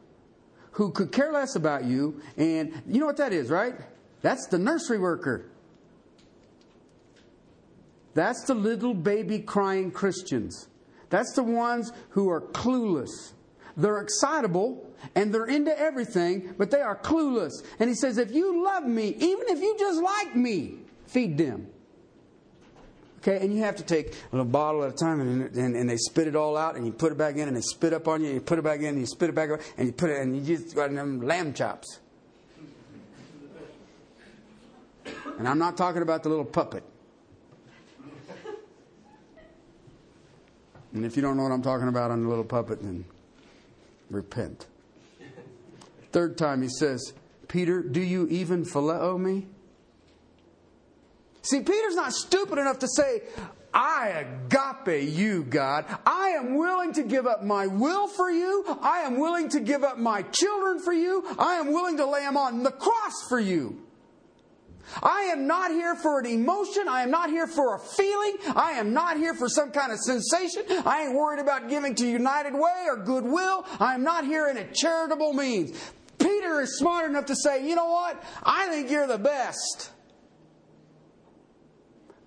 who 0.72 0.92
could 0.92 1.12
care 1.12 1.32
less 1.32 1.56
about 1.56 1.86
you, 1.86 2.22
and 2.38 2.82
you 2.88 3.00
know 3.00 3.06
what 3.06 3.18
that 3.18 3.34
is, 3.34 3.50
right? 3.50 3.76
That's 4.22 4.48
the 4.48 4.60
nursery 4.60 5.00
worker. 5.00 5.46
That's 8.14 8.44
the 8.46 8.54
little 8.54 8.94
baby 8.94 9.40
crying 9.40 9.92
Christians. 9.92 10.68
That's 11.10 11.34
the 11.34 11.44
ones 11.44 11.92
who 12.10 12.30
are 12.30 12.42
clueless. 12.42 13.34
They're 13.78 14.00
excitable 14.00 14.86
and 15.16 15.34
they're 15.34 15.46
into 15.46 15.78
everything, 15.78 16.54
but 16.58 16.72
they 16.72 16.82
are 16.82 16.96
clueless. 16.96 17.54
And 17.80 17.90
he 17.90 17.96
says, 17.96 18.18
if 18.18 18.32
you 18.32 18.64
love 18.64 18.84
me, 18.84 19.16
even 19.18 19.48
if 19.48 19.62
you 19.62 19.76
just 19.80 20.02
like 20.02 20.36
me, 20.36 20.80
Feed 21.12 21.38
them. 21.38 21.68
Okay, 23.22 23.38
and 23.40 23.54
you 23.54 23.62
have 23.62 23.76
to 23.76 23.84
take 23.84 24.14
a 24.14 24.16
little 24.32 24.46
bottle 24.46 24.84
at 24.84 24.90
a 24.90 24.96
time, 24.96 25.22
and, 25.22 25.56
and, 25.56 25.76
and, 25.76 25.88
they 25.88 25.98
spit 25.98 26.28
it 26.28 26.36
all 26.36 26.58
out, 26.58 26.76
and 26.76 26.88
you 26.88 26.92
put 26.92 27.12
it 27.12 27.20
back 27.20 27.36
in, 27.36 27.48
and 27.48 27.56
they 27.56 27.62
spit 27.62 27.94
up 27.94 28.08
on 28.08 28.22
you, 28.22 28.28
and 28.28 28.36
you 28.36 28.42
put 28.42 28.58
it 28.58 28.64
back 28.64 28.80
in, 28.80 28.88
and 28.88 29.00
you 29.00 29.06
spit 29.06 29.30
it 29.30 29.36
back 29.36 29.52
up, 29.52 29.60
and 29.78 29.86
you 29.86 29.94
put 29.94 30.10
it, 30.10 30.20
and 30.20 30.36
you 30.36 30.58
just 30.58 30.76
got 30.76 30.92
them 30.92 31.22
lamb 31.22 31.54
chops. 31.54 32.00
And 35.38 35.48
I'm 35.48 35.60
not 35.60 35.78
talking 35.78 36.02
about 36.02 36.24
the 36.24 36.30
little 36.30 36.46
puppet. 36.46 36.84
And 40.94 41.06
if 41.06 41.16
you 41.16 41.22
don't 41.22 41.38
know 41.38 41.44
what 41.44 41.52
I'm 41.52 41.62
talking 41.62 41.88
about 41.88 42.10
on 42.10 42.24
the 42.24 42.30
little 42.30 42.44
puppet, 42.44 42.82
then 42.82 43.06
repent. 44.10 44.66
Third 46.12 46.38
time 46.38 46.62
he 46.62 46.70
says, 46.70 47.14
Peter, 47.48 47.82
do 47.82 48.02
you 48.02 48.28
even 48.30 48.66
phileo 48.66 49.20
me? 49.20 49.46
See, 51.42 51.60
Peter's 51.62 51.96
not 51.96 52.14
stupid 52.14 52.60
enough 52.60 52.80
to 52.80 52.88
say, 52.88 53.24
I 53.74 54.26
agape 54.26 55.10
you, 55.14 55.44
God. 55.44 55.86
I 56.06 56.30
am 56.30 56.56
willing 56.56 56.94
to 56.94 57.04
give 57.04 57.26
up 57.26 57.44
my 57.44 57.68
will 57.68 58.08
for 58.08 58.30
you. 58.30 58.66
I 58.82 59.00
am 59.02 59.18
willing 59.18 59.50
to 59.50 59.60
give 59.60 59.84
up 59.84 59.98
my 59.98 60.24
children 60.24 60.80
for 60.80 60.94
you. 60.94 61.24
I 61.40 61.56
am 61.56 61.72
willing 61.72 61.98
to 61.98 62.06
lay 62.06 62.22
them 62.22 62.38
on 62.38 62.64
the 62.64 62.72
cross 62.72 63.28
for 63.30 63.40
you. 63.40 63.82
I 65.02 65.22
am 65.32 65.48
not 65.48 65.72
here 65.72 65.96
for 65.96 66.20
an 66.20 66.26
emotion. 66.26 66.88
I 66.90 67.04
am 67.04 67.12
not 67.12 67.30
here 67.30 67.48
for 67.48 67.76
a 67.76 67.80
feeling. 67.80 68.36
I 68.56 68.74
am 68.74 68.94
not 68.94 69.16
here 69.16 69.34
for 69.34 69.48
some 69.48 69.72
kind 69.72 69.92
of 69.92 70.00
sensation. 70.00 70.64
I 70.86 71.04
ain't 71.04 71.16
worried 71.16 71.40
about 71.40 71.70
giving 71.70 71.96
to 71.96 72.06
United 72.06 72.54
Way 72.54 72.88
or 72.88 72.98
Goodwill. 72.98 73.66
I 73.80 73.94
am 73.94 74.04
not 74.04 74.26
here 74.26 74.50
in 74.50 74.58
a 74.58 74.66
charitable 74.74 75.32
means. 75.34 75.80
Peter 76.20 76.62
is 76.62 76.78
smart 76.78 77.10
enough 77.10 77.28
to 77.28 77.36
say, 77.36 77.68
you 77.68 77.76
know 77.76 77.90
what? 77.90 78.22
I 78.44 78.68
think 78.68 78.92
you're 78.92 79.08
the 79.08 79.18
best. 79.18 79.92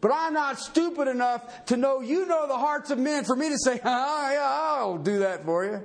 But 0.04 0.12
I'm 0.12 0.34
not 0.34 0.58
stupid 0.58 1.08
enough 1.08 1.64
to 1.64 1.78
know 1.78 2.02
you 2.02 2.26
know 2.26 2.46
the 2.46 2.58
hearts 2.58 2.90
of 2.90 2.98
men 2.98 3.24
for 3.24 3.34
me 3.34 3.48
to 3.48 3.56
say, 3.56 3.80
oh, 3.84 4.30
yeah, 4.32 4.42
I'll 4.44 4.98
do 4.98 5.20
that 5.20 5.46
for 5.46 5.64
you. 5.64 5.82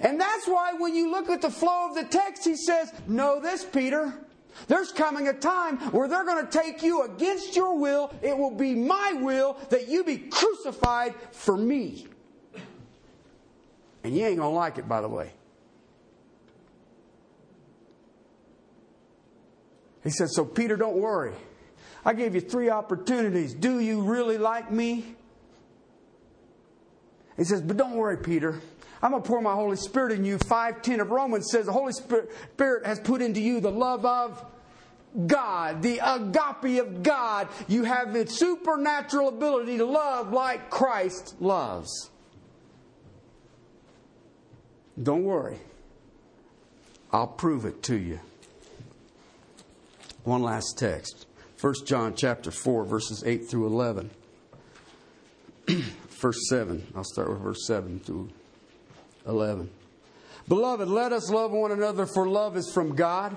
And 0.00 0.20
that's 0.20 0.48
why 0.48 0.72
when 0.72 0.92
you 0.96 1.12
look 1.12 1.30
at 1.30 1.40
the 1.40 1.50
flow 1.50 1.88
of 1.88 1.94
the 1.94 2.02
text, 2.02 2.44
he 2.44 2.56
says, 2.56 2.92
Know 3.06 3.40
this, 3.40 3.64
Peter. 3.64 4.12
There's 4.66 4.90
coming 4.90 5.28
a 5.28 5.32
time 5.32 5.76
where 5.92 6.08
they're 6.08 6.24
going 6.24 6.44
to 6.44 6.50
take 6.50 6.82
you 6.82 7.04
against 7.04 7.54
your 7.54 7.78
will. 7.78 8.12
It 8.22 8.36
will 8.36 8.56
be 8.56 8.74
my 8.74 9.12
will 9.20 9.56
that 9.70 9.86
you 9.86 10.02
be 10.02 10.18
crucified 10.18 11.14
for 11.30 11.56
me. 11.56 12.08
And 14.02 14.16
you 14.16 14.26
ain't 14.26 14.38
going 14.38 14.50
to 14.50 14.56
like 14.56 14.78
it, 14.78 14.88
by 14.88 15.00
the 15.00 15.08
way. 15.08 15.30
He 20.02 20.10
said, 20.10 20.26
So, 20.28 20.44
Peter, 20.44 20.74
don't 20.74 20.96
worry. 20.96 21.34
I 22.08 22.14
gave 22.14 22.34
you 22.34 22.40
three 22.40 22.70
opportunities. 22.70 23.52
Do 23.52 23.80
you 23.80 24.00
really 24.00 24.38
like 24.38 24.70
me? 24.70 25.04
He 27.36 27.44
says, 27.44 27.60
But 27.60 27.76
don't 27.76 27.96
worry, 27.96 28.16
Peter. 28.16 28.62
I'm 29.02 29.10
going 29.10 29.22
to 29.22 29.28
pour 29.28 29.42
my 29.42 29.52
Holy 29.52 29.76
Spirit 29.76 30.12
in 30.12 30.24
you. 30.24 30.38
510 30.38 31.00
of 31.00 31.10
Romans 31.10 31.50
says 31.50 31.66
the 31.66 31.72
Holy 31.72 31.92
Spirit 31.92 32.86
has 32.86 32.98
put 32.98 33.20
into 33.20 33.42
you 33.42 33.60
the 33.60 33.70
love 33.70 34.06
of 34.06 34.42
God, 35.26 35.82
the 35.82 36.00
agape 36.02 36.80
of 36.80 37.02
God. 37.02 37.48
You 37.68 37.84
have 37.84 38.14
the 38.14 38.26
supernatural 38.26 39.28
ability 39.28 39.76
to 39.76 39.84
love 39.84 40.32
like 40.32 40.70
Christ 40.70 41.34
loves. 41.40 42.08
Don't 45.00 45.24
worry. 45.24 45.58
I'll 47.12 47.26
prove 47.26 47.66
it 47.66 47.82
to 47.82 47.96
you. 47.96 48.18
One 50.24 50.42
last 50.42 50.78
text. 50.78 51.26
1 51.60 51.74
John 51.86 52.14
chapter 52.14 52.52
4, 52.52 52.84
verses 52.84 53.24
8 53.26 53.50
through 53.50 53.66
11. 53.66 54.10
verse 56.20 56.48
7. 56.48 56.86
I'll 56.94 57.02
start 57.02 57.30
with 57.30 57.40
verse 57.40 57.66
7 57.66 57.98
through 57.98 58.30
11. 59.26 59.68
Beloved, 60.46 60.88
let 60.88 61.12
us 61.12 61.30
love 61.30 61.50
one 61.50 61.72
another, 61.72 62.06
for 62.06 62.28
love 62.28 62.56
is 62.56 62.70
from 62.72 62.94
God. 62.94 63.36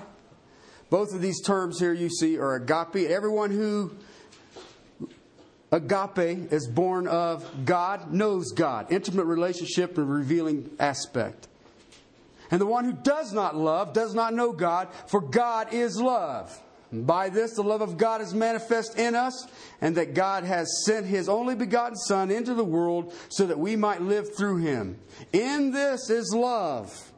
Both 0.88 1.12
of 1.14 1.20
these 1.20 1.42
terms 1.42 1.80
here 1.80 1.92
you 1.92 2.08
see 2.08 2.38
are 2.38 2.54
agape. 2.54 3.10
Everyone 3.10 3.50
who 3.50 3.90
agape 5.72 6.52
is 6.52 6.68
born 6.68 7.08
of 7.08 7.64
God 7.64 8.12
knows 8.12 8.52
God. 8.52 8.92
Intimate 8.92 9.24
relationship 9.24 9.98
and 9.98 10.08
revealing 10.08 10.70
aspect. 10.78 11.48
And 12.52 12.60
the 12.60 12.66
one 12.66 12.84
who 12.84 12.92
does 12.92 13.32
not 13.32 13.56
love 13.56 13.94
does 13.94 14.14
not 14.14 14.32
know 14.32 14.52
God, 14.52 14.88
for 15.08 15.20
God 15.20 15.72
is 15.74 16.00
love. 16.00 16.56
By 16.92 17.30
this, 17.30 17.54
the 17.54 17.62
love 17.62 17.80
of 17.80 17.96
God 17.96 18.20
is 18.20 18.34
manifest 18.34 18.98
in 18.98 19.14
us, 19.14 19.46
and 19.80 19.96
that 19.96 20.12
God 20.12 20.44
has 20.44 20.84
sent 20.84 21.06
His 21.06 21.26
only 21.26 21.54
begotten 21.54 21.96
Son 21.96 22.30
into 22.30 22.52
the 22.52 22.64
world 22.64 23.14
so 23.30 23.46
that 23.46 23.58
we 23.58 23.76
might 23.76 24.02
live 24.02 24.36
through 24.36 24.58
Him. 24.58 24.98
In 25.32 25.70
this 25.70 26.10
is 26.10 26.34
love. 26.34 27.12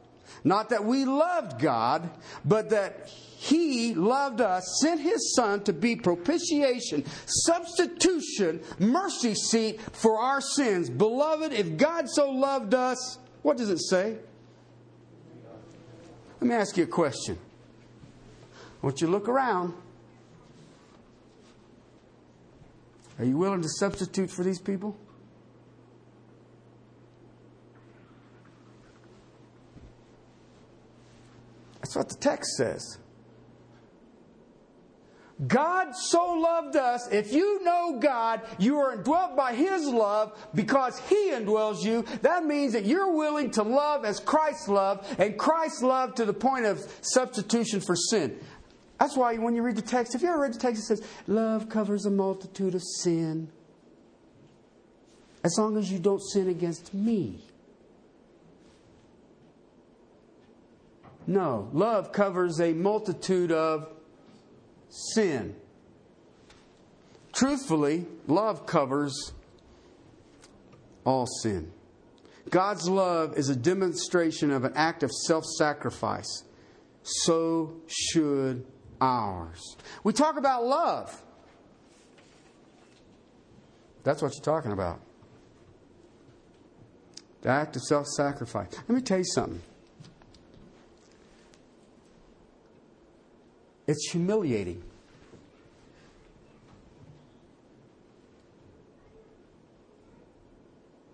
Not 0.45 0.69
that 0.69 0.85
we 0.85 1.03
loved 1.03 1.59
God, 1.59 2.09
but 2.45 2.69
that 2.69 3.09
He 3.09 3.93
loved 3.93 4.39
us, 4.39 4.79
sent 4.81 5.01
His 5.01 5.35
Son 5.35 5.61
to 5.65 5.73
be 5.73 5.97
propitiation, 5.97 7.03
substitution, 7.25 8.61
mercy 8.79 9.35
seat 9.35 9.81
for 9.81 10.19
our 10.19 10.39
sins. 10.39 10.89
Beloved, 10.89 11.51
if 11.51 11.75
God 11.75 12.07
so 12.07 12.31
loved 12.31 12.73
us, 12.73 13.17
what 13.41 13.57
does 13.57 13.69
it 13.69 13.79
say? 13.79 14.17
Let 16.39 16.47
me 16.47 16.55
ask 16.55 16.77
you 16.77 16.83
a 16.85 16.87
question. 16.87 17.39
Want 18.85 19.01
you 19.01 19.07
look 19.07 19.27
around. 19.27 19.73
Are 23.17 23.25
you 23.25 23.35
willing 23.35 23.63
to 23.63 23.67
substitute 23.67 24.29
for 24.29 24.43
these 24.43 24.59
people? 24.59 24.95
That's 31.81 31.95
what 31.95 32.09
the 32.09 32.15
text 32.17 32.57
says. 32.57 32.99
God 35.47 35.93
so 35.95 36.33
loved 36.33 36.77
us. 36.77 37.09
If 37.11 37.33
you 37.33 37.61
know 37.63 37.99
God, 37.99 38.41
you 38.57 38.77
are 38.77 38.93
indwelt 38.93 39.35
by 39.35 39.53
His 39.53 39.85
love 39.85 40.37
because 40.53 40.97
He 41.09 41.31
indwells 41.31 41.83
you. 41.83 42.05
That 42.21 42.45
means 42.45 42.71
that 42.73 42.85
you're 42.85 43.11
willing 43.11 43.51
to 43.51 43.63
love 43.63 44.05
as 44.05 44.21
Christ 44.21 44.69
loved, 44.69 45.19
and 45.19 45.37
Christ 45.37 45.83
loved 45.83 46.17
to 46.17 46.25
the 46.25 46.33
point 46.33 46.65
of 46.65 46.79
substitution 47.01 47.81
for 47.81 47.97
sin. 47.97 48.39
That's 48.99 49.17
why 49.17 49.35
when 49.35 49.55
you 49.55 49.61
read 49.61 49.75
the 49.75 49.81
text, 49.81 50.15
if 50.15 50.21
you 50.21 50.29
ever 50.29 50.41
read 50.41 50.53
the 50.53 50.59
text, 50.59 50.83
it 50.83 50.85
says, 50.85 51.07
Love 51.27 51.69
covers 51.69 52.05
a 52.05 52.11
multitude 52.11 52.75
of 52.75 52.81
sin. 53.01 53.49
As 55.43 55.55
long 55.57 55.77
as 55.77 55.91
you 55.91 55.99
don't 55.99 56.21
sin 56.21 56.49
against 56.49 56.93
me. 56.93 57.43
No, 61.27 61.69
love 61.73 62.11
covers 62.11 62.59
a 62.61 62.73
multitude 62.73 63.51
of 63.51 63.89
sin. 64.89 65.55
Truthfully, 67.33 68.05
love 68.27 68.65
covers 68.65 69.33
all 71.03 71.25
sin. 71.25 71.71
God's 72.49 72.87
love 72.87 73.37
is 73.37 73.49
a 73.49 73.55
demonstration 73.55 74.51
of 74.51 74.63
an 74.63 74.73
act 74.75 75.03
of 75.03 75.11
self 75.11 75.43
sacrifice. 75.45 76.43
So 77.03 77.75
should 77.87 78.65
ours. 79.01 79.77
We 80.03 80.13
talk 80.13 80.37
about 80.37 80.65
love. 80.65 81.21
That's 84.03 84.21
what 84.21 84.33
you're 84.35 84.43
talking 84.43 84.71
about. 84.71 84.99
The 87.41 87.49
act 87.49 87.75
of 87.75 87.81
self 87.83 88.07
sacrifice. 88.07 88.69
Let 88.87 88.89
me 88.89 89.01
tell 89.01 89.17
you 89.19 89.25
something. 89.25 89.61
It's 93.87 94.09
humiliating. 94.11 94.83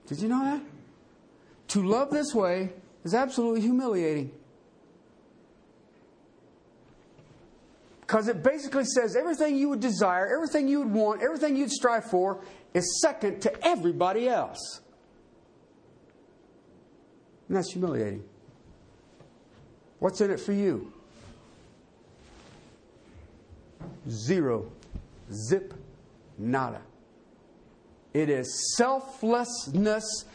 Did 0.07 0.19
you 0.19 0.27
know 0.27 0.43
that? 0.43 0.61
To 1.69 1.83
love 1.83 2.09
this 2.09 2.35
way 2.35 2.73
is 3.05 3.13
absolutely 3.13 3.61
humiliating. 3.61 4.31
Because 8.11 8.27
it 8.27 8.43
basically 8.43 8.83
says 8.83 9.15
everything 9.15 9.55
you 9.55 9.69
would 9.69 9.79
desire, 9.79 10.27
everything 10.35 10.67
you 10.67 10.79
would 10.79 10.91
want, 10.91 11.23
everything 11.23 11.55
you'd 11.55 11.71
strive 11.71 12.03
for 12.03 12.43
is 12.73 12.99
second 13.01 13.41
to 13.43 13.65
everybody 13.65 14.27
else. 14.27 14.81
And 17.47 17.55
that's 17.55 17.71
humiliating. 17.71 18.25
What's 19.99 20.19
in 20.19 20.29
it 20.29 20.41
for 20.41 20.51
you? 20.51 20.91
Zero. 24.09 24.69
Zip. 25.31 25.73
Nada. 26.37 26.81
It 28.13 28.29
is 28.29 28.75
selflessness 28.75 30.25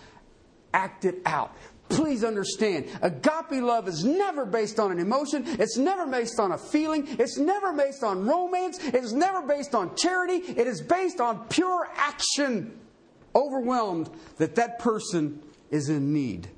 acted 0.72 1.16
out. 1.26 1.54
Please 1.88 2.24
understand, 2.24 2.86
agape 3.00 3.62
love 3.62 3.86
is 3.88 4.04
never 4.04 4.44
based 4.44 4.80
on 4.80 4.90
an 4.90 4.98
emotion. 4.98 5.44
It's 5.46 5.76
never 5.76 6.06
based 6.06 6.40
on 6.40 6.52
a 6.52 6.58
feeling. 6.58 7.06
It's 7.18 7.38
never 7.38 7.72
based 7.72 8.02
on 8.02 8.26
romance. 8.26 8.78
It's 8.82 9.12
never 9.12 9.42
based 9.42 9.74
on 9.74 9.94
charity. 9.96 10.34
It 10.34 10.66
is 10.66 10.82
based 10.82 11.20
on 11.20 11.46
pure 11.48 11.88
action, 11.94 12.78
overwhelmed 13.34 14.10
that 14.38 14.56
that 14.56 14.78
person 14.78 15.42
is 15.70 15.88
in 15.88 16.12
need. 16.12 16.48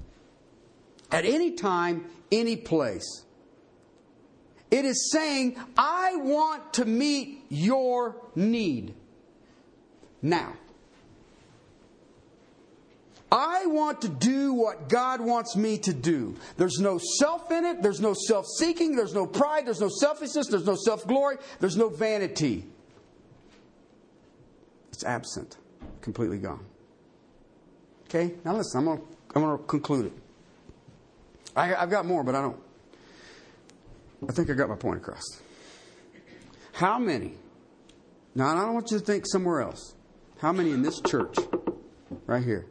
At 1.11 1.25
any 1.25 1.53
time, 1.53 2.07
any 2.33 2.57
place. 2.57 3.25
It 4.71 4.85
is 4.85 5.11
saying, 5.11 5.57
I 5.77 6.17
want 6.17 6.75
to 6.75 6.85
meet 6.85 7.45
your 7.49 8.17
need. 8.35 8.95
Now, 10.21 10.55
I 13.31 13.67
want 13.67 14.03
to 14.03 14.09
do 14.09 14.55
what 14.55 14.89
God 14.89 15.21
wants 15.21 15.55
me 15.55 15.79
to 15.79 15.93
do. 15.93 16.35
There's 16.57 16.79
no 16.79 16.99
self 16.99 17.51
in 17.51 17.65
it. 17.65 17.83
There's 17.83 18.01
no 18.01 18.15
self 18.15 18.47
seeking. 18.59 18.97
There's 18.97 19.13
no 19.15 19.27
pride. 19.27 19.67
There's 19.67 19.81
no 19.81 19.91
selfishness. 19.91 20.47
There's 20.49 20.65
no 20.65 20.77
self 20.77 21.07
glory. 21.07 21.37
There's 21.61 21.77
no 21.77 21.89
vanity. 21.91 22.65
It's 24.93 25.05
absent. 25.05 25.59
completely 26.01 26.39
gone. 26.39 26.65
Okay, 28.07 28.35
now 28.45 28.57
listen, 28.57 28.79
I'm 28.81 28.85
going 28.87 28.99
to 28.99 29.05
I'm 29.35 29.59
to 29.59 29.65
conclude 29.65 30.07
it. 30.07 30.13
I, 31.55 31.75
I've 31.75 31.91
got 31.91 32.07
more, 32.07 32.25
but 32.25 32.35
I 32.35 32.41
don't. 32.41 32.59
I 34.29 34.33
think 34.33 34.51
I 34.51 34.55
got 34.55 34.69
my 34.69 34.77
point 34.77 34.99
across. 34.99 35.23
How 36.73 36.99
many? 36.99 37.35
Now, 38.35 38.57
I 38.57 38.65
don't 38.65 38.75
want 38.75 38.91
you 38.91 38.99
to 38.99 39.05
think 39.05 39.25
somewhere 39.27 39.61
else. 39.61 39.95
How 40.39 40.53
many 40.53 40.71
in 40.71 40.83
this 40.83 41.01
church, 41.01 41.37
right 42.27 42.43
here, 42.43 42.67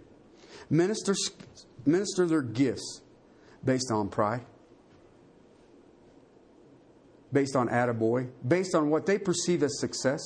minister, 0.69 1.13
minister 1.85 2.25
their 2.25 2.41
gifts 2.41 3.01
based 3.63 3.91
on 3.91 4.09
pride? 4.09 4.45
Based 7.31 7.55
on 7.55 7.67
attaboy? 7.69 8.29
Based 8.47 8.73
on 8.73 8.89
what 8.89 9.05
they 9.05 9.17
perceive 9.17 9.63
as 9.63 9.79
success? 9.79 10.21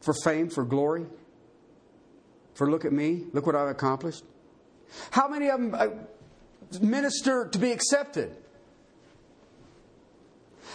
For 0.00 0.14
fame, 0.24 0.50
for 0.50 0.64
glory? 0.64 1.06
For 2.54 2.70
look 2.70 2.84
at 2.84 2.92
me, 2.92 3.24
look 3.32 3.46
what 3.46 3.54
I've 3.54 3.68
accomplished? 3.68 4.24
How 5.10 5.28
many 5.28 5.48
of 5.48 5.60
them 5.60 5.74
uh, 5.74 5.88
minister 6.80 7.48
to 7.48 7.58
be 7.58 7.72
accepted? 7.72 8.36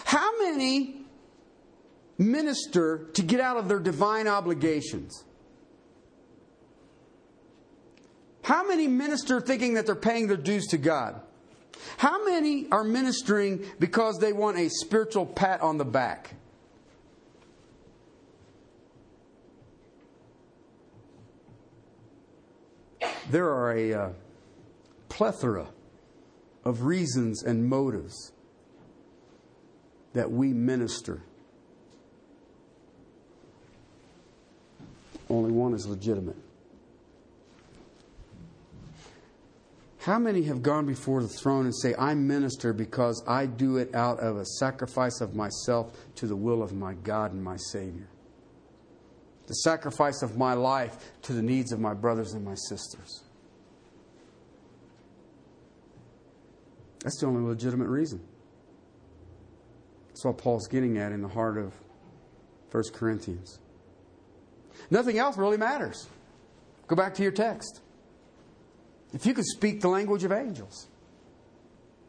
How 0.04 0.38
many 0.38 0.97
minister 2.18 3.08
to 3.14 3.22
get 3.22 3.40
out 3.40 3.56
of 3.56 3.68
their 3.68 3.78
divine 3.78 4.26
obligations? 4.26 5.24
How 8.42 8.66
many 8.66 8.88
minister 8.88 9.40
thinking 9.40 9.74
that 9.74 9.86
they're 9.86 9.94
paying 9.94 10.26
their 10.26 10.36
dues 10.36 10.66
to 10.68 10.78
God? 10.78 11.20
How 11.98 12.24
many 12.24 12.66
are 12.70 12.84
ministering 12.84 13.64
because 13.78 14.18
they 14.18 14.32
want 14.32 14.58
a 14.58 14.68
spiritual 14.68 15.26
pat 15.26 15.60
on 15.60 15.78
the 15.78 15.84
back? 15.84 16.34
There 23.30 23.48
are 23.50 23.72
a 23.72 23.92
uh, 23.92 24.10
plethora 25.10 25.68
of 26.64 26.82
reasons 26.82 27.42
and 27.42 27.68
motives 27.68 28.32
that 30.14 30.30
we 30.30 30.54
minister. 30.54 31.22
Only 35.30 35.52
one 35.52 35.74
is 35.74 35.86
legitimate. 35.86 36.36
How 40.08 40.18
many 40.18 40.44
have 40.44 40.62
gone 40.62 40.86
before 40.86 41.22
the 41.22 41.28
throne 41.28 41.66
and 41.66 41.76
say, 41.76 41.94
I 41.98 42.14
minister 42.14 42.72
because 42.72 43.22
I 43.26 43.46
do 43.46 43.76
it 43.76 43.94
out 43.94 44.20
of 44.20 44.38
a 44.38 44.44
sacrifice 44.44 45.20
of 45.20 45.34
myself 45.34 45.92
to 46.14 46.26
the 46.26 46.36
will 46.36 46.62
of 46.62 46.72
my 46.72 46.94
God 46.94 47.32
and 47.32 47.42
my 47.42 47.56
Savior? 47.56 48.08
The 49.48 49.54
sacrifice 49.54 50.22
of 50.22 50.38
my 50.38 50.54
life 50.54 50.96
to 51.22 51.32
the 51.32 51.42
needs 51.42 51.72
of 51.72 51.80
my 51.80 51.94
brothers 51.94 52.32
and 52.32 52.44
my 52.44 52.54
sisters. 52.54 53.22
That's 57.00 57.20
the 57.20 57.26
only 57.26 57.46
legitimate 57.46 57.88
reason. 57.88 58.20
That's 60.08 60.24
what 60.24 60.38
Paul's 60.38 60.68
getting 60.68 60.98
at 60.98 61.12
in 61.12 61.22
the 61.22 61.28
heart 61.28 61.58
of 61.58 61.74
1 62.70 62.84
Corinthians. 62.92 63.58
Nothing 64.90 65.18
else 65.18 65.36
really 65.36 65.56
matters. 65.56 66.08
Go 66.86 66.96
back 66.96 67.14
to 67.14 67.22
your 67.22 67.32
text. 67.32 67.80
If 69.12 69.26
you 69.26 69.34
could 69.34 69.46
speak 69.46 69.80
the 69.80 69.88
language 69.88 70.24
of 70.24 70.32
angels, 70.32 70.88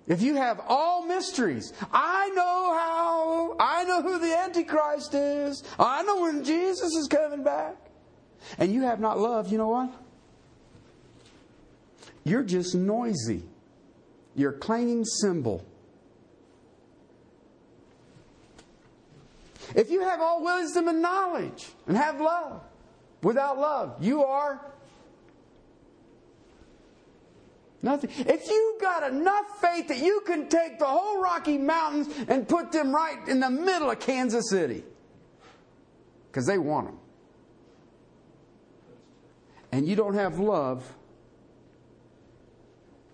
if 0.08 0.22
you 0.22 0.36
have 0.36 0.60
all 0.68 1.06
mysteries, 1.06 1.72
I 1.94 2.30
know 2.30 2.74
how, 2.74 3.56
I 3.60 3.84
know 3.84 4.02
who 4.02 4.20
the 4.20 4.38
Antichrist 4.38 5.14
is, 5.14 5.64
I 5.78 6.04
know 6.04 6.22
when 6.22 6.44
Jesus 6.44 6.94
is 6.96 7.08
coming 7.08 7.44
back, 7.44 7.76
and 8.58 8.74
you 8.74 8.82
have 8.84 9.00
not 9.00 9.20
love, 9.20 9.52
you 9.52 9.58
know 9.58 9.70
what? 9.70 9.92
You're 12.24 12.44
just 12.44 12.76
noisy. 12.76 13.44
You're 14.36 14.52
a 14.52 14.58
clanging 14.58 15.06
cymbal. 15.06 15.66
If 19.76 19.92
you 19.92 20.02
have 20.02 20.22
all 20.22 20.44
wisdom 20.44 20.88
and 20.88 21.02
knowledge 21.02 21.68
and 21.88 21.96
have 21.96 22.20
love, 22.20 22.62
without 23.22 23.58
love, 23.58 23.98
you 24.02 24.24
are 24.24 24.62
Nothing. 27.82 28.10
If 28.18 28.50
you've 28.50 28.82
got 28.82 29.10
enough 29.10 29.62
faith 29.62 29.88
that 29.88 30.00
you 30.00 30.22
can 30.26 30.50
take 30.50 30.80
the 30.80 30.86
whole 30.86 31.22
Rocky 31.22 31.58
Mountains 31.58 32.14
and 32.28 32.48
put 32.48 32.72
them 32.72 32.94
right 32.94 33.26
in 33.28 33.40
the 33.40 33.50
middle 33.50 33.90
of 33.90 34.00
Kansas 34.00 34.50
City, 34.50 34.84
because 36.28 36.46
they 36.46 36.58
want 36.58 36.88
them, 36.88 37.00
and 39.72 39.88
you 39.88 39.96
don't 39.96 40.16
have 40.16 40.40
love, 40.40 40.94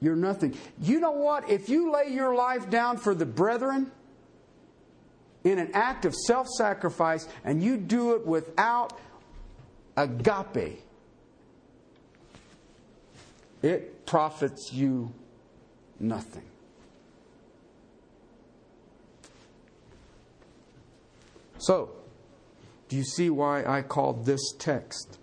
you're 0.01 0.15
nothing. 0.15 0.57
You 0.81 0.99
know 0.99 1.11
what? 1.11 1.49
If 1.49 1.69
you 1.69 1.91
lay 1.91 2.11
your 2.11 2.33
life 2.35 2.69
down 2.69 2.97
for 2.97 3.13
the 3.13 3.25
brethren 3.25 3.91
in 5.45 5.59
an 5.59 5.69
act 5.73 6.03
of 6.03 6.13
self 6.13 6.47
sacrifice 6.57 7.27
and 7.45 7.63
you 7.63 7.77
do 7.77 8.15
it 8.15 8.25
without 8.25 8.99
agape, 9.95 10.81
it 13.61 14.05
profits 14.05 14.73
you 14.73 15.13
nothing. 15.99 16.43
So, 21.57 21.91
do 22.89 22.97
you 22.97 23.03
see 23.03 23.29
why 23.29 23.63
I 23.65 23.81
called 23.81 24.25
this 24.25 24.53
text 24.59 25.17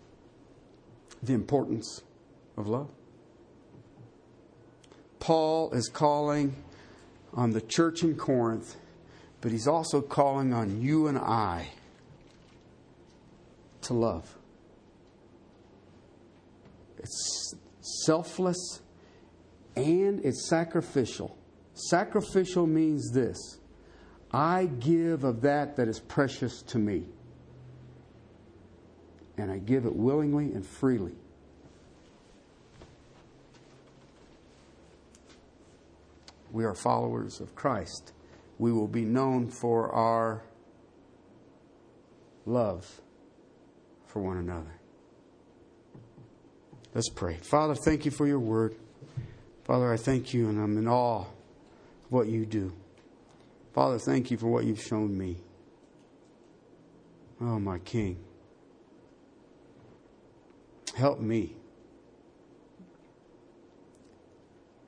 the 1.22 1.34
importance 1.34 2.02
of 2.56 2.66
love? 2.66 2.88
Paul 5.20 5.70
is 5.72 5.88
calling 5.88 6.56
on 7.32 7.52
the 7.52 7.60
church 7.60 8.02
in 8.02 8.16
Corinth, 8.16 8.76
but 9.42 9.50
he's 9.50 9.66
also 9.66 10.00
calling 10.00 10.54
on 10.54 10.80
you 10.80 11.08
and 11.08 11.18
I 11.18 11.68
to 13.82 13.92
love. 13.92 14.38
It's 16.98 17.54
selfless 18.06 18.80
and 19.74 20.24
it's 20.24 20.48
sacrificial. 20.48 21.36
Sacrificial 21.74 22.66
means 22.68 23.10
this 23.12 23.58
I 24.32 24.66
give 24.66 25.24
of 25.24 25.42
that 25.42 25.76
that 25.76 25.88
is 25.88 25.98
precious 25.98 26.62
to 26.62 26.78
me, 26.78 27.04
and 29.36 29.50
I 29.50 29.58
give 29.58 29.84
it 29.84 29.94
willingly 29.94 30.52
and 30.52 30.64
freely. 30.64 31.16
We 36.52 36.64
are 36.64 36.74
followers 36.74 37.40
of 37.40 37.56
Christ. 37.56 38.12
We 38.62 38.70
will 38.70 38.86
be 38.86 39.04
known 39.04 39.48
for 39.48 39.90
our 39.90 40.44
love 42.46 43.00
for 44.06 44.22
one 44.22 44.36
another. 44.36 44.78
Let's 46.94 47.08
pray. 47.08 47.38
Father, 47.38 47.74
thank 47.74 48.04
you 48.04 48.12
for 48.12 48.24
your 48.24 48.38
word. 48.38 48.76
Father, 49.64 49.92
I 49.92 49.96
thank 49.96 50.32
you 50.32 50.48
and 50.48 50.60
I'm 50.60 50.78
in 50.78 50.86
awe 50.86 51.22
of 51.22 51.26
what 52.10 52.28
you 52.28 52.46
do. 52.46 52.72
Father, 53.74 53.98
thank 53.98 54.30
you 54.30 54.36
for 54.36 54.46
what 54.46 54.64
you've 54.64 54.80
shown 54.80 55.18
me. 55.18 55.38
Oh, 57.40 57.58
my 57.58 57.80
King. 57.80 58.16
Help 60.94 61.18
me. 61.18 61.56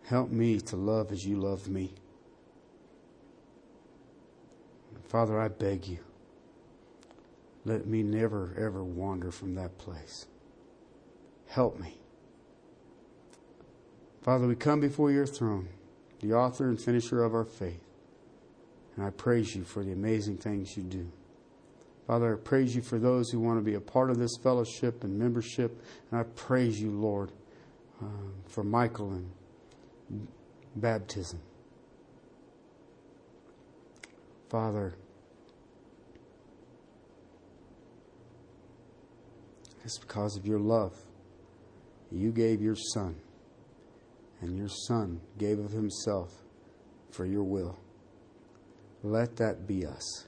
Help 0.04 0.30
me 0.30 0.60
to 0.60 0.76
love 0.76 1.10
as 1.10 1.26
you 1.26 1.40
love 1.40 1.68
me. 1.68 1.92
Father, 5.14 5.40
I 5.40 5.46
beg 5.46 5.86
you, 5.86 6.00
let 7.64 7.86
me 7.86 8.02
never, 8.02 8.52
ever 8.58 8.82
wander 8.82 9.30
from 9.30 9.54
that 9.54 9.78
place. 9.78 10.26
Help 11.46 11.78
me. 11.78 11.96
Father, 14.22 14.48
we 14.48 14.56
come 14.56 14.80
before 14.80 15.12
your 15.12 15.24
throne, 15.24 15.68
the 16.18 16.32
author 16.32 16.68
and 16.68 16.80
finisher 16.80 17.22
of 17.22 17.32
our 17.32 17.44
faith. 17.44 17.84
And 18.96 19.06
I 19.06 19.10
praise 19.10 19.54
you 19.54 19.62
for 19.62 19.84
the 19.84 19.92
amazing 19.92 20.38
things 20.38 20.76
you 20.76 20.82
do. 20.82 21.08
Father, 22.08 22.34
I 22.34 22.36
praise 22.36 22.74
you 22.74 22.82
for 22.82 22.98
those 22.98 23.30
who 23.30 23.38
want 23.38 23.60
to 23.60 23.64
be 23.64 23.74
a 23.74 23.80
part 23.80 24.10
of 24.10 24.18
this 24.18 24.36
fellowship 24.42 25.04
and 25.04 25.16
membership. 25.16 25.80
And 26.10 26.18
I 26.18 26.24
praise 26.24 26.80
you, 26.80 26.90
Lord, 26.90 27.30
uh, 28.02 28.06
for 28.48 28.64
Michael 28.64 29.12
and 29.12 30.26
baptism. 30.74 31.38
Father, 34.48 34.94
it's 39.84 39.98
because 39.98 40.36
of 40.36 40.46
your 40.46 40.58
love. 40.58 40.94
You 42.10 42.32
gave 42.32 42.62
your 42.62 42.76
Son, 42.76 43.16
and 44.40 44.56
your 44.56 44.68
Son 44.68 45.20
gave 45.38 45.58
of 45.58 45.72
Himself 45.72 46.42
for 47.10 47.26
your 47.26 47.44
will. 47.44 47.78
Let 49.02 49.36
that 49.36 49.66
be 49.66 49.84
us. 49.84 50.26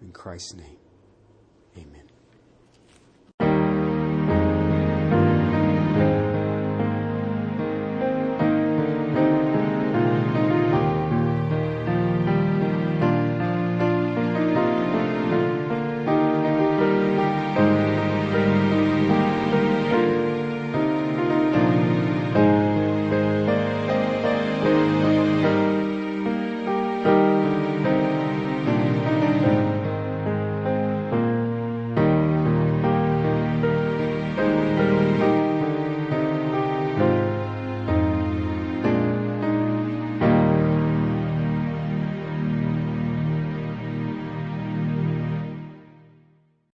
In 0.00 0.12
Christ's 0.12 0.54
name. 0.54 0.76
Amen. 1.76 2.07